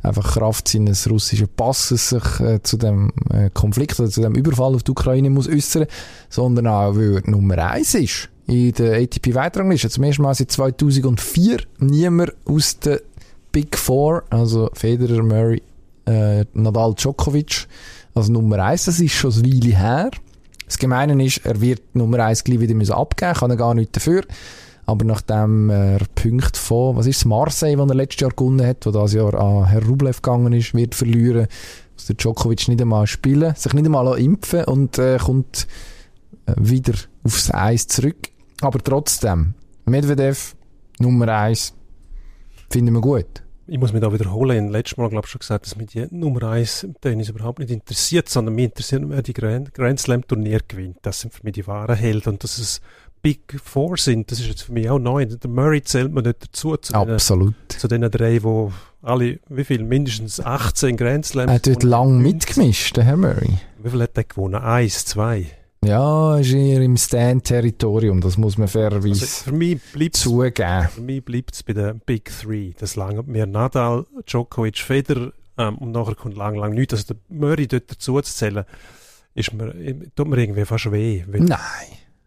einfach 0.01 0.33
Kraft 0.33 0.67
seines 0.67 1.09
russischen 1.09 1.47
Passes 1.47 2.09
sich 2.09 2.23
zu 2.63 2.75
dem 2.75 3.13
Konflikt 3.53 3.97
oder 4.01 4.09
zu 4.09 4.21
dem 4.21 4.35
Überfall 4.35 4.75
auf 4.75 4.83
die 4.83 4.91
Ukraine 4.91 5.29
muss 5.29 5.47
äußern, 5.47 5.85
sondern 6.29 6.67
auch, 6.67 6.95
weil 6.95 7.21
er 7.23 7.29
Nummer 7.29 7.57
eins 7.57 7.95
ist 7.95 8.29
in 8.47 8.73
der 8.73 9.01
ATP-Weitrangliste. 9.01 9.89
Zum 9.89 10.03
ersten 10.03 10.23
Mal 10.23 10.35
seit 10.35 10.51
2004 10.51 11.59
niemand 11.79 12.33
aus 12.43 12.79
der 12.79 13.01
Big 13.53 13.77
Four, 13.77 14.23
also 14.29 14.69
Federer, 14.73 15.23
Murray, 15.23 15.61
Nadal, 16.05 16.95
Djokovic, 16.95 17.65
also 18.13 18.33
Nummer 18.33 18.59
eins. 18.59 18.83
Das 18.83 18.99
ist 18.99 19.13
schon 19.13 19.31
eine 19.31 19.43
Weile 19.43 19.77
her. 19.77 20.11
Das 20.73 20.79
Gemeine 20.79 21.23
ist, 21.23 21.45
er 21.45 21.61
wird 21.61 21.95
Nummer 21.95 22.17
1 22.25 22.43
gleich 22.43 22.59
wieder 22.59 22.73
müssen 22.73 22.93
abgeben, 22.93 23.35
kann 23.35 23.51
er 23.51 23.57
gar 23.57 23.75
nichts 23.75 23.91
dafür. 23.91 24.23
Aber 24.87 25.05
nachdem 25.05 25.69
er 25.69 25.99
Punkt 26.15 26.57
von, 26.57 26.95
was 26.95 27.05
ist 27.05 27.17
es, 27.17 27.25
Marseille, 27.25 27.75
den 27.75 27.89
er 27.89 27.93
letztes 27.93 28.21
Jahr 28.21 28.31
gewonnen 28.31 28.65
hat, 28.65 28.83
wo 28.87 28.89
das 28.89 29.13
Jahr 29.13 29.35
an 29.35 29.67
Herr 29.67 29.85
Rublev 29.85 30.23
gegangen 30.23 30.51
ist, 30.51 30.73
wird 30.73 30.95
verlieren, 30.95 31.45
muss 31.93 32.07
der 32.07 32.15
Djokovic 32.15 32.67
nicht 32.69 32.81
einmal 32.81 33.05
spielen, 33.05 33.53
sich 33.53 33.71
nicht 33.73 33.85
einmal 33.85 34.17
impfen 34.17 34.63
und 34.63 34.97
äh, 34.97 35.19
kommt 35.19 35.67
äh, 36.47 36.53
wieder 36.57 36.95
aufs 37.23 37.53
Eis 37.53 37.85
zurück. 37.85 38.29
Aber 38.61 38.79
trotzdem, 38.79 39.53
Medvedev, 39.85 40.55
Nummer 40.97 41.27
1, 41.27 41.75
finden 42.71 42.95
wir 42.95 43.01
gut 43.01 43.42
ich 43.67 43.79
muss 43.79 43.93
mich 43.93 44.01
da 44.01 44.11
wiederholen, 44.11 44.57
ich 44.57 44.63
habe 44.63 44.71
letztes 44.71 44.97
Mal 44.97 45.09
glaube 45.09 45.25
ich 45.25 45.31
schon 45.31 45.39
gesagt, 45.39 45.65
dass 45.65 45.75
mich 45.75 45.87
die 45.87 46.07
Nummer 46.11 46.43
1 46.43 46.83
im 46.83 46.99
Tennis 46.99 47.29
überhaupt 47.29 47.59
nicht 47.59 47.71
interessiert, 47.71 48.29
sondern 48.29 48.55
mich 48.55 48.65
interessiert, 48.65 49.03
wer 49.05 49.21
die 49.21 49.33
Grand, 49.33 49.73
Grand 49.73 49.99
Slam 49.99 50.25
Turnier 50.27 50.59
gewinnt. 50.67 50.97
Das 51.01 51.21
sind 51.21 51.33
für 51.33 51.43
mich 51.43 51.53
die 51.53 51.67
wahren 51.67 51.95
Helden 51.95 52.29
und 52.33 52.43
dass 52.43 52.57
es 52.57 52.81
Big 53.21 53.57
Four 53.63 53.95
sind, 53.97 54.29
das 54.31 54.41
ist 54.41 54.47
jetzt 54.47 54.61
für 54.63 54.73
mich 54.73 54.89
auch 54.89 54.99
neu. 54.99 55.25
Der 55.25 55.49
Murray 55.49 55.81
zählt 55.81 56.11
man 56.11 56.25
nicht 56.25 56.43
dazu. 56.43 56.75
Zu 56.75 56.93
Absolut. 56.93 57.55
Den, 57.71 57.79
zu 57.79 57.87
den 57.87 58.01
drei, 58.11 58.43
wo 58.43 58.73
alle, 59.01 59.39
wie 59.47 59.63
viel, 59.63 59.81
mindestens 59.83 60.41
18 60.41 60.97
Grand 60.97 61.25
Slams 61.25 61.49
Er 61.49 61.55
hat 61.55 61.67
dort 61.67 61.83
lang 61.83 62.21
mitgemischt, 62.21 62.97
der 62.97 63.05
Herr 63.05 63.17
Murray. 63.17 63.59
Wie 63.81 63.89
viel 63.89 64.01
hat 64.01 64.17
er 64.17 64.25
gewonnen? 64.25 64.55
Eins, 64.55 65.05
zwei? 65.05 65.45
Ja, 65.85 66.37
ist 66.37 66.53
eher 66.53 66.81
im 66.81 66.97
Stand-Territorium, 66.97 68.21
das 68.21 68.37
muss 68.37 68.57
man 68.57 68.67
fairerweise 68.67 69.21
also 69.21 69.43
für 69.45 69.51
mich 69.51 69.79
zugeben. 70.13 70.87
Für 70.89 71.01
mich 71.01 71.23
bleibt 71.23 71.53
es 71.53 71.63
bei 71.63 71.73
den 71.73 71.99
Big 72.05 72.31
Three. 72.41 72.71
Das 72.77 72.95
lange 72.95 73.23
mir 73.23 73.45
Nadal, 73.45 74.05
Djokovic, 74.25 74.79
Federer 74.79 75.31
ähm, 75.57 75.77
und 75.77 75.91
nachher 75.91 76.15
kommt 76.15 76.37
lang, 76.37 76.55
lang 76.55 76.73
nichts. 76.73 76.93
Also 76.93 77.13
der 77.13 77.17
Murray 77.29 77.67
dort 77.67 77.91
dazu 77.91 78.21
zu 78.21 78.33
zählen, 78.33 78.65
ist 79.35 79.53
mir, 79.53 79.73
tut 80.15 80.27
mir 80.27 80.37
irgendwie 80.37 80.65
fast 80.65 80.91
weh. 80.91 81.23
Nein. 81.27 81.59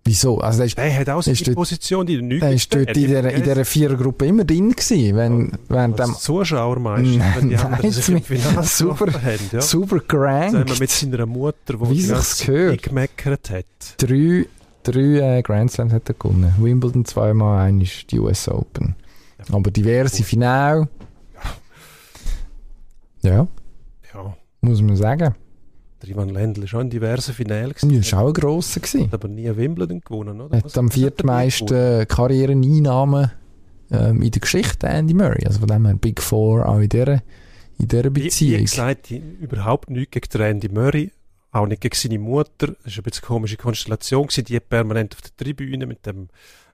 Wieso? 0.06 0.38
Also 0.38 0.58
der, 0.58 0.66
ist, 0.66 0.78
der 0.78 0.98
hat 0.98 1.08
auch 1.08 1.20
seine 1.20 1.54
Position, 1.54 2.06
die 2.06 2.22
nicht 2.22 2.40
Der 2.40 2.52
ist 2.52 2.72
dort 2.72 2.88
in 2.88 2.94
dieser, 2.94 3.28
in 3.28 3.42
dieser 3.42 3.64
Vierergruppe 3.64 4.26
immer 4.26 4.44
drin 4.44 4.70
gewesen, 4.70 5.16
wenn, 5.16 5.50
ja, 5.50 5.58
während 5.68 5.98
dem... 5.98 6.14
Zuschauer 6.14 6.78
meinst 6.78 7.18
wenn 7.36 7.48
die 7.48 7.56
anderen 7.56 7.90
sich 7.90 8.08
im 8.08 8.22
Finale 8.22 8.62
super, 8.62 9.12
haben, 9.12 9.50
ja. 9.50 9.60
Super 9.60 9.98
gerankt. 10.06 10.78
mit 10.78 10.90
seiner 10.90 11.26
Mutter, 11.26 11.74
die 11.74 11.90
Wie 11.90 12.00
sich's 12.00 12.46
gehört. 12.46 12.84
gemeckert 12.84 13.50
hat. 13.50 13.66
Drei, 13.98 14.46
drei 14.84 15.38
äh, 15.38 15.42
Grand 15.42 15.72
Slams 15.72 15.92
hat 15.92 16.08
er 16.08 16.14
gewonnen. 16.14 16.54
Wimbledon 16.58 17.04
zweimal, 17.04 17.66
ein 17.66 17.80
ist 17.80 18.12
die 18.12 18.20
US 18.20 18.48
Open. 18.48 18.94
Ja. 19.38 19.54
Aber 19.56 19.72
diverse 19.72 20.22
Finale. 20.22 20.88
Ja. 23.22 23.30
ja. 23.30 23.48
Ja. 24.14 24.36
Muss 24.60 24.80
man 24.80 24.96
sagen. 24.96 25.34
Der 26.02 26.10
Ivan 26.10 26.28
Lendl 26.28 26.62
war 26.62 26.68
schon 26.68 26.82
in 26.82 26.90
diversen 26.90 27.34
Finalen. 27.34 27.74
Ja, 27.82 28.12
war 28.12 28.22
auch 28.22 28.28
ein 28.28 28.34
grosser. 28.34 28.80
Hat 28.82 29.14
aber 29.14 29.28
nie 29.28 29.54
Wimbledon 29.56 30.00
gewonnen, 30.00 30.40
oder? 30.40 30.58
Hat 30.58 30.76
am 30.76 30.90
viertmeisten 30.90 32.06
Karriereneinnahmen 32.06 33.30
ähm, 33.90 34.22
in 34.22 34.30
der 34.30 34.40
Geschichte 34.40 34.86
Andy 34.86 35.14
Murray. 35.14 35.46
Also 35.46 35.60
von 35.60 35.68
dem 35.68 35.86
her 35.86 35.94
Big 35.94 36.20
Four 36.20 36.68
auch 36.68 36.80
in 36.80 36.88
dieser, 36.88 37.22
in 37.78 37.88
dieser 37.88 38.10
Beziehung. 38.10 38.60
Wie 38.60 38.64
gesagt, 38.64 39.10
überhaupt 39.10 39.90
nichts 39.90 40.12
gegen 40.12 40.42
Andy 40.42 40.68
Murray. 40.68 41.12
Auch 41.52 41.66
nicht 41.66 41.80
gegen 41.80 41.96
seine 41.96 42.18
Mutter. 42.18 42.66
Das 42.66 42.68
war 42.68 42.98
ein 42.98 43.02
bisschen 43.04 43.22
eine 43.22 43.28
komische 43.28 43.56
Konstellation. 43.56 44.26
Gewesen. 44.26 44.44
Die 44.44 44.60
permanent 44.60 45.14
auf 45.14 45.22
der 45.22 45.36
Tribüne 45.36 45.86
mit 45.86 46.04
dem, 46.04 46.28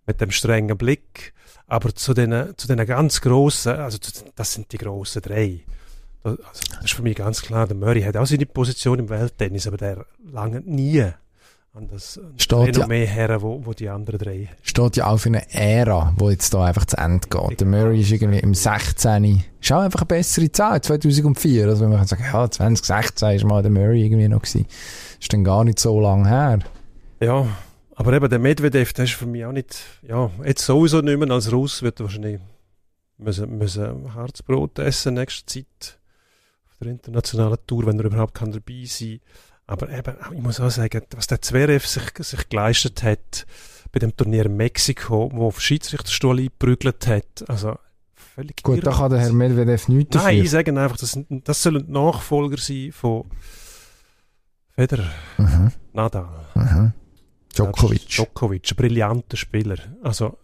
mit 0.07 0.21
dem 0.21 0.33
strengen 0.33 0.77
Blick. 0.77 1.33
Aber 1.69 1.95
zu 1.95 2.13
den, 2.13 2.55
zu 2.57 2.67
den 2.67 2.85
ganz 2.85 3.21
grossen, 3.21 3.77
also 3.77 3.99
das 4.35 4.53
sind 4.53 4.73
die 4.73 4.79
grossen 4.79 5.23
drei. 5.23 5.61
Also, 6.25 6.39
das 6.45 6.85
ist 6.85 6.95
für 6.95 7.03
mich 7.03 7.17
ganz 7.17 7.43
klar. 7.43 7.67
Der 7.67 7.77
Murray 7.77 8.03
hat 8.03 8.17
auch 8.17 8.27
seine 8.27 8.47
Position 8.47 8.99
im 9.01 9.09
Welttennis, 9.09 9.67
aber 9.67 9.77
der 9.77 10.07
lange 10.25 10.61
nie 10.61 11.05
an 11.75 11.89
das 11.89 12.21
steht 12.37 12.77
Renommee 12.77 13.05
ja, 13.05 13.11
her, 13.11 13.41
wo, 13.41 13.65
wo 13.65 13.73
die 13.73 13.89
anderen 13.89 14.19
drei. 14.19 14.51
Steht 14.63 14.97
ja 14.97 15.07
auch 15.07 15.17
für 15.17 15.31
eine 15.31 15.51
Ära, 15.55 16.13
wo 16.19 16.29
jetzt 16.29 16.53
da 16.53 16.67
einfach 16.67 16.85
zu 16.85 16.99
Ende 16.99 17.27
geht. 17.29 17.61
Der 17.61 17.67
Murray 17.67 18.03
ist 18.03 18.13
irgendwie 18.13 18.41
im 18.41 18.53
16. 18.53 19.43
Ist 19.59 19.73
auch 19.73 19.81
einfach 19.81 20.01
eine 20.01 20.07
bessere 20.07 20.53
Zahl, 20.53 20.83
2004. 20.83 21.67
Also 21.67 21.85
wenn 21.85 21.91
man 21.91 22.01
kann 22.01 22.09
sagen, 22.09 22.25
ja, 22.25 22.51
2016 22.51 23.31
ist 23.37 23.45
mal 23.45 23.63
der 23.63 23.71
Murray 23.71 24.05
irgendwie 24.05 24.29
noch 24.29 24.43
gewesen. 24.43 24.67
Ist 25.19 25.33
dann 25.33 25.45
gar 25.45 25.65
nicht 25.65 25.79
so 25.79 25.99
lang 25.99 26.27
her. 26.27 26.59
Ja, 27.21 27.47
aber 27.95 28.13
eben 28.13 28.29
der 28.29 28.39
Medvedev, 28.39 28.93
der 28.93 29.05
ist 29.07 29.15
für 29.15 29.27
mich 29.27 29.45
auch 29.47 29.53
nicht, 29.53 29.83
ja, 30.07 30.31
jetzt 30.45 30.67
sowieso 30.67 31.01
nicht 31.01 31.19
mehr 31.19 31.31
als 31.31 31.51
Russ, 31.53 31.83
wird 31.83 32.01
er 32.01 32.05
wahrscheinlich 32.05 32.39
müssen, 33.17 33.57
müssen 33.57 34.15
Harzbrot 34.15 34.79
essen 34.79 35.15
nächste 35.15 35.47
Zeit 35.47 35.99
der 36.83 36.93
internationalen 36.93 37.59
Tour, 37.67 37.87
wenn 37.87 37.99
er 37.99 38.05
überhaupt 38.07 38.35
kann 38.35 38.53
dabei 38.53 38.85
sein 38.87 39.21
Aber 39.67 39.89
eben, 39.91 40.15
ich 40.35 40.43
muss 40.43 40.61
auch 40.61 40.71
sagen, 40.71 41.03
was 41.17 41.27
der 41.29 41.41
Zverev 41.41 41.87
sich, 41.87 42.03
sich 42.19 42.49
geleistet 42.49 43.03
hat 43.03 43.47
bei 43.93 43.99
dem 44.01 44.17
Turnier 44.17 44.47
in 44.47 44.57
Mexiko, 44.57 45.31
wo 45.33 45.47
auf 45.47 45.61
Schiedsrichterstuhl 45.61 46.39
eingeprügelt 46.39 47.07
hat, 47.07 47.45
also 47.49 47.77
völlig 48.15 48.63
Gut, 48.63 48.87
da 48.87 48.91
kann 48.93 49.11
der 49.11 49.21
Herr 49.21 49.33
Medvedev 49.33 49.89
nichts 49.89 50.15
Nein, 50.17 50.25
dafür. 50.25 50.43
ich 50.43 50.51
sage 50.51 50.71
einfach, 50.81 50.97
das, 50.97 51.19
das 51.29 51.63
sollen 51.63 51.91
Nachfolger 51.91 52.57
sein 52.59 52.91
von 52.93 53.25
Federer, 54.75 55.11
Mhm. 55.37 55.71
Nadal. 55.93 56.47
Mhm. 56.55 56.93
Djokovic. 57.53 58.09
Djokovic, 58.09 58.71
ein 58.73 58.77
brillanter 58.77 59.37
Spieler. 59.37 59.77
Also, 60.03 60.39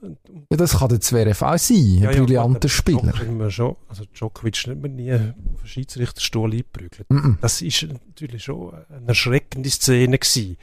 Ja, 0.50 0.56
das 0.56 0.78
kann 0.78 0.88
der 0.88 1.00
Zverev 1.00 1.42
auch 1.44 1.58
sein, 1.58 1.76
ein 1.76 2.02
ja, 2.02 2.10
ja, 2.12 2.22
brillanter 2.24 2.60
gut, 2.60 2.70
Spieler. 2.70 3.12
Djokovic 3.12 3.52
schon, 3.52 3.76
also 3.88 4.04
Djokovic 4.14 4.66
nicht 4.66 4.80
mehr 4.82 4.90
nie 4.90 5.12
auf 5.12 5.20
den 5.62 5.66
Schiedsrichterstuhl 5.66 6.50
eingeprügelt. 6.52 7.08
Mhm. 7.10 7.38
Das 7.40 7.62
ist 7.62 7.82
natürlich 7.82 8.44
schon 8.44 8.72
eine 8.90 9.08
erschreckende 9.08 9.70
Szene 9.70 10.18
gewesen. 10.18 10.56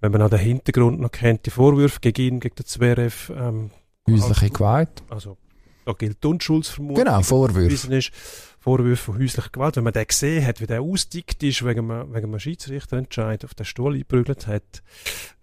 Wenn 0.00 0.12
man 0.12 0.22
an 0.22 0.30
den 0.30 0.40
Hintergrund 0.40 1.00
noch 1.00 1.10
kennt, 1.10 1.46
die 1.46 1.50
Vorwürfe 1.50 2.00
gegen 2.00 2.22
ihn, 2.22 2.40
gegen 2.40 2.54
den 2.56 2.66
Zverev, 2.66 3.32
ähm, 3.34 3.70
Häusliche 4.08 4.50
Gewalt. 4.50 5.02
also 5.08 5.38
da 5.86 5.92
gilt 5.92 6.22
die 6.22 6.28
Unschuldsvermutung. 6.28 7.04
Genau, 7.04 7.22
Vorwürfe. 7.22 7.94
ist, 7.94 8.10
Vorwürfe 8.64 9.12
von 9.12 9.18
häuslicher 9.18 9.50
Gewalt. 9.50 9.76
Wenn 9.76 9.84
man 9.84 9.92
den 9.92 10.06
gesehen 10.06 10.44
hat, 10.46 10.62
wie 10.62 10.66
der 10.66 10.80
ausdickt 10.80 11.42
ist, 11.42 11.64
wegen 11.66 11.90
einem, 11.90 12.14
wegen 12.14 12.28
einem 12.28 12.38
Schiedsrichterentscheid 12.38 13.44
auf 13.44 13.52
den 13.52 13.66
Stuhl 13.66 13.92
eingeprügelt 13.92 14.46
hat, 14.46 14.82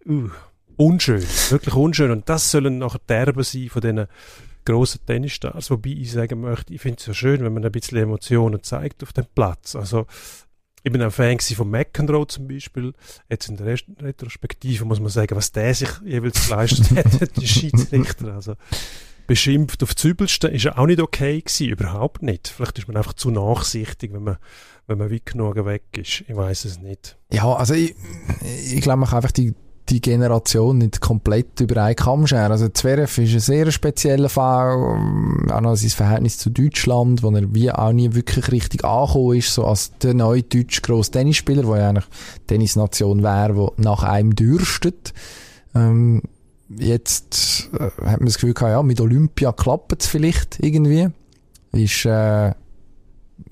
uh, 0.08 0.30
unschön, 0.76 1.22
wirklich 1.50 1.76
unschön. 1.76 2.10
Und 2.10 2.28
das 2.30 2.50
sollen 2.50 2.80
nachher 2.80 3.00
Derben 3.08 3.44
sein 3.44 3.70
von 3.70 3.82
diesen 3.82 4.08
grossen 4.66 5.06
Tennisstars. 5.06 5.70
Wobei 5.70 5.92
ich 5.92 6.12
sagen 6.12 6.42
möchte, 6.42 6.74
ich 6.74 6.82
finde 6.82 6.98
es 7.00 7.06
ja 7.06 7.14
schön, 7.14 7.44
wenn 7.44 7.54
man 7.54 7.64
ein 7.64 7.72
bisschen 7.72 8.00
Emotionen 8.00 8.64
zeigt 8.64 9.04
auf 9.04 9.14
dem 9.14 9.26
Platz. 9.36 9.76
Also, 9.76 10.08
ich 10.84 10.92
bin 10.92 11.04
ein 11.04 11.12
Fan 11.12 11.40
von 11.40 11.70
McEnroe 11.70 12.26
zum 12.26 12.48
Beispiel. 12.48 12.94
Jetzt 13.30 13.50
in 13.50 13.58
der 13.58 13.68
Rest- 13.68 13.86
Retrospektive 14.02 14.84
muss 14.86 15.00
man 15.00 15.10
sagen, 15.10 15.36
was 15.36 15.52
der 15.52 15.76
sich 15.76 15.90
jeweils 16.04 16.48
geleistet 16.48 16.90
hat, 16.98 17.38
die 17.40 17.48
Schiedsrichter. 17.48 18.34
Also, 18.34 18.56
beschimpft 19.28 19.84
auf 19.84 19.94
das 19.94 20.04
Übelste 20.04 20.48
ist 20.48 20.64
ja 20.64 20.78
auch 20.78 20.86
nicht 20.86 21.02
okay 21.02 21.42
gewesen, 21.42 21.70
überhaupt 21.70 22.22
nicht. 22.22 22.48
Vielleicht 22.48 22.80
ist 22.80 22.88
man 22.88 22.98
einfach 22.98 23.14
zu 23.14 23.32
nachsichtig, 23.32 24.14
wenn 24.14 24.24
man, 24.24 24.38
wenn 24.88 24.98
man 24.98 25.12
weit 25.12 25.26
genug 25.26 25.56
weg 25.66 25.84
ist. 25.98 26.24
Ich 26.28 26.36
weiß 26.36 26.66
es 26.66 26.80
nicht. 26.80 27.18
Ja, 27.32 27.54
also 27.54 27.74
ich, 27.74 27.96
ich 28.72 28.82
glaube, 28.82 29.00
man 29.00 29.10
kann 29.10 29.18
einfach 29.18 29.32
die, 29.32 29.54
die 29.90 30.02
Generation 30.02 30.78
nicht 30.78 31.02
komplett 31.02 31.60
über 31.60 31.84
einen 31.84 31.96
Kamm 31.96 32.28
scheren. 32.28 32.52
Also 32.52 32.70
Zverev 32.70 33.22
ist 33.22 33.34
ein 33.34 33.40
sehr 33.40 33.72
spezieller 33.72 34.30
Fall, 34.30 34.96
ähm, 34.96 35.52
auch 35.52 35.62
noch 35.62 35.76
sein 35.76 35.90
Verhältnis 35.90 36.38
zu 36.38 36.50
Deutschland, 36.50 37.24
wo 37.24 37.32
er 37.32 37.54
wie 37.54 37.72
auch 37.72 37.92
nie 37.92 38.14
wirklich 38.14 38.52
richtig 38.52 38.86
angekommen 38.86 39.38
ist, 39.38 39.54
so 39.54 39.66
als 39.66 39.98
der 39.98 40.14
neue 40.14 40.44
deutsche 40.44 40.82
grosse 40.82 41.12
Tennisspieler, 41.12 41.64
der 41.64 41.78
ja 41.78 41.90
eigentlich 41.90 42.06
Tennisnation 42.48 43.24
wäre, 43.24 43.72
die 43.78 43.82
nach 43.82 44.04
einem 44.04 44.36
dürstet. 44.36 45.14
Ähm, 45.74 46.22
jetzt 46.78 47.70
äh, 47.74 47.86
hat 47.86 48.20
man 48.20 48.26
das 48.26 48.36
Gefühl 48.36 48.54
gehabt, 48.54 48.72
ja, 48.72 48.84
mit 48.84 49.02
Olympia 49.02 49.52
klappt 49.52 50.02
es 50.02 50.08
vielleicht 50.08 50.60
irgendwie. 50.62 51.10
Ist 51.74 52.06
äh, 52.06 52.52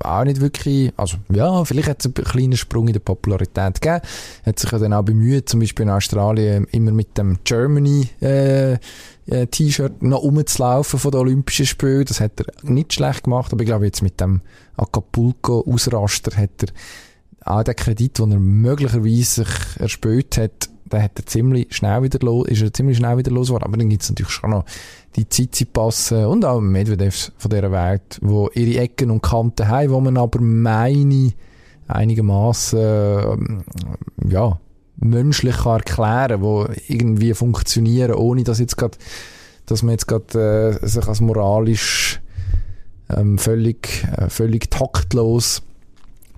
auch 0.02 0.24
nicht 0.24 0.42
wirklich, 0.42 0.92
also 0.98 1.18
ja, 1.30 1.64
vielleicht 1.66 1.90
hat 1.90 2.00
es 2.00 2.06
einen 2.06 2.26
kleinen 2.26 2.58
Sprung 2.58 2.88
in 2.88 2.94
der 2.94 3.00
Popularität 3.00 3.82
gegeben. 3.82 4.02
Hat 4.46 4.60
sich 4.60 4.72
ja 4.72 4.80
dann 4.80 4.94
auch 4.94 5.04
bemüht, 5.04 5.50
zum 5.50 5.60
Beispiel 5.60 5.84
in 5.84 5.92
Australien 5.92 6.68
immer 6.72 6.92
mit 6.92 7.18
dem 7.18 7.40
Germany 7.44 8.10
äh, 8.22 8.74
äh, 8.74 9.48
T-Shirt 9.48 10.02
noch 10.02 10.24
rumzulaufen 10.24 11.00
von 11.00 11.12
den 11.12 11.22
Olympischen 11.22 11.66
Spielen. 11.66 12.06
Das 12.06 12.20
hat 12.20 12.40
er 12.40 12.46
nicht 12.70 12.94
schlecht 12.94 13.24
gemacht, 13.24 13.52
aber 13.52 13.62
ich 13.62 13.68
glaube 13.68 13.86
jetzt 13.86 14.02
mit 14.02 14.20
dem 14.20 14.42
Acapulco-Ausraster 14.78 16.36
hat 16.38 16.64
er 16.64 16.70
auch 17.46 17.64
den 17.64 17.76
Kredit, 17.76 18.20
den 18.20 18.32
er 18.32 18.40
möglicherweise 18.40 19.44
sich 19.44 19.50
erspült 19.80 20.38
hat, 20.38 20.70
den 20.90 21.04
hat 21.04 21.18
er 21.18 21.26
ziemlich 21.26 21.76
schnell 21.76 22.04
wieder 22.04 22.20
los, 22.22 22.48
ist 22.48 22.62
er 22.62 22.74
ziemlich 22.74 22.98
schnell 22.98 23.18
wieder 23.18 23.32
los 23.32 23.48
geworden. 23.48 23.66
Aber 23.66 23.78
dann 23.78 23.90
gibt 23.90 24.04
es 24.04 24.10
natürlich 24.10 24.32
schon 24.32 24.52
noch 24.52 24.66
die 25.16 25.28
Tsitsipas 25.28 26.12
äh, 26.12 26.26
und 26.26 26.46
auch 26.46 26.62
Medvedevs 26.62 27.32
von 27.38 27.52
dieser 27.52 27.72
Welt, 27.72 28.20
wo 28.22 28.50
ihre 28.54 28.82
Ecken 28.82 29.12
und 29.12 29.22
Kanten 29.22 29.68
haben, 29.68 29.92
wo 29.92 30.00
man 30.00 30.18
aber 30.18 30.42
meine 30.42 31.34
einigermaßen 31.88 32.80
äh, 32.80 34.30
ja, 34.30 34.60
menschlich 34.98 35.58
kann 35.58 35.78
erklären 35.78 36.42
wo 36.42 36.68
irgendwie 36.88 37.34
funktionieren, 37.34 38.14
ohne 38.14 38.44
dass 38.44 38.60
jetzt 38.60 38.78
grad, 38.78 38.98
dass 39.66 39.84
man 39.84 39.92
jetzt 39.92 40.08
gerade 40.08 40.80
äh, 40.82 40.88
sich 40.88 41.08
als 41.08 41.22
moralisch 41.22 42.22
ähm, 43.10 43.38
völlig, 43.38 44.06
äh, 44.16 44.30
völlig 44.30 44.70
taktlos 44.70 45.64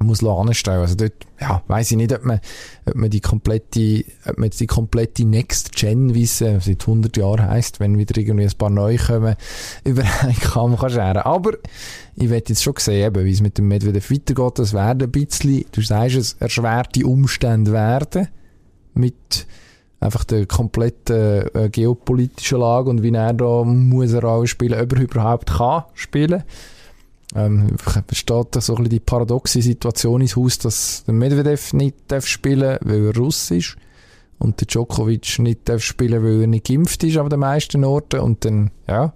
muss 0.05 0.23
anstellen. 0.23 0.81
Also 0.81 0.95
dort, 0.95 1.13
ja, 1.39 1.61
weiss 1.67 1.91
ich 1.91 1.97
nicht, 1.97 2.13
ob 2.13 2.23
man, 2.25 2.39
ob 2.85 2.95
man 2.95 3.09
die 3.09 3.21
komplette, 3.21 4.05
ob 4.25 4.37
man 4.37 4.45
jetzt 4.45 4.59
die 4.59 4.67
komplette 4.67 5.25
Next 5.25 5.75
Gen, 5.75 6.13
wie 6.13 6.23
es 6.23 6.41
äh, 6.41 6.59
seit 6.59 6.81
100 6.81 7.15
Jahren 7.17 7.47
heisst, 7.47 7.79
wenn 7.79 7.97
wieder 7.97 8.17
irgendwie 8.17 8.45
ein 8.45 8.57
paar 8.57 8.69
neu 8.69 8.97
kommen, 8.97 9.35
über 9.83 10.03
einen 10.21 10.35
Kamm 10.35 10.77
kann 10.77 10.89
scheren. 10.89 11.17
Aber 11.17 11.53
ich 12.15 12.29
werde 12.29 12.49
jetzt 12.49 12.63
schon 12.63 12.75
sehen, 12.77 13.15
wie 13.15 13.31
es 13.31 13.41
mit 13.41 13.57
dem 13.57 13.67
Medvedev 13.67 14.11
weitergeht. 14.11 14.59
Das 14.59 14.73
werden 14.73 15.03
ein 15.03 15.11
bisschen, 15.11 15.65
du 15.71 15.81
sagst 15.81 16.15
es, 16.15 16.33
erschwerte 16.39 17.05
Umstände 17.05 17.71
werden. 17.71 18.27
Mit 18.93 19.45
einfach 20.01 20.23
der 20.25 20.47
kompletten 20.47 21.47
äh, 21.53 21.69
geopolitischen 21.69 22.59
Lage 22.59 22.89
und 22.89 23.03
wie 23.03 23.13
er 23.13 23.33
da 23.33 23.63
muss 23.63 24.11
er 24.11 24.23
auch 24.25 24.45
spielen, 24.45 24.81
ob 24.81 24.93
er 24.93 25.01
überhaupt 25.01 25.49
kann 25.49 25.83
spielen. 25.93 26.43
Ähm, 27.33 27.77
steht 28.11 28.47
da 28.51 28.61
so 28.61 28.73
ein 28.73 28.83
bisschen 28.83 28.89
die 28.89 28.99
paradoxe 28.99 29.61
Situation 29.61 30.21
ins 30.21 30.35
Haus, 30.35 30.57
dass 30.57 31.03
der 31.05 31.13
Medvedev 31.13 31.73
nicht 31.73 31.95
darf 32.07 32.27
spielen 32.27 32.77
weil 32.81 33.07
er 33.07 33.15
Russ 33.15 33.51
ist 33.51 33.77
und 34.37 34.59
der 34.59 34.67
Djokovic 34.67 35.39
nicht 35.39 35.69
darf 35.69 35.81
spielen 35.81 36.23
weil 36.23 36.41
er 36.41 36.47
nicht 36.47 36.67
geimpft 36.67 37.03
ist 37.03 37.17
an 37.17 37.29
den 37.29 37.39
meisten 37.39 37.85
Orten 37.85 38.19
und 38.19 38.43
dann, 38.43 38.71
ja, 38.87 39.13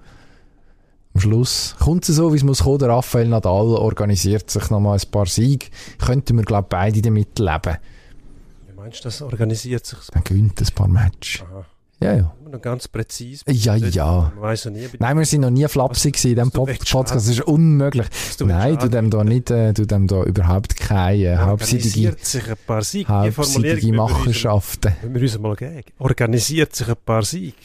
am 1.16 1.22
Schluss 1.22 1.76
kommt 1.80 2.08
es 2.08 2.16
so, 2.18 2.34
wie 2.34 2.38
es 2.38 2.44
muss 2.44 2.64
kommen. 2.64 2.80
Der 2.80 2.90
Rafael 2.90 3.30
Nadal 3.30 3.68
organisiert 3.68 4.50
sich 4.52 4.70
nochmal 4.70 5.00
ein 5.00 5.12
paar 5.12 5.26
Siege. 5.28 5.68
Könnten 5.98 6.36
wir, 6.36 6.44
glaube 6.44 6.66
ich, 6.66 6.70
beide 6.70 7.02
damit 7.02 7.40
leben. 7.40 7.78
Wie 8.68 8.74
meinst 8.76 9.00
du, 9.00 9.04
das 9.06 9.22
organisiert 9.22 9.86
sich? 9.86 10.00
Dann 10.12 10.26
gewinnt 10.26 10.60
ein 10.60 10.76
paar 10.76 10.90
Matches. 10.90 11.42
Aha. 11.44 11.66
Ja, 12.06 12.14
ja. 12.16 12.36
Immer 12.40 12.50
noch 12.52 12.62
ganz 12.62 12.88
präzise. 12.88 13.44
Ja, 13.50 13.76
ja. 13.76 14.32
Ja 14.40 14.70
nie, 14.70 14.88
Nein, 15.00 15.18
wir 15.18 15.26
sind 15.26 15.42
noch 15.42 15.50
nie 15.50 15.68
flapsig 15.68 16.24
in 16.24 16.36
diesem 16.36 16.52
Podcast. 16.52 17.16
Das 17.16 17.28
ist 17.28 17.42
unmöglich. 17.42 18.08
du 18.38 18.46
Nein, 18.46 18.78
du 18.78 18.90
dem 18.90 19.10
da 19.10 19.24
nicht, 19.24 19.50
äh, 19.50 19.74
du 19.74 19.86
dem 19.86 20.08
da 20.08 20.24
überhaupt 20.24 20.76
keine 20.76 21.40
halbseitige, 21.40 22.10
Organisiert 22.10 22.26
sich 22.26 22.48
ein 22.50 22.58
paar 22.68 22.84
Formulierung 22.84 23.08
halbseitige 23.08 23.94
Machenschaften. 23.94 24.94
müssen 25.04 25.14
wir 25.16 25.22
uns 25.22 25.40
mal 25.40 25.56
geben. 25.56 25.84
Organisiert 25.98 26.76
sich 26.76 26.88
ein 26.88 26.96
paar 27.04 27.24
Siege. 27.24 27.56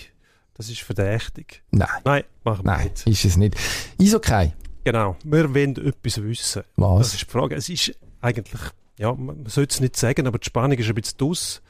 Das 0.54 0.68
ist 0.68 0.80
verdächtig. 0.80 1.62
Nein, 1.70 1.88
Nein, 2.04 2.24
machen 2.44 2.64
wir 2.64 2.72
nein, 2.72 2.84
nicht. 2.84 3.06
ist 3.06 3.24
es 3.24 3.36
nicht. 3.36 3.54
Ist 3.98 4.14
okay. 4.14 4.52
Genau. 4.84 5.16
Wir 5.24 5.54
wollen 5.54 5.76
etwas 5.76 6.22
wissen. 6.22 6.62
Das 6.76 6.84
Was? 6.84 7.14
ist 7.14 7.22
die 7.22 7.30
Frage. 7.30 7.54
Es 7.54 7.68
ist 7.68 7.94
eigentlich, 8.20 8.60
ja, 8.98 9.12
man 9.14 9.44
sollte 9.46 9.74
es 9.74 9.80
nicht 9.80 9.96
sagen, 9.96 10.26
aber 10.26 10.38
die 10.38 10.46
Spannung 10.46 10.78
ist 10.78 10.88
ein 10.88 10.94
bisschen 10.94 11.18
aus 11.20 11.62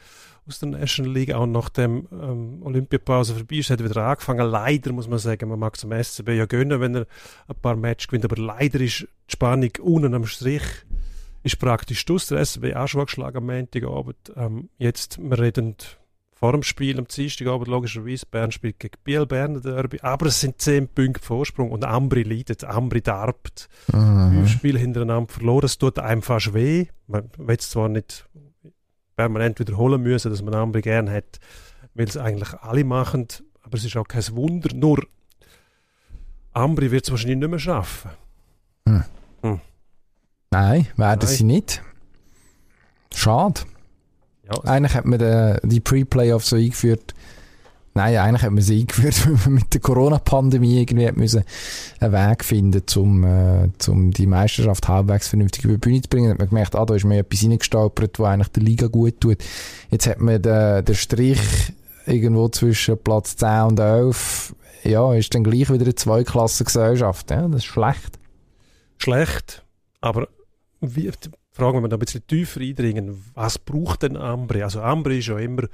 aus 0.50 0.58
der 0.60 0.68
National 0.70 1.12
League, 1.12 1.32
auch 1.32 1.46
nachdem 1.46 2.06
ähm, 2.12 2.62
Olympiapause 2.62 3.34
vorbei 3.34 3.56
ist, 3.56 3.70
hat 3.70 3.80
er 3.80 3.88
wieder 3.88 4.04
angefangen. 4.06 4.46
Leider 4.50 4.92
muss 4.92 5.08
man 5.08 5.18
sagen, 5.18 5.48
man 5.48 5.58
mag 5.58 5.74
es 5.74 5.80
dem 5.80 5.92
SCB 5.92 6.28
ja 6.30 6.46
gönnen, 6.46 6.80
wenn 6.80 6.94
er 6.94 7.06
ein 7.48 7.56
paar 7.62 7.76
Matches 7.76 8.08
gewinnt, 8.08 8.24
aber 8.24 8.36
leider 8.40 8.80
ist 8.80 9.00
die 9.00 9.32
Spannung 9.32 9.70
unten 9.80 10.14
am 10.14 10.26
Strich 10.26 10.62
ist 11.42 11.58
praktisch 11.58 12.04
aus. 12.10 12.26
Der 12.26 12.44
SCB 12.44 12.74
auch 12.76 12.86
schon 12.88 13.06
geschlagen 13.06 13.38
am 13.38 13.46
Montagabend. 13.46 14.16
Ähm, 14.36 14.68
jetzt, 14.76 15.18
wir 15.18 15.38
reden 15.38 15.76
vor 16.34 16.52
dem 16.52 16.62
Spiel 16.62 16.98
am 16.98 17.06
Dienstagabend 17.06 17.68
logischerweise, 17.68 18.24
Bern 18.30 18.50
spielt 18.50 18.78
gegen 18.78 18.96
Biel, 19.04 19.26
Berner 19.26 19.60
Derby, 19.60 20.00
aber 20.00 20.26
es 20.26 20.40
sind 20.40 20.58
zehn 20.60 20.88
Punkte 20.88 21.22
Vorsprung 21.22 21.70
und 21.70 21.84
Ambri 21.84 22.22
leidet, 22.22 22.64
Ambri 22.64 23.02
darbt 23.02 23.68
Mhm. 23.92 24.32
fünf 24.32 24.50
Spiele 24.50 24.78
hintereinander 24.78 25.30
verloren. 25.32 25.66
Es 25.66 25.76
tut 25.78 25.98
einem 25.98 26.22
fast 26.22 26.54
weh. 26.54 26.86
Man 27.06 27.28
will 27.36 27.56
es 27.58 27.68
zwar 27.70 27.88
nicht 27.90 28.26
permanent 29.20 29.58
wiederholen 29.60 30.02
müssen, 30.02 30.30
dass 30.30 30.40
man 30.40 30.54
andere 30.54 30.80
gern 30.80 31.10
hat, 31.10 31.38
weil 31.94 32.08
es 32.08 32.16
eigentlich 32.16 32.54
alle 32.54 32.84
machen, 32.84 33.28
aber 33.62 33.76
es 33.76 33.84
ist 33.84 33.96
auch 33.96 34.08
kein 34.08 34.24
Wunder. 34.32 34.74
Nur 34.74 35.06
Ambri 36.52 36.90
wird 36.90 37.04
es 37.04 37.10
wahrscheinlich 37.10 37.38
nicht 37.38 37.50
mehr 37.50 37.58
schaffen. 37.58 38.10
Nein, 40.50 40.88
werden 40.96 41.20
Nein. 41.22 41.28
sie 41.28 41.44
nicht. 41.44 41.82
Schade. 43.14 43.60
Ja, 44.44 44.58
Eigentlich 44.64 44.94
hat 44.94 45.04
man 45.04 45.18
den, 45.18 45.58
die 45.62 45.80
Pre-Playoffs 45.80 46.48
so 46.48 46.56
eingeführt. 46.56 47.14
Nein, 47.94 48.16
eigentlich 48.16 48.42
hat 48.42 48.52
man 48.52 48.62
sie 48.62 48.80
eingeführt, 48.80 49.26
weil 49.26 49.38
man 49.44 49.54
mit 49.54 49.74
der 49.74 49.80
Corona-Pandemie 49.80 50.80
irgendwie 50.80 51.08
hat 51.08 51.16
müssen 51.16 51.44
einen 51.98 52.12
Weg 52.12 52.44
finden, 52.44 52.82
um, 52.96 53.24
äh, 53.24 53.68
um 53.88 54.10
die 54.12 54.26
Meisterschaft 54.26 54.86
halbwegs 54.88 55.28
vernünftig 55.28 55.64
über 55.64 55.74
die 55.74 55.78
Bühne 55.78 56.02
zu 56.02 56.08
bringen. 56.08 56.26
Dann 56.26 56.34
hat 56.34 56.38
man 56.38 56.48
gemerkt, 56.48 56.76
ah, 56.76 56.84
da 56.84 56.94
ist 56.94 57.04
mir 57.04 57.18
etwas 57.18 57.42
reingestolpert, 57.42 58.18
was 58.18 58.28
eigentlich 58.28 58.48
der 58.48 58.62
Liga 58.62 58.86
gut 58.86 59.20
tut. 59.20 59.38
Jetzt 59.90 60.06
hat 60.06 60.20
man 60.20 60.40
den, 60.40 60.84
den 60.84 60.94
Strich 60.94 61.40
irgendwo 62.06 62.48
zwischen 62.48 62.98
Platz 62.98 63.36
10 63.36 63.62
und 63.62 63.80
11. 63.80 64.54
Ja, 64.84 65.12
ist 65.14 65.34
dann 65.34 65.44
gleich 65.44 65.70
wieder 65.70 65.84
eine 65.84 65.94
Zweiklassengesellschaft. 65.94 67.30
Ja, 67.30 67.48
das 67.48 67.62
ist 67.62 67.66
schlecht. 67.66 68.18
schlecht, 68.98 69.64
aber 70.00 70.28
wie, 70.80 71.10
Fragen, 71.52 71.82
wir 71.82 71.88
da 71.88 71.96
ein 71.96 72.00
bisschen 72.00 72.26
tiefer 72.26 72.60
eindringen, 72.60 73.22
was 73.34 73.58
braucht 73.58 74.02
denn 74.02 74.16
Ambri? 74.16 74.62
Also 74.62 74.80
Ambri 74.80 75.18
ist 75.18 75.28
ja 75.28 75.38
immer 75.38 75.64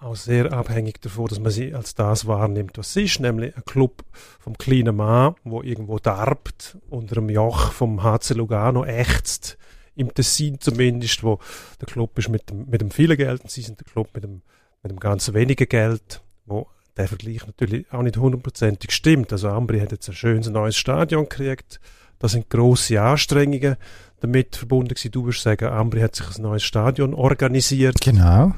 auch 0.00 0.16
sehr 0.16 0.52
abhängig 0.52 1.00
davon, 1.00 1.26
dass 1.26 1.40
man 1.40 1.50
sie 1.50 1.74
als 1.74 1.94
das 1.94 2.26
wahrnimmt, 2.26 2.78
was 2.78 2.92
sie 2.92 3.04
ist, 3.04 3.20
nämlich 3.20 3.56
ein 3.56 3.64
Club 3.64 4.04
vom 4.38 4.56
kleinen 4.56 4.96
Mann, 4.96 5.34
wo 5.44 5.62
irgendwo 5.62 5.98
darbt, 5.98 6.78
unter 6.88 7.16
dem 7.16 7.28
Joch 7.28 7.72
vom 7.72 8.02
HC 8.02 8.34
Lugano 8.34 8.84
ächzt, 8.84 9.58
im 9.96 10.14
Tessin 10.14 10.60
zumindest, 10.60 11.24
wo 11.24 11.40
der 11.80 11.88
Club 11.88 12.16
ist 12.18 12.28
mit 12.28 12.48
dem, 12.50 12.66
mit 12.68 12.80
dem 12.80 12.90
vielen 12.90 13.16
Geld 13.16 13.42
und 13.42 13.50
sie 13.50 13.62
sind 13.62 13.80
der 13.80 13.86
Club 13.86 14.08
mit 14.14 14.22
dem, 14.22 14.42
mit 14.82 14.92
dem 14.92 15.00
ganz 15.00 15.32
wenigen 15.32 15.68
Geld, 15.68 16.22
wo 16.46 16.68
der 16.96 17.08
Vergleich 17.08 17.46
natürlich 17.46 17.92
auch 17.92 18.02
nicht 18.02 18.16
hundertprozentig 18.16 18.92
stimmt. 18.92 19.32
Also 19.32 19.48
Ambri 19.48 19.80
hat 19.80 19.90
jetzt 19.90 20.08
ein 20.08 20.14
schönes 20.14 20.48
neues 20.48 20.76
Stadion 20.76 21.24
gekriegt, 21.24 21.80
da 22.20 22.28
sind 22.28 22.50
grosse 22.50 23.00
Anstrengungen 23.00 23.76
damit 24.20 24.56
verbunden 24.56 24.94
gewesen. 24.94 25.12
Du 25.12 25.24
würdest 25.24 25.42
sagen, 25.42 25.66
Ambri 25.66 26.00
hat 26.00 26.16
sich 26.16 26.36
ein 26.36 26.42
neues 26.42 26.64
Stadion 26.64 27.14
organisiert. 27.14 28.00
Genau. 28.00 28.52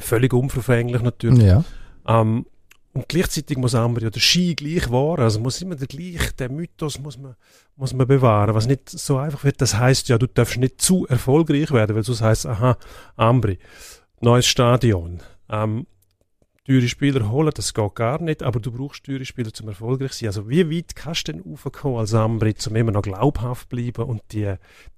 Völlig 0.00 0.32
unverfänglich 0.32 1.02
natürlich. 1.02 1.44
Ja. 1.44 1.64
Ähm, 2.06 2.46
und 2.94 3.08
gleichzeitig 3.08 3.58
muss 3.58 3.74
Ambri 3.74 4.04
ja 4.04 4.10
der 4.10 4.20
Ski 4.20 4.54
gleich 4.54 4.88
wahren. 4.90 5.22
Also 5.22 5.40
muss 5.40 5.60
immer 5.60 5.74
der 5.74 5.88
gleich, 5.88 6.32
der 6.36 6.48
Mythos 6.48 7.00
muss 7.00 7.18
man, 7.18 7.34
muss 7.76 7.92
man 7.92 8.06
bewahren. 8.06 8.54
Was 8.54 8.68
nicht 8.68 8.88
so 8.88 9.18
einfach 9.18 9.42
wird, 9.42 9.60
das 9.60 9.76
heißt 9.76 10.08
ja, 10.08 10.16
du 10.16 10.28
darfst 10.28 10.58
nicht 10.58 10.80
zu 10.80 11.06
erfolgreich 11.08 11.72
werden, 11.72 11.96
weil 11.96 12.04
sonst 12.04 12.22
heißt 12.22 12.46
aha, 12.46 12.76
Ambri, 13.16 13.58
neues 14.20 14.46
Stadion. 14.46 15.20
Ähm, 15.48 15.86
teure 16.66 16.88
Spieler 16.88 17.30
holen, 17.30 17.52
das 17.54 17.74
geht 17.74 17.94
gar 17.94 18.22
nicht, 18.22 18.42
aber 18.42 18.58
du 18.58 18.72
brauchst 18.72 19.04
teure 19.04 19.24
Spieler 19.24 19.52
zum 19.52 19.68
erfolgreich 19.68 20.14
sein. 20.14 20.28
Also 20.28 20.48
wie 20.48 20.70
weit 20.70 20.96
kannst 20.96 21.28
du 21.28 21.32
denn 21.32 21.42
raufkommen 21.42 21.98
als 21.98 22.14
Ambri, 22.14 22.54
um 22.66 22.76
immer 22.76 22.92
noch 22.92 23.02
glaubhaft 23.02 23.68
bleiben 23.68 24.04
und 24.04 24.22
die, 24.32 24.54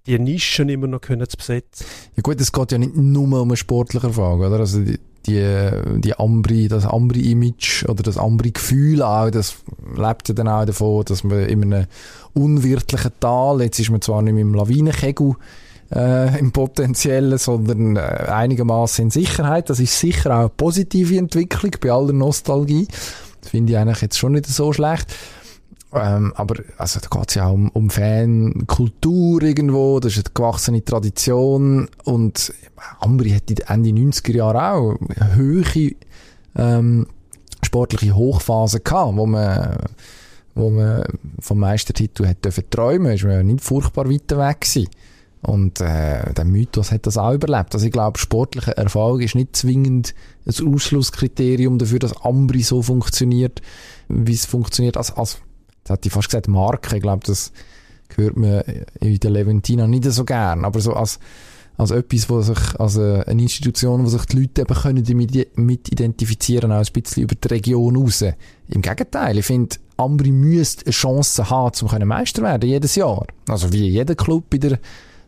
die 0.07 0.19
Nischen 0.19 0.69
immer 0.69 0.87
noch 0.87 1.01
können 1.01 1.29
zu 1.29 1.37
besetzen? 1.37 1.85
Ja 2.15 2.23
gut, 2.23 2.41
es 2.41 2.53
geht 2.53 2.73
ja 2.73 2.79
nicht 2.79 2.95
nur 2.95 3.25
um 3.25 3.51
eine 3.51 3.57
sportliche 3.57 4.11
Frage, 4.11 4.47
oder? 4.47 4.61
Also 4.61 4.81
die, 4.81 5.01
die, 5.27 6.01
die 6.01 6.17
Ambri, 6.17 6.69
das 6.69 6.87
Ambri-Image 6.87 7.85
oder 7.89 8.05
das 8.05 8.17
Ambri-Gefühl 8.17 9.03
auch, 9.03 9.31
das 9.31 9.57
lebt 9.97 10.29
ja 10.29 10.35
dann 10.35 10.47
auch 10.47 10.65
davon, 10.65 11.05
dass 11.05 11.25
man 11.25 11.49
in 11.49 11.65
einem 11.65 11.87
unwirtlichen 12.33 13.11
Tal, 13.19 13.61
jetzt 13.63 13.81
ist 13.81 13.91
man 13.91 14.01
zwar 14.01 14.23
nicht 14.23 14.35
mehr 14.35 14.43
im 14.43 14.55
Lawinenkegel, 14.55 15.35
äh, 15.95 16.39
im 16.39 16.53
Potenziellen, 16.53 17.39
sondern 17.39 17.97
äh, 17.97 18.01
einigermaßen 18.01 19.05
in 19.05 19.11
Sicherheit. 19.11 19.71
Das 19.71 19.81
ist 19.81 19.99
sicher 19.99 20.35
auch 20.35 20.41
eine 20.41 20.49
positive 20.49 21.17
Entwicklung 21.17 21.73
bei 21.81 21.91
aller 21.91 22.13
Nostalgie. 22.13 22.89
Das 23.41 23.51
finde 23.51 23.73
ich 23.73 23.79
eigentlich 23.79 24.01
jetzt 24.01 24.19
schon 24.19 24.33
nicht 24.33 24.47
so 24.47 24.73
schlecht. 24.73 25.15
Ähm, 25.93 26.33
aber 26.35 26.57
also, 26.79 27.01
da 27.01 27.09
geht 27.09 27.29
es 27.29 27.35
ja 27.37 27.47
auch 27.47 27.55
um, 27.55 27.71
um 27.71 27.91
Fankultur 27.91 29.43
irgendwo, 29.43 30.01
das 30.01 30.17
ist 30.17 30.27
eine 30.27 30.35
gewachsene 30.35 30.85
Tradition 30.85 31.89
und 32.05 32.53
Ambri 33.01 33.31
hat 33.31 33.51
in 33.51 33.59
Ende 33.59 33.91
90er 33.91 34.33
Jahre 34.33 34.73
auch 34.73 34.97
eine 35.19 35.37
hohe 35.37 35.93
ähm, 36.57 37.07
sportliche 37.63 38.15
Hochphase 38.15 38.81
gehabt, 38.81 39.17
wo 39.17 39.27
man 39.27 39.77
wo 40.55 40.71
man 40.71 41.05
vom 41.41 41.61
Meistertitel 41.61 42.27
hätte 42.27 42.51
träumen 42.71 43.13
ist 43.13 43.25
man 43.25 43.47
nicht 43.47 43.61
furchtbar 43.61 44.11
weit 44.11 44.31
weg 44.31 44.63
gewesen. 44.63 44.89
Und 45.47 45.81
äh, 45.81 46.35
der 46.35 46.45
Mythos 46.45 46.91
hat 46.91 47.07
das 47.07 47.17
auch 47.17 47.33
überlebt. 47.33 47.73
Also 47.73 47.87
ich 47.87 47.93
glaube, 47.93 48.19
sportlicher 48.19 48.73
Erfolg 48.73 49.23
ist 49.23 49.37
nicht 49.37 49.55
zwingend 49.55 50.13
ein 50.45 50.75
Ausschlusskriterium 50.75 51.79
dafür, 51.79 52.01
dass 52.01 52.21
Ambri 52.21 52.63
so 52.63 52.83
funktioniert, 52.83 53.63
wie 54.09 54.33
es 54.33 54.45
funktioniert. 54.45 54.97
Als, 54.97 55.13
als, 55.13 55.39
das 55.85 55.93
hat 55.93 56.07
ich 56.07 56.11
fast 56.11 56.31
gesagt, 56.31 56.49
Marke. 56.49 56.97
Ich 56.97 57.03
glaube, 57.03 57.25
das 57.25 57.53
gehört 58.09 58.37
mir 58.37 58.65
in 58.99 59.21
der 59.21 59.31
Leventina 59.31 59.87
nicht 59.87 60.03
so 60.07 60.25
gern. 60.25 60.65
Aber 60.65 60.81
so 60.81 60.95
als, 60.95 61.21
als 61.77 61.93
etwas, 61.93 62.29
wo 62.29 62.43
sich, 62.43 62.81
als 62.81 62.99
eine 62.99 63.41
Institution, 63.41 64.03
wo 64.03 64.09
sich 64.09 64.25
die 64.25 64.41
Leute 64.41 64.63
eben 64.63 64.75
können 64.75 65.05
damit 65.05 65.57
mit 65.57 65.93
identifizieren, 65.93 66.73
auch 66.73 66.85
ein 66.85 66.93
bisschen 66.93 67.23
über 67.23 67.37
die 67.37 67.47
Region 67.47 67.95
raus. 67.95 68.25
Im 68.67 68.83
Gegenteil, 68.83 69.39
ich 69.39 69.47
finde, 69.47 69.77
Ambri 69.97 70.33
müsste 70.33 70.87
eine 70.87 70.93
Chance 70.93 71.51
haben, 71.51 71.87
um 71.87 72.09
Meister 72.09 72.43
werden, 72.43 72.69
jedes 72.69 72.97
Jahr. 72.97 73.29
Also 73.47 73.73
wie 73.73 73.89
jeder 73.89 74.17
Club 74.17 74.53
in 74.53 74.61
der 74.61 74.79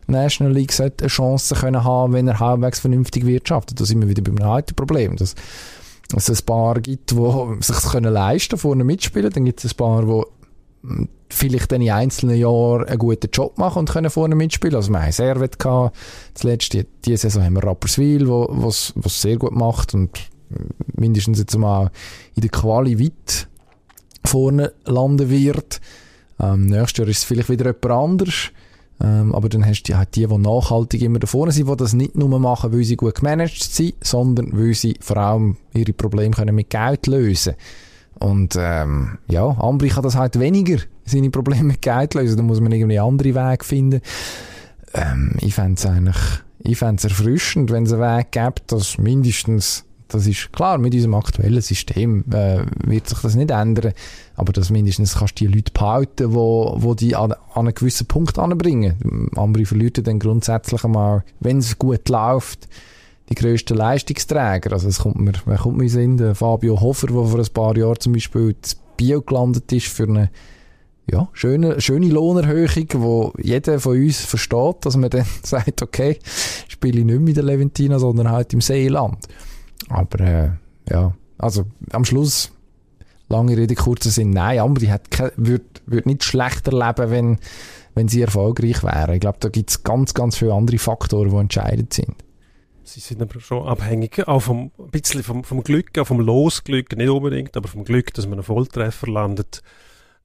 National 0.09 0.53
League 0.53 0.71
sollte 0.71 1.03
eine 1.03 1.09
Chance 1.09 1.55
können 1.55 1.83
haben, 1.83 2.13
wenn 2.13 2.27
er 2.27 2.39
halbwegs 2.39 2.79
vernünftig 2.79 3.25
wirtschaftet. 3.25 3.79
Da 3.79 3.85
sind 3.85 4.01
wir 4.01 4.09
wieder 4.09 4.21
beim 4.21 4.41
alten 4.45 4.75
Problem. 4.75 5.15
Dass, 5.15 5.35
es 6.15 6.29
ein 6.29 6.45
paar 6.45 6.79
gibt, 6.81 7.11
die 7.11 7.57
sich 7.61 7.75
können 7.91 8.11
leisten 8.11 8.57
vorne 8.57 8.83
mitspielen. 8.83 9.31
Dann 9.31 9.45
gibt 9.45 9.63
es 9.63 9.73
ein 9.73 9.77
paar, 9.77 10.03
die 10.03 11.07
vielleicht 11.29 11.71
in 11.71 11.89
einzelnen 11.89 12.37
Jahren 12.37 12.85
einen 12.85 12.97
guten 12.97 13.29
Job 13.31 13.57
machen 13.57 13.79
und 13.79 13.89
können 13.89 14.09
vorne 14.09 14.35
mitspielen. 14.35 14.75
Also 14.75 14.91
wir 14.91 15.01
haben 15.01 15.11
Servet 15.11 15.59
gehabt, 15.59 15.95
zuletzt, 16.33 16.73
die, 16.73 16.85
diese 17.05 17.17
Saison 17.17 17.43
haben 17.43 17.53
wir 17.53 17.63
Rapperswil, 17.63 18.27
was, 18.27 18.93
was 18.95 19.21
sehr 19.21 19.37
gut 19.37 19.51
macht 19.51 19.93
und 19.93 20.09
mindestens 20.95 21.39
jetzt 21.39 21.57
mal 21.57 21.91
in 22.35 22.41
der 22.41 22.49
Quali 22.49 22.99
weit 22.99 23.47
vorne 24.25 24.73
landen 24.85 25.29
wird. 25.29 25.79
Ähm, 26.39 26.67
nächstes 26.67 26.97
Jahr 26.97 27.07
ist 27.07 27.19
es 27.19 27.23
vielleicht 27.23 27.49
wieder 27.49 27.65
jemand 27.65 27.85
anders. 27.85 28.51
Ähm, 29.01 29.33
aber 29.33 29.47
dann 29.47 29.65
hast 29.65 29.83
du 29.83 29.97
halt 29.97 30.15
die, 30.15 30.27
die 30.27 30.37
nachhaltig 30.37 31.01
immer 31.01 31.19
da 31.19 31.27
vorne 31.27 31.51
sind, 31.51 31.69
die 31.69 31.77
das 31.77 31.93
nicht 31.93 32.15
nur 32.15 32.37
machen, 32.39 32.73
weil 32.73 32.83
sie 32.83 32.97
gut 32.97 33.15
gemanagt 33.15 33.63
sind, 33.63 33.95
sondern 34.03 34.51
weil 34.51 34.73
sie 34.73 34.97
vor 34.99 35.17
allem 35.17 35.57
ihre 35.73 35.93
Probleme 35.93 36.35
können 36.35 36.55
mit 36.55 36.69
Geld 36.69 37.07
lösen 37.07 37.55
Und 38.19 38.57
ähm, 38.59 39.19
ja, 39.29 39.45
Ambri 39.45 39.89
kann 39.89 40.03
das 40.03 40.15
halt 40.15 40.39
weniger, 40.39 40.79
seine 41.05 41.29
Probleme 41.29 41.63
mit 41.63 41.81
Geld 41.81 42.13
lösen. 42.13 42.37
Da 42.37 42.43
muss 42.43 42.59
man 42.59 42.73
irgendwie 42.73 42.99
andere 42.99 43.35
Wege 43.35 43.63
finden. 43.63 44.01
Ähm, 44.93 45.35
ich 45.39 45.55
fände 45.55 45.75
es 45.75 45.85
eigentlich 45.85 46.17
ich 46.61 46.77
fände 46.77 47.03
erfrischend, 47.03 47.71
wenn 47.71 47.83
es 47.83 47.93
einen 47.93 48.01
Weg 48.01 48.31
gibt, 48.31 48.71
dass 48.71 48.97
mindestens 48.97 49.85
das 50.09 50.25
ist 50.25 50.51
klar, 50.51 50.79
mit 50.79 50.95
unserem 50.95 51.13
aktuellen 51.13 51.61
System 51.61 52.25
äh, 52.31 52.63
wird 52.83 53.07
sich 53.07 53.19
das 53.19 53.35
nicht 53.35 53.51
ändern. 53.51 53.93
Aber 54.39 54.53
dass 54.53 54.69
mindestens 54.69 55.17
kannst 55.17 55.41
du 55.41 55.45
die 55.45 55.53
Leute 55.53 55.73
behalten, 55.73 56.33
wo, 56.33 56.73
wo 56.77 56.93
die 56.93 57.13
an, 57.13 57.33
an 57.33 57.39
einen 57.55 57.73
gewissen 57.73 58.07
Punkt 58.07 58.39
anbringen. 58.39 59.29
Andere 59.35 59.65
verlieren 59.65 60.05
dann 60.05 60.17
grundsätzlich 60.17 60.81
einmal, 60.85 61.25
wenn 61.41 61.57
es 61.57 61.77
gut 61.77 62.07
läuft, 62.07 62.69
die 63.29 63.35
grössten 63.35 63.75
Leistungsträger. 63.75 64.71
Also 64.71 64.87
es 64.87 64.99
kommt 64.99 65.19
mir, 65.19 65.33
wer 65.43 65.57
kommt 65.57 65.75
mir 65.75 65.83
in 65.83 65.89
Sinn? 65.89 66.35
Fabio 66.35 66.79
Hofer, 66.79 67.07
der 67.07 67.25
vor 67.25 67.37
ein 67.37 67.53
paar 67.53 67.75
Jahren 67.75 67.99
zum 67.99 68.13
Beispiel 68.13 68.55
das 68.61 68.75
Bio 68.95 69.21
gelandet 69.21 69.69
ist 69.73 69.87
für 69.87 70.03
eine 70.03 70.29
ja, 71.11 71.27
schöne, 71.33 71.81
schöne 71.81 72.07
Lohnerhöhung, 72.07 72.87
wo 72.93 73.33
jeder 73.41 73.81
von 73.81 73.97
uns 73.97 74.23
versteht, 74.23 74.77
dass 74.85 74.95
man 74.95 75.09
dann 75.09 75.25
sagt, 75.43 75.81
okay, 75.81 76.17
spiele 76.69 76.99
ich 76.99 77.05
nicht 77.05 77.27
in 77.27 77.33
der 77.33 77.43
Leventina, 77.43 77.99
sondern 77.99 78.31
halt 78.31 78.53
im 78.53 78.61
Seeland. 78.61 79.17
Aber 79.89 80.19
äh, 80.21 80.49
ja, 80.89 81.13
also 81.37 81.65
am 81.91 82.05
Schluss, 82.05 82.51
lange 83.29 83.57
Rede, 83.57 83.75
kurzer 83.75 84.09
Sinn, 84.09 84.31
nein, 84.31 84.59
Ambri 84.59 84.93
würde 85.35 85.65
würd 85.85 86.05
nicht 86.05 86.23
schlechter 86.23 86.71
leben, 86.71 87.11
wenn, 87.11 87.37
wenn 87.95 88.07
sie 88.07 88.21
erfolgreich 88.21 88.83
wären. 88.83 89.13
Ich 89.13 89.21
glaube, 89.21 89.37
da 89.39 89.49
gibt 89.49 89.69
es 89.69 89.83
ganz, 89.83 90.13
ganz 90.13 90.37
viele 90.37 90.53
andere 90.53 90.77
Faktoren, 90.77 91.29
die 91.29 91.37
entscheidend 91.37 91.93
sind. 91.93 92.15
Sie 92.83 92.99
sind 92.99 93.21
aber 93.21 93.39
schon 93.39 93.67
abhängig, 93.67 94.27
auch 94.27 94.39
vom, 94.39 94.71
ein 94.79 94.89
bisschen 94.89 95.21
vom, 95.21 95.43
vom 95.43 95.63
Glück, 95.63 95.97
auch 95.99 96.07
vom 96.07 96.19
Losglück, 96.19 96.95
nicht 96.97 97.09
unbedingt, 97.09 97.55
aber 97.55 97.67
vom 97.67 97.83
Glück, 97.83 98.13
dass 98.15 98.25
man 98.25 98.39
einen 98.39 98.43
Volltreffer 98.43 99.07
landet. 99.07 99.61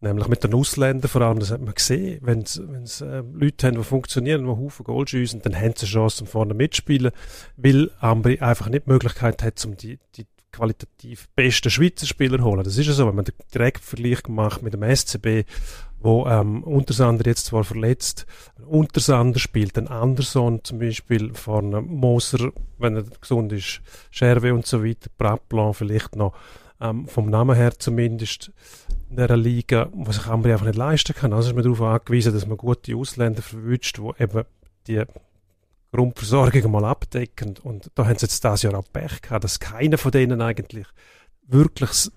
Nämlich 0.01 0.29
mit 0.29 0.45
den 0.45 0.55
Ausländern 0.55 1.09
vor 1.09 1.23
allem, 1.23 1.39
das 1.39 1.51
hat 1.51 1.61
man 1.61 1.75
gesehen. 1.75 2.21
Wenn 2.23 2.41
es 2.41 3.01
äh, 3.01 3.23
Leute 3.33 3.67
haben, 3.67 3.77
die 3.77 3.85
funktionieren, 3.85 4.45
die 4.45 4.51
Haufen 4.51 4.85
Goal 4.85 5.07
schiessen, 5.07 5.41
dann 5.43 5.55
haben 5.55 5.75
sie 5.77 5.87
eine 5.87 5.93
Chance, 5.93 6.25
um 6.25 6.27
vorne 6.27 6.55
mitspielen, 6.55 7.13
weil 7.57 7.91
Ambri 8.01 8.39
einfach 8.39 8.69
nicht 8.69 8.87
die 8.87 8.91
Möglichkeit 8.91 9.43
hat, 9.43 9.65
um 9.65 9.77
die, 9.77 9.99
die 10.17 10.27
qualitativ 10.55 11.29
besten 11.35 11.71
Schweizer 11.71 12.07
Spieler 12.07 12.43
holen. 12.43 12.65
Das 12.65 12.77
ist 12.77 12.87
ja 12.87 12.93
so, 12.93 13.07
wenn 13.07 13.17
man 13.17 13.25
den 13.25 13.35
Direktvergleich 13.53 14.23
gemacht 14.23 14.63
mit 14.63 14.75
dem 14.75 14.83
SCB, 14.83 15.45
wo 16.01 16.27
ähm, 16.27 16.63
Untersander 16.63 17.27
jetzt 17.27 17.47
zwar 17.47 17.65
verletzt, 17.65 18.27
Untersander 18.67 19.39
spielt, 19.39 19.79
ein 19.79 19.89
Anderson 19.89 20.61
zum 20.63 20.79
Beispiel 20.79 21.33
vorne, 21.35 21.81
Moser, 21.81 22.53
wenn 22.79 22.97
er 22.97 23.05
gesund 23.21 23.53
ist, 23.53 23.81
Scherwe 24.11 24.53
und 24.53 24.67
so 24.67 24.85
weiter, 24.85 25.09
Praplan 25.17 25.75
vielleicht 25.75 26.15
noch, 26.15 26.35
ähm, 26.81 27.07
vom 27.07 27.31
Namen 27.31 27.57
her 27.57 27.73
zumindest, 27.79 28.53
in 29.11 29.17
dieser 29.17 29.37
Liga, 29.37 29.89
was 29.95 30.29
Ambri 30.29 30.53
einfach 30.53 30.67
nicht 30.67 30.77
leisten 30.77 31.15
kann. 31.15 31.33
Also 31.33 31.51
ist 31.51 31.55
man 31.55 31.65
darauf 31.65 31.81
angewiesen, 31.81 32.33
dass 32.33 32.47
man 32.47 32.57
gute 32.57 32.97
Ausländer 32.97 33.43
verwünscht, 33.43 33.99
die 33.99 34.23
eben 34.23 34.45
die 34.87 35.03
Grundversorgung 35.95 36.71
mal 36.71 36.85
abdecken. 36.85 37.55
Und 37.63 37.91
da 37.95 38.07
haben 38.07 38.19
sie 38.19 38.27
jetzt 38.27 38.45
das 38.45 38.63
Jahr 38.63 38.75
auch 38.75 38.85
Pech 38.93 39.23
gehabt, 39.23 39.45
dass 39.45 39.61
keiner 39.61 39.99
von 39.99 40.13
denen 40.13 40.41
eigentlich 40.41 40.87
wirklich 41.47 42.11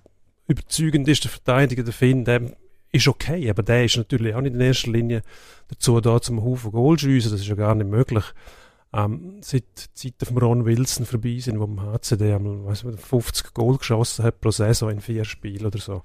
überzeugend 0.46 1.06
ist. 1.08 1.24
Der 1.24 1.30
Verteidiger, 1.30 1.82
der 1.82 1.92
Finn, 1.92 2.24
der 2.24 2.56
ist 2.90 3.08
okay, 3.08 3.48
aber 3.50 3.62
der 3.62 3.84
ist 3.84 3.96
natürlich 3.96 4.34
auch 4.34 4.40
nicht 4.40 4.54
in 4.54 4.60
erster 4.60 4.90
Linie 4.90 5.22
dazu 5.68 6.00
da, 6.00 6.20
zum 6.20 6.42
Haufen 6.42 6.72
Goal 6.72 6.98
schiessen. 6.98 7.30
Das 7.30 7.40
ist 7.40 7.48
ja 7.48 7.54
gar 7.54 7.74
nicht 7.74 7.88
möglich 7.90 8.24
ähm, 8.92 9.40
seit 9.42 9.64
Zeiten 9.94 10.24
von 10.24 10.38
Ron 10.38 10.64
Wilson 10.64 11.04
vorbei 11.04 11.38
sind, 11.38 11.60
wo 11.60 11.64
im 11.64 11.80
HCD 11.82 12.32
einmal, 12.32 12.64
weiss 12.64 12.84
nicht, 12.84 13.00
50 13.00 13.52
Goal 13.52 13.76
geschossen 13.76 14.24
hat 14.24 14.40
pro 14.40 14.50
Saison 14.50 14.90
in 14.90 15.00
vier 15.00 15.24
Spielen 15.24 15.66
oder 15.66 15.78
so. 15.78 16.02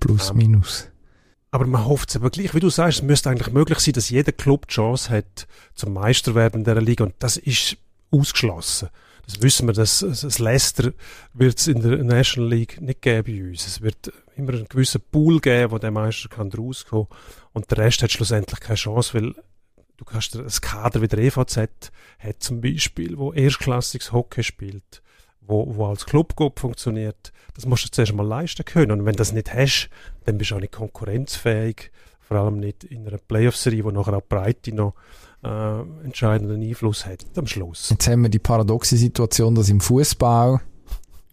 Plus, 0.00 0.30
ähm, 0.30 0.36
minus. 0.36 0.88
Aber 1.56 1.66
man 1.66 1.86
hofft 1.86 2.10
es 2.10 2.16
aber 2.16 2.28
gleich, 2.28 2.54
wie 2.54 2.60
du 2.60 2.68
sagst, 2.68 2.98
es 2.98 3.02
müsste 3.02 3.30
eigentlich 3.30 3.50
möglich 3.50 3.78
sein, 3.78 3.94
dass 3.94 4.10
jeder 4.10 4.30
Club 4.30 4.68
die 4.68 4.74
Chance 4.74 5.08
hat, 5.08 5.46
zum 5.74 5.94
Meister 5.94 6.34
werden 6.34 6.58
in 6.58 6.64
dieser 6.64 6.82
Liga. 6.82 7.04
Und 7.04 7.14
das 7.18 7.38
ist 7.38 7.78
ausgeschlossen. 8.10 8.90
Das 9.24 9.40
wissen 9.40 9.66
wir, 9.66 9.72
dass 9.72 10.00
das 10.00 10.38
Leicester 10.38 10.92
wird 11.32 11.58
es 11.58 11.66
in 11.66 11.80
der 11.80 12.04
National 12.04 12.50
League 12.50 12.78
nicht 12.82 13.00
geben 13.00 13.24
bei 13.24 13.48
uns. 13.48 13.66
Es 13.66 13.80
wird 13.80 14.12
immer 14.36 14.52
einen 14.52 14.68
gewissen 14.68 15.00
Pool 15.10 15.40
geben, 15.40 15.72
wo 15.72 15.78
der 15.78 15.90
Meister 15.90 16.28
kann 16.28 16.52
rauskommen 16.52 17.06
und 17.54 17.70
der 17.70 17.78
Rest 17.78 18.02
hat 18.02 18.12
schlussendlich 18.12 18.60
keine 18.60 18.76
Chance, 18.76 19.14
weil 19.14 19.34
du 19.96 20.04
kannst 20.04 20.36
ein 20.36 20.46
Kader 20.60 21.00
wie 21.00 21.08
der 21.08 21.20
EVZ 21.20 21.56
hat 22.18 22.36
zum 22.40 22.60
Beispiel, 22.60 23.16
wo 23.16 23.32
erstklassiges 23.32 24.12
Hockey 24.12 24.42
spielt, 24.42 25.00
wo, 25.46 25.76
wo 25.76 25.86
als 25.86 26.06
Club 26.06 26.34
funktioniert. 26.56 27.32
Das 27.54 27.66
musst 27.66 27.84
du 27.84 27.90
zuerst 27.90 28.14
mal 28.14 28.26
leisten 28.26 28.64
können. 28.64 28.92
Und 28.92 29.06
wenn 29.06 29.12
du 29.12 29.18
das 29.18 29.32
nicht 29.32 29.52
hast, 29.52 29.88
dann 30.24 30.38
bist 30.38 30.50
du 30.50 30.56
auch 30.56 30.60
nicht 30.60 30.72
konkurrenzfähig. 30.72 31.90
Vor 32.20 32.38
allem 32.38 32.58
nicht 32.58 32.84
in 32.84 33.06
einer 33.06 33.18
Playoff-Serie, 33.18 33.84
wo 33.84 33.90
nachher 33.90 34.16
auch 34.16 34.22
Breite 34.22 34.74
noch 34.74 34.94
äh, 35.44 35.80
entscheidenden 36.04 36.62
Einfluss 36.62 37.06
hat 37.06 37.24
am 37.36 37.46
Schluss. 37.46 37.90
Jetzt 37.90 38.08
haben 38.08 38.22
wir 38.22 38.28
die 38.28 38.38
paradoxe 38.38 38.96
Situation, 38.96 39.54
dass 39.54 39.68
im 39.68 39.80
Fußball 39.80 40.60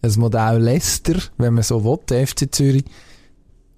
ein 0.02 0.12
Modell 0.16 0.58
Leicester, 0.58 1.14
wenn 1.38 1.54
man 1.54 1.62
so 1.64 1.84
will, 1.84 1.98
der 2.08 2.26
FC 2.26 2.54
Zürich, 2.54 2.84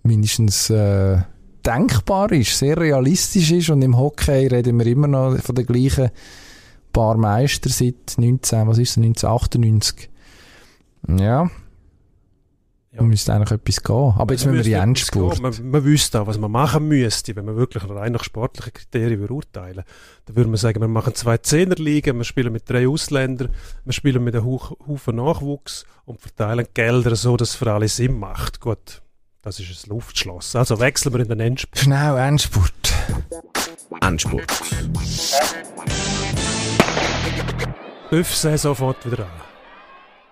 mindestens 0.03 0.71
äh, 0.71 1.19
denkbar 1.65 2.31
ist, 2.33 2.59
sehr 2.59 2.77
realistisch 2.77 3.51
ist 3.51 3.71
und 3.71 3.83
im 3.83 3.97
Hockey 3.97 4.47
reden 4.47 4.79
wir 4.79 4.87
immer 4.87 5.09
noch 5.09 5.39
von 5.39 5.55
den 5.55 5.67
gleichen 5.67 6.11
paar 6.93 7.17
Meister 7.17 7.69
seit 7.69 8.15
19, 8.17 8.69
was 8.69 8.79
ist 8.79 8.91
es, 8.91 8.97
1998. 8.97 10.11
Ja, 11.09 11.51
ja. 12.97 13.03
müsste 13.03 13.35
eigentlich 13.35 13.51
etwas 13.51 13.83
gehen. 13.83 14.15
Aber 14.17 14.35
jetzt 14.35 14.47
müssen 14.47 14.57
wir 14.57 14.63
die 14.63 14.73
Endspurt. 14.73 15.41
Man, 15.41 15.55
man 15.71 15.85
wüsste 15.85 16.21
auch, 16.21 16.27
was 16.27 16.39
man 16.39 16.51
machen 16.51 16.89
müsste, 16.89 17.37
wenn 17.37 17.45
man 17.45 17.57
wirklich 17.57 17.89
rein 17.89 18.13
nach 18.13 18.25
sportlichen 18.25 18.73
Kriterien 18.73 19.27
beurteilen 19.27 19.85
Dann 20.25 20.37
würde 20.37 20.51
man 20.51 20.57
sagen, 20.57 20.81
wir 20.81 20.89
machen 20.89 21.15
zwei 21.15 21.39
Zehnerligen, 21.39 22.17
wir 22.17 22.25
spielen 22.25 22.53
mit 22.53 22.69
drei 22.69 22.89
Ausländern, 22.89 23.51
wir 23.85 23.93
spielen 23.93 24.23
mit 24.25 24.35
einem 24.35 24.47
Haufen 24.47 25.17
Nachwuchs 25.17 25.85
und 26.05 26.21
verteilen 26.21 26.67
Gelder 26.75 27.17
so, 27.17 27.37
dass 27.37 27.51
es 27.51 27.55
für 27.57 27.73
alle 27.73 27.89
Sinn 27.89 28.19
macht. 28.19 28.61
Gut, 28.61 29.03
das 29.43 29.61
ist 29.61 29.87
ein 29.87 29.91
Luftschloss. 29.91 30.57
Also 30.57 30.81
wechseln 30.81 31.13
wir 31.13 31.21
in 31.21 31.29
den 31.29 31.41
Endspurt. 31.41 31.79
Schnell, 31.79 32.17
Endspurt. 32.17 32.73
Endspurt. 34.01 34.53
Öff-Saison 38.11 38.75
fährt 38.75 39.05
wieder 39.11 39.25
an. 39.25 39.56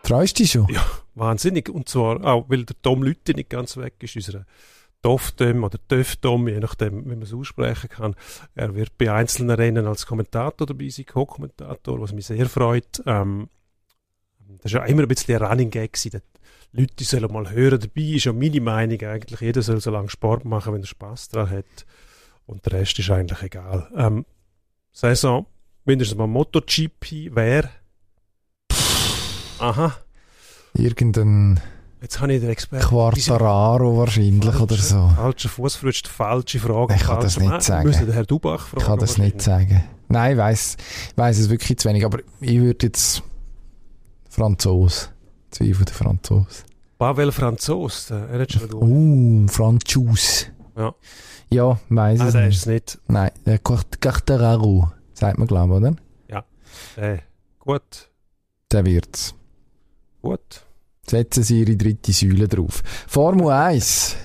Freust 0.04 0.38
du 0.38 0.42
dich 0.42 0.52
schon? 0.52 0.68
Ja, 0.68 0.84
wahnsinnig. 1.14 1.70
Und 1.70 1.88
zwar 1.88 2.22
auch, 2.24 2.44
weil 2.48 2.64
der 2.64 2.76
Tom 2.82 3.02
Lütte 3.02 3.32
nicht 3.32 3.48
ganz 3.48 3.76
weg 3.78 3.94
ist, 4.00 4.16
unser 4.16 4.44
Dofdom 5.00 5.64
oder 5.64 5.78
Döfdom, 5.90 6.48
je 6.48 6.60
nachdem, 6.60 7.04
wie 7.04 7.10
man 7.10 7.22
es 7.22 7.32
aussprechen 7.32 7.88
kann. 7.88 8.14
Er 8.54 8.74
wird 8.74 8.96
bei 8.98 9.12
einzelnen 9.12 9.56
Rennen 9.56 9.86
als 9.86 10.06
Kommentator 10.06 10.66
dabei 10.66 10.88
sein, 10.88 11.06
Co-Kommentator, 11.06 12.00
was 12.00 12.12
mich 12.12 12.26
sehr 12.26 12.48
freut. 12.48 13.02
Ähm, 13.06 13.48
das 14.62 14.72
war 14.74 14.82
ja 14.82 14.86
immer 14.86 15.02
ein 15.02 15.08
bisschen 15.08 15.42
ein 15.42 15.46
Running 15.46 15.70
Gag. 15.70 15.98
Die 16.02 16.10
Leute 16.72 17.04
sollen 17.04 17.32
mal 17.32 17.50
hören. 17.50 17.80
Dabei 17.80 18.02
ist 18.02 18.24
ja 18.24 18.32
meine 18.32 18.60
Meinung 18.60 19.00
eigentlich, 19.02 19.40
jeder 19.40 19.62
soll 19.62 19.80
so 19.80 19.90
lange 19.90 20.10
Sport 20.10 20.44
machen, 20.44 20.74
wenn 20.74 20.82
er 20.82 20.86
Spaß 20.86 21.28
daran 21.28 21.50
hat. 21.50 21.86
Und 22.46 22.64
der 22.66 22.74
Rest 22.74 22.98
ist 22.98 23.10
eigentlich 23.10 23.42
egal. 23.42 23.90
Ähm, 23.96 24.26
Saison, 24.92 25.46
mindestens 25.84 26.18
mal 26.18 26.26
MotoGP, 26.26 27.30
wer 27.32 27.70
Aha. 29.58 29.94
Irgendein 30.74 31.60
Jetzt 32.00 32.20
habe 32.20 32.34
ich 32.34 32.40
den 32.40 32.50
Experten. 32.50 32.84
Quartararo 32.86 33.96
wahrscheinlich 33.96 34.44
falsche, 34.44 34.62
oder 34.62 34.76
so. 34.76 35.10
Falscher 35.16 35.48
Fußfrutsch, 35.48 36.06
falsche 36.06 36.58
Frage. 36.58 36.94
Ich 36.94 37.02
kann 37.02 37.20
das 37.20 37.38
nicht 37.38 37.62
sagen. 37.62 37.86
Müssen 37.86 38.04
den 38.04 38.12
Herr 38.12 38.26
Dubach 38.26 38.66
fragen. 38.66 38.80
Ich 38.80 38.86
kann 38.86 38.98
das 38.98 39.16
nicht 39.16 39.40
sagen. 39.40 39.84
Nein, 40.08 40.32
ich 40.32 40.38
weiss, 40.38 40.76
ich 41.10 41.16
weiss 41.16 41.38
es 41.38 41.48
wirklich 41.48 41.78
zu 41.78 41.88
wenig. 41.88 42.04
Aber 42.04 42.18
ich 42.40 42.60
würde 42.60 42.86
jetzt 42.86 43.22
Franzos. 44.28 45.10
Zwei 45.50 45.72
von 45.72 45.84
den 45.86 45.94
Franzosen. 45.94 46.64
Pavel 46.98 47.32
Franzos, 47.32 48.10
er 48.10 48.38
hat 48.38 48.52
schon 48.52 48.72
Uh, 48.74 49.48
Franzos. 49.48 50.46
Ja. 50.76 50.94
Ja, 51.50 51.78
weiss 51.88 52.20
ah, 52.20 52.26
es 52.26 52.32
der 52.32 52.42
nicht. 52.42 52.54
ist 52.54 52.60
es 52.60 52.66
nicht. 52.66 52.98
Nein, 53.06 53.30
der 53.46 53.58
Quartararo. 53.60 54.92
Sagt 55.14 55.38
man, 55.38 55.46
glaube 55.46 55.74
ich, 55.74 55.80
oder? 55.80 55.96
Äh, 56.96 57.18
gut, 57.60 58.10
Der 58.70 58.84
wird's. 58.84 59.34
Gut. 60.24 60.64
Setzen 61.06 61.42
Sie 61.42 61.60
Ihre 61.60 61.76
dritte 61.76 62.12
Säule 62.12 62.48
drauf. 62.48 62.82
Formel 63.06 63.50
1. 63.50 64.16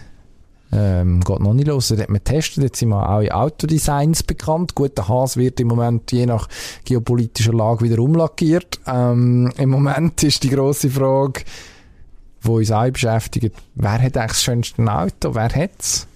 Ähm, 0.72 1.22
geht 1.22 1.40
noch 1.40 1.54
nicht 1.54 1.68
los. 1.68 1.88
Da 1.90 1.98
hat 1.98 2.10
man 2.10 2.22
getestet. 2.24 2.64
Jetzt 2.64 2.80
sind 2.80 2.90
wir 2.90 3.10
auch 3.10 3.22
in 3.22 3.32
Autodesigns 3.32 4.24
bekannt. 4.24 4.76
Gut, 4.76 4.98
der 4.98 5.08
Haas 5.08 5.36
wird 5.36 5.60
im 5.60 5.68
Moment 5.68 6.12
je 6.12 6.26
nach 6.26 6.48
geopolitischer 6.86 7.54
Lage 7.54 7.86
wieder 7.86 8.00
umlackiert. 8.00 8.80
Ähm, 8.86 9.52
Im 9.58 9.70
Moment 9.70 10.24
ist 10.24 10.44
die 10.44 10.50
grosse 10.50 10.90
Frage, 10.90 11.44
die 12.44 12.50
uns 12.50 12.72
auch 12.72 12.90
beschäftigt. 12.90 13.56
Wer 13.76 13.94
hat 13.94 14.02
eigentlich 14.02 14.32
das 14.32 14.44
schönste 14.44 14.82
Auto? 14.84 15.34
Wer 15.34 15.50
hat's? 15.50 16.08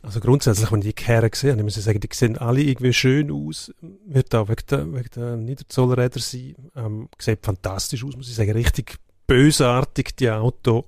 Also 0.00 0.20
grundsätzlich, 0.20 0.70
wenn 0.70 0.78
ich 0.78 0.86
die 0.86 0.92
Kerne 0.92 1.28
sehe, 1.34 1.54
ich 1.54 1.62
muss 1.62 1.74
sagen, 1.74 2.00
die 2.00 2.08
sehen 2.12 2.38
alle 2.38 2.62
irgendwie 2.62 2.92
schön 2.92 3.32
aus. 3.32 3.72
Wird 4.06 4.32
auch 4.34 4.48
wegen 4.48 4.62
der, 4.70 4.92
wegen 4.94 5.08
der 5.14 5.36
Niederzollräder 5.36 6.20
sein. 6.20 6.54
Ähm, 6.76 7.08
sieht 7.18 7.44
fantastisch 7.44 8.04
aus, 8.04 8.16
muss 8.16 8.28
ich 8.28 8.36
sagen. 8.36 8.52
Richtig 8.52 8.96
bösartig, 9.28 10.16
die 10.16 10.30
Auto 10.30 10.84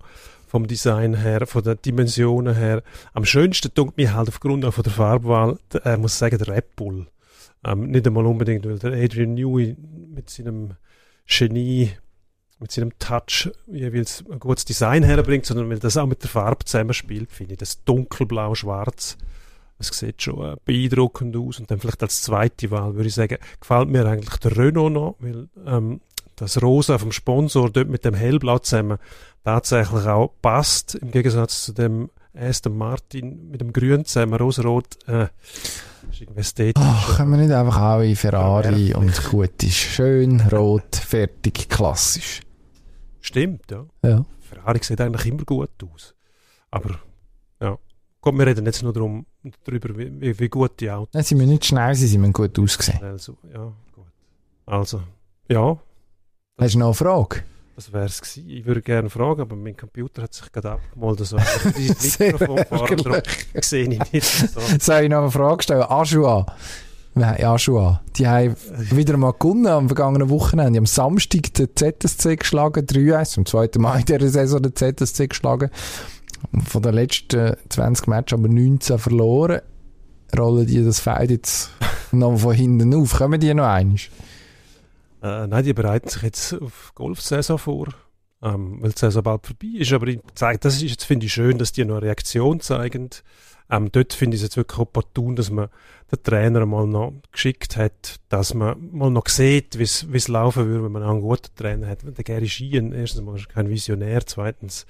vom 0.48 0.66
Design 0.66 1.14
her, 1.14 1.46
von 1.46 1.62
den 1.62 1.80
Dimensionen 1.80 2.56
her. 2.56 2.82
Am 3.12 3.24
schönsten 3.24 3.72
tut 3.72 3.96
mir 3.96 4.14
halt 4.14 4.28
aufgrund 4.28 4.64
auch 4.64 4.74
von 4.74 4.82
der 4.82 4.92
Farbwahl, 4.92 5.58
der, 5.72 5.86
äh, 5.86 5.96
muss 5.96 6.18
sagen, 6.18 6.38
der 6.38 6.48
Red 6.48 6.74
Bull. 6.74 7.06
Ähm, 7.64 7.90
nicht 7.90 8.06
einmal 8.06 8.26
unbedingt, 8.26 8.66
weil 8.66 8.78
der 8.78 8.92
Adrian 8.92 9.34
Newey 9.34 9.76
mit 10.12 10.28
seinem 10.28 10.72
Genie, 11.26 11.92
mit 12.58 12.72
seinem 12.72 12.98
Touch 12.98 13.50
jeweils 13.68 14.24
ein 14.28 14.40
gutes 14.40 14.64
Design 14.64 15.04
herbringt, 15.04 15.46
sondern 15.46 15.70
weil 15.70 15.78
das 15.78 15.96
auch 15.96 16.06
mit 16.06 16.22
der 16.22 16.30
Farbe 16.30 16.64
zusammenspielt, 16.64 17.30
finde 17.30 17.54
ich. 17.54 17.58
Das 17.58 17.84
dunkelblau-schwarz, 17.84 19.18
das 19.78 19.88
sieht 19.88 20.22
schon 20.22 20.54
äh, 20.54 20.56
beeindruckend 20.64 21.36
aus. 21.36 21.60
Und 21.60 21.70
dann 21.70 21.78
vielleicht 21.78 22.02
als 22.02 22.22
zweite 22.22 22.70
Wahl 22.72 22.96
würde 22.96 23.08
ich 23.08 23.14
sagen, 23.14 23.38
gefällt 23.60 23.88
mir 23.88 24.04
eigentlich 24.04 24.36
der 24.38 24.56
Renault 24.56 24.92
noch, 24.92 25.16
weil 25.20 25.48
ähm, 25.66 26.00
das 26.40 26.62
Rosa 26.62 26.98
vom 26.98 27.12
Sponsor 27.12 27.70
dort 27.70 27.88
mit 27.88 28.04
dem 28.04 28.14
Hellblau 28.14 28.58
zusammen 28.58 28.98
tatsächlich 29.44 30.06
auch 30.06 30.32
passt, 30.42 30.94
im 30.94 31.10
Gegensatz 31.10 31.64
zu 31.64 31.72
dem 31.72 32.10
Aston 32.34 32.76
Martin 32.76 33.50
mit 33.50 33.60
dem 33.60 33.72
Grün 33.72 34.04
zusammen, 34.04 34.34
Rosarot, 34.34 34.98
äh. 35.06 35.28
Ach, 36.76 37.16
können 37.16 37.30
wir 37.30 37.38
nicht 37.38 37.52
einfach 37.52 37.80
auch 37.80 38.00
in 38.00 38.16
Ferrari 38.16 38.90
Ja, 38.90 38.98
und 38.98 39.24
gut 39.30 39.62
ist. 39.62 39.74
Schön, 39.74 40.40
rot, 40.40 40.96
fertig, 40.96 41.68
klassisch. 41.68 42.40
Stimmt, 43.20 43.70
ja. 43.70 43.86
Ja. 44.02 44.24
Ferrari 44.40 44.80
sieht 44.82 45.00
eigentlich 45.00 45.26
immer 45.26 45.44
gut 45.44 45.70
aus. 45.82 46.14
Aber, 46.70 46.98
ja. 47.60 47.78
Komm, 48.20 48.38
wir 48.38 48.46
reden 48.46 48.66
jetzt 48.66 48.82
nur 48.82 48.92
darum, 48.92 49.24
darüber, 49.64 49.96
wie, 49.96 50.38
wie, 50.38 50.48
gut 50.48 50.80
die 50.80 50.90
Autos 50.90 51.14
Nein, 51.14 51.24
sie 51.24 51.34
müssen 51.34 51.50
nicht 51.50 51.64
schnell 51.64 51.94
sein, 51.94 52.08
sie 52.08 52.18
müssen 52.18 52.32
gut 52.32 52.58
aussehen. 52.58 52.98
schnell 52.98 53.18
so, 53.18 53.36
ja, 53.52 53.72
gut. 53.94 54.06
Also, 54.66 55.02
ja, 55.48 55.78
Hast 56.60 56.74
du 56.74 56.78
noch 56.78 56.86
eine 56.86 56.94
Frage? 56.94 57.42
das 57.80 57.92
wäre 57.94 58.04
es 58.04 58.20
gewesen. 58.20 58.50
Ich 58.50 58.66
würde 58.66 58.82
gerne 58.82 59.08
fragen, 59.08 59.40
aber 59.40 59.56
mein 59.56 59.74
Computer 59.74 60.22
hat 60.22 60.34
sich 60.34 60.52
gerade 60.52 60.72
abgemalt. 60.72 61.20
Also, 61.20 61.38
die 61.78 61.88
Sehr 61.88 62.32
Mikrofonfahrer 62.32 63.22
sehe 63.62 63.88
ich 63.88 64.12
nicht. 64.12 64.26
So. 64.26 64.60
Soll 64.78 65.04
ich 65.04 65.08
noch 65.08 65.22
eine 65.22 65.30
Frage 65.30 65.62
stellen? 65.62 65.84
Aschua. 65.88 66.44
Nein, 67.14 67.42
Aschua. 67.42 68.02
Die 68.16 68.28
haben 68.28 68.54
wieder 68.76 69.16
mal 69.16 69.32
gewonnen 69.32 69.66
am 69.66 69.88
vergangenen 69.88 70.28
Wochenende. 70.28 70.72
Die 70.72 70.76
haben 70.76 70.82
am 70.82 70.86
Samstag 70.86 71.54
den 71.54 71.68
ZSC 71.74 72.36
geschlagen, 72.36 72.84
3-1. 72.84 73.24
Zum 73.30 73.46
zweiten 73.46 73.80
Mal 73.80 74.00
in 74.00 74.04
dieser 74.04 74.28
Saison 74.28 74.62
den 74.62 74.76
ZSC 74.76 75.28
geschlagen. 75.28 75.70
Von 76.66 76.82
den 76.82 76.94
letzten 76.94 77.56
20 77.70 78.08
Matches 78.08 78.38
aber 78.38 78.48
19 78.48 78.98
verloren. 78.98 79.62
Rollen 80.38 80.66
die 80.66 80.84
das 80.84 81.00
Feld 81.00 81.30
jetzt 81.30 81.70
noch 82.12 82.36
von 82.36 82.54
hinten 82.54 82.94
auf? 82.94 83.16
Kommen 83.16 83.40
die 83.40 83.54
noch 83.54 83.64
einmal? 83.64 83.96
Äh, 85.22 85.46
nein, 85.46 85.64
die 85.64 85.72
bereiten 85.72 86.08
sich 86.08 86.22
jetzt 86.22 86.54
auf 86.54 86.92
Golfsaison 86.94 87.58
vor, 87.58 87.88
ähm, 88.42 88.78
weil 88.80 88.92
die 88.92 88.98
Saison 88.98 89.22
bald 89.22 89.46
vorbei 89.46 89.78
ist. 89.78 89.92
Aber 89.92 90.06
ich 90.06 90.20
zeig, 90.34 90.60
das 90.60 90.76
ist 90.76 90.82
jetzt, 90.82 91.04
finde 91.04 91.26
ich, 91.26 91.32
schön, 91.32 91.58
dass 91.58 91.72
die 91.72 91.84
noch 91.84 91.96
eine 91.96 92.06
Reaktion 92.06 92.60
zeigen. 92.60 93.10
Ähm, 93.70 93.92
dort 93.92 94.12
finde 94.12 94.34
ich 94.34 94.40
es 94.40 94.46
jetzt 94.46 94.56
wirklich 94.56 94.78
opportun, 94.78 95.36
dass 95.36 95.50
man 95.50 95.68
den 96.10 96.22
Trainer 96.22 96.66
mal 96.66 96.86
noch 96.86 97.12
geschickt 97.30 97.76
hat, 97.76 98.16
dass 98.28 98.54
man 98.54 98.90
mal 98.90 99.10
noch 99.10 99.28
sieht, 99.28 99.78
wie 99.78 99.82
es 99.82 100.28
laufen 100.28 100.66
würde, 100.66 100.84
wenn 100.84 100.92
man 100.92 101.04
einen 101.04 101.20
guten 101.20 101.54
Trainer 101.54 101.86
hat. 101.86 102.00
Der 102.02 102.24
Gary 102.24 102.48
Schien, 102.48 102.92
erstens 102.92 103.22
mal 103.22 103.36
ist 103.36 103.48
kein 103.48 103.68
Visionär, 103.68 104.26
zweitens 104.26 104.86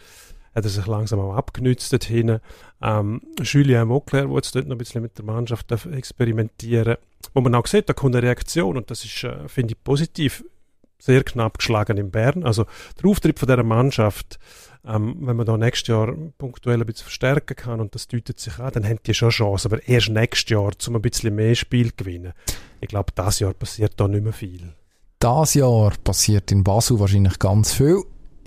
hat 0.54 0.64
er 0.64 0.70
sich 0.70 0.86
langsam 0.86 1.20
auch 1.20 1.34
abgenützt 1.34 1.92
dort 1.92 2.04
hinten. 2.04 2.40
Ähm, 2.82 3.20
Julien 3.42 3.88
Vauclair, 3.88 4.26
der 4.26 4.34
jetzt 4.36 4.54
dort 4.54 4.66
noch 4.66 4.74
ein 4.74 4.78
bisschen 4.78 5.02
mit 5.02 5.16
der 5.18 5.24
Mannschaft 5.24 5.70
experimentieren 5.70 6.96
wo 7.34 7.40
man 7.40 7.54
auch 7.54 7.66
sieht, 7.66 7.88
da 7.88 7.92
kommt 7.92 8.16
eine 8.16 8.26
Reaktion 8.26 8.76
und 8.76 8.90
das 8.90 9.04
ist, 9.04 9.24
äh, 9.24 9.48
finde 9.48 9.74
ich, 9.74 9.84
positiv 9.84 10.44
sehr 10.98 11.22
knapp 11.24 11.58
geschlagen 11.58 11.96
in 11.96 12.10
Bern. 12.10 12.44
Also 12.44 12.66
der 13.00 13.10
Auftritt 13.10 13.38
von 13.38 13.48
dieser 13.48 13.62
Mannschaft 13.62 14.38
Ähm, 14.82 15.18
wenn 15.20 15.36
man 15.36 15.44
da 15.44 15.58
nächstes 15.58 15.88
Jahr 15.88 16.14
punktuell 16.38 16.80
ein 16.80 16.86
bisschen 16.86 17.04
verstärken 17.04 17.54
kann 17.54 17.80
und 17.80 17.94
das 17.94 18.08
deutet 18.08 18.40
sich 18.40 18.58
an, 18.58 18.72
dann 18.72 18.86
haben 18.86 18.98
die 19.04 19.12
schon 19.12 19.28
Chance. 19.28 19.68
Aber 19.68 19.86
erst 19.86 20.08
nächstes 20.08 20.48
Jahr, 20.48 20.70
um 20.88 20.96
ein 20.96 21.02
bisschen 21.02 21.34
mehr 21.34 21.54
Spiel 21.54 21.90
zu 21.90 21.96
gewinnen. 21.96 22.32
Ich 22.80 22.88
glaube, 22.88 23.12
das 23.14 23.40
Jahr 23.40 23.52
passiert 23.52 23.92
da 23.98 24.08
nicht 24.08 24.24
mehr 24.24 24.32
viel. 24.32 24.72
Das 25.18 25.52
Jahr 25.52 25.92
passiert 26.02 26.50
in 26.50 26.64
Basel 26.64 26.98
wahrscheinlich 26.98 27.38
ganz 27.38 27.74
viel. 27.74 28.02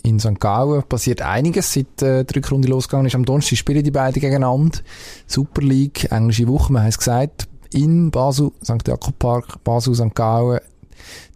In 0.05 0.19
St. 0.19 0.37
Gallen 0.39 0.83
passiert 0.83 1.21
einiges, 1.21 1.73
seit 1.73 2.01
äh, 2.01 2.25
die 2.25 2.35
Rückrunde 2.35 2.67
losgegangen 2.67 3.07
ist. 3.07 3.15
Am 3.15 3.23
Donnerstag 3.23 3.57
spielen 3.57 3.83
die 3.83 3.91
beiden 3.91 4.21
gegeneinander. 4.21 4.79
Super 5.27 5.61
League, 5.61 6.11
englische 6.11 6.47
Woche, 6.47 6.73
man 6.73 6.83
hat 6.83 6.89
es 6.89 6.97
gesagt. 6.97 7.47
In 7.71 8.11
Basel, 8.11 8.51
St. 8.61 8.85
Jakob 8.85 9.17
Park, 9.17 9.63
Basel, 9.63 9.95
St. 9.95 10.13
Gallen, 10.13 10.59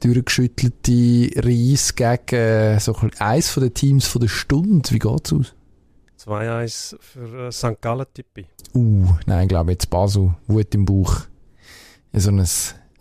durchgeschüttelte 0.02 1.32
Reis 1.42 1.96
gegen 1.96 2.36
äh, 2.36 2.80
so 2.80 2.94
eins 3.20 3.50
von 3.50 3.64
den 3.64 3.74
Teams 3.74 4.06
von 4.06 4.22
der 4.22 4.28
Stunde. 4.28 4.92
Wie 4.92 5.00
geht's 5.00 5.32
aus? 5.32 5.54
2-1 6.26 6.98
für 7.00 7.48
äh, 7.48 7.52
St. 7.54 7.82
Gallen 7.82 8.06
Tippi. 8.14 8.48
Uh, 8.76 9.08
nein, 9.26 9.44
ich 9.44 9.50
glaube 9.50 9.72
jetzt 9.72 9.90
Basel, 9.90 10.36
Wut 10.48 10.76
im 10.76 10.84
Bauch. 10.86 11.22
So 12.12 12.32
ein, 12.32 12.40
ein 12.40 12.46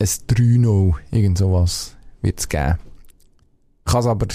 3-0, 0.06 0.94
irgend 1.10 1.38
sowas 1.38 1.96
wird 2.22 2.38
es 2.38 2.48
geben. 2.48 2.78
Kann 3.84 4.00
es 4.00 4.06
aber 4.06 4.26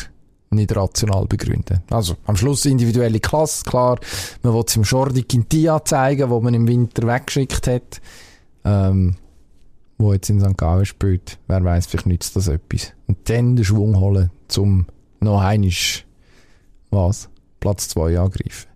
nicht 0.51 0.75
rational 0.75 1.25
begründen. 1.25 1.81
Also, 1.89 2.15
am 2.25 2.35
Schluss 2.35 2.65
individuelle 2.65 3.19
Klasse, 3.19 3.63
klar. 3.63 3.99
Man 4.43 4.53
will 4.53 4.63
es 4.67 4.75
im 4.75 4.83
Jordi 4.83 5.23
Quintia 5.23 5.83
zeigen, 5.83 6.29
wo 6.29 6.39
man 6.41 6.53
im 6.53 6.67
Winter 6.67 7.07
weggeschickt 7.07 7.67
hat. 7.67 8.01
Ähm, 8.63 9.15
wo 9.97 10.13
jetzt 10.13 10.29
in 10.29 10.39
St. 10.39 10.57
Gallen 10.57 10.85
spielt. 10.85 11.39
Wer 11.47 11.63
weiß, 11.63 11.87
vielleicht 11.87 12.07
nützt 12.07 12.35
das 12.35 12.47
etwas. 12.47 12.93
Und 13.07 13.29
dann 13.29 13.55
den 13.55 13.65
Schwung 13.65 13.99
holen, 13.99 14.31
zum 14.47 14.87
noch 15.19 15.41
einisch, 15.41 16.05
was? 16.89 17.29
Platz 17.59 17.87
2 17.89 18.19
angreifen. 18.19 18.67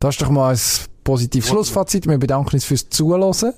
Das 0.00 0.14
ist 0.14 0.22
doch 0.22 0.30
mal 0.30 0.54
ein 0.54 0.60
positives 1.04 1.48
Schlussfazit. 1.48 2.06
Wir 2.06 2.18
bedanken 2.18 2.54
uns 2.54 2.64
fürs 2.64 2.88
Zuhören. 2.88 3.54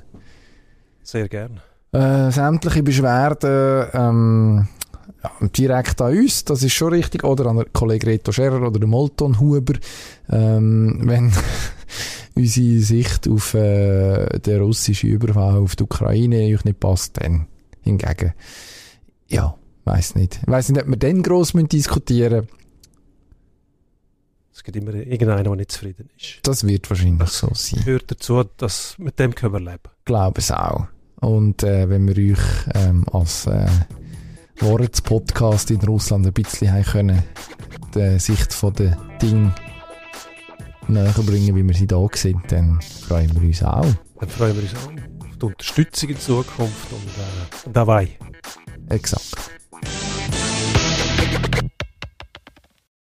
Sehr 1.03 1.29
gern. 1.29 1.61
Äh, 1.93 2.31
sämtliche 2.31 2.83
Beschwerden 2.83 3.89
ähm, 3.93 4.69
ja, 5.23 5.49
direkt 5.49 6.01
an 6.01 6.17
uns, 6.17 6.45
das 6.45 6.63
ist 6.63 6.73
schon 6.73 6.93
richtig, 6.93 7.25
oder 7.25 7.47
an 7.47 7.59
den 7.59 7.73
Kollegen 7.73 8.07
Reto 8.07 8.33
Scherer 8.33 8.67
oder 8.67 8.79
den 8.79 8.89
Molton 8.89 9.39
Huber, 9.39 9.75
ähm, 10.31 11.01
wenn 11.05 11.33
unsere 12.35 12.81
Sicht 12.81 13.29
auf 13.29 13.55
äh, 13.55 14.39
den 14.39 14.63
russischen 14.63 15.11
Überfall 15.11 15.59
auf 15.59 15.77
die 15.77 15.85
Ukraine 15.85 16.53
euch 16.55 16.65
nicht 16.65 16.81
passt, 16.81 17.21
dann 17.21 17.47
hingegen, 17.83 18.33
ja, 19.29 19.55
weiß 19.85 20.15
nicht. 20.15 20.41
Ich 20.43 20.49
weiss 20.49 20.69
nicht, 20.69 20.83
ob 20.83 20.89
wir 20.89 20.97
dann 20.97 21.23
gross 21.23 21.53
diskutieren 21.53 22.33
müssen. 22.43 22.61
Es 24.61 24.65
gibt 24.65 24.77
immer 24.77 24.93
irgendeinen, 24.93 25.45
der 25.45 25.57
nicht 25.57 25.73
zufrieden 25.73 26.11
ist. 26.19 26.41
Das 26.43 26.67
wird 26.67 26.91
wahrscheinlich 26.91 27.31
so 27.31 27.49
sein. 27.55 27.83
Gehört 27.83 28.11
dazu, 28.11 28.45
dass 28.59 28.95
mit 28.99 29.19
dem 29.19 29.35
können 29.35 29.55
wir 29.55 29.61
leben. 29.61 29.89
Glaube 30.05 30.41
es 30.41 30.51
auch. 30.51 30.87
Und 31.21 31.63
äh, 31.63 31.89
wenn 31.89 32.07
wir 32.07 32.33
euch 32.33 32.45
ähm, 32.75 33.07
als 33.11 33.47
äh, 33.47 33.67
Worts-Podcast 34.61 35.71
in 35.71 35.81
Russland 35.81 36.27
ein 36.27 36.33
bisschen 36.33 36.73
haben 36.73 36.85
können, 36.85 37.23
die 37.95 38.19
Sicht 38.19 38.53
von 38.53 38.73
den 38.75 38.97
Dingen 39.21 39.55
näher 40.89 41.13
bringen, 41.13 41.55
wie 41.57 41.67
wir 41.67 41.75
sie 41.75 41.87
da 41.87 42.07
sind, 42.15 42.41
dann 42.51 42.81
freuen 42.81 43.31
wir 43.35 43.49
uns 43.49 43.63
auch. 43.63 43.87
Dann 44.19 44.29
freuen 44.29 44.57
wir 44.57 44.63
uns 44.63 44.75
auch 44.75 45.29
auf 45.29 45.37
die 45.37 45.47
Unterstützung 45.47 46.11
in 46.11 46.19
Zukunft 46.19 46.93
und 46.93 47.69
äh, 47.69 47.73
dabei. 47.73 48.09
Exakt. 48.89 49.51